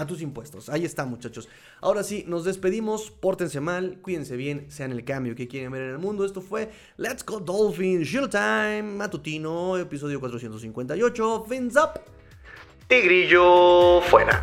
a 0.00 0.06
tus 0.06 0.22
impuestos. 0.22 0.68
Ahí 0.70 0.84
está, 0.84 1.04
muchachos. 1.04 1.48
Ahora 1.80 2.02
sí, 2.02 2.24
nos 2.26 2.44
despedimos. 2.44 3.10
Pórtense 3.10 3.60
mal, 3.60 3.98
cuídense 4.00 4.36
bien, 4.36 4.66
sean 4.70 4.92
el 4.92 5.04
cambio 5.04 5.34
que 5.34 5.46
quieren 5.46 5.70
ver 5.72 5.82
en 5.82 5.90
el 5.90 5.98
mundo. 5.98 6.24
Esto 6.24 6.40
fue 6.40 6.70
Let's 6.96 7.24
Go 7.24 7.38
Dolphins, 7.40 8.10
Time 8.30 8.82
matutino, 8.82 9.76
episodio 9.76 10.18
458. 10.18 11.44
Fins 11.48 11.76
up. 11.76 12.00
Tigrillo 12.88 14.00
fuera. 14.00 14.42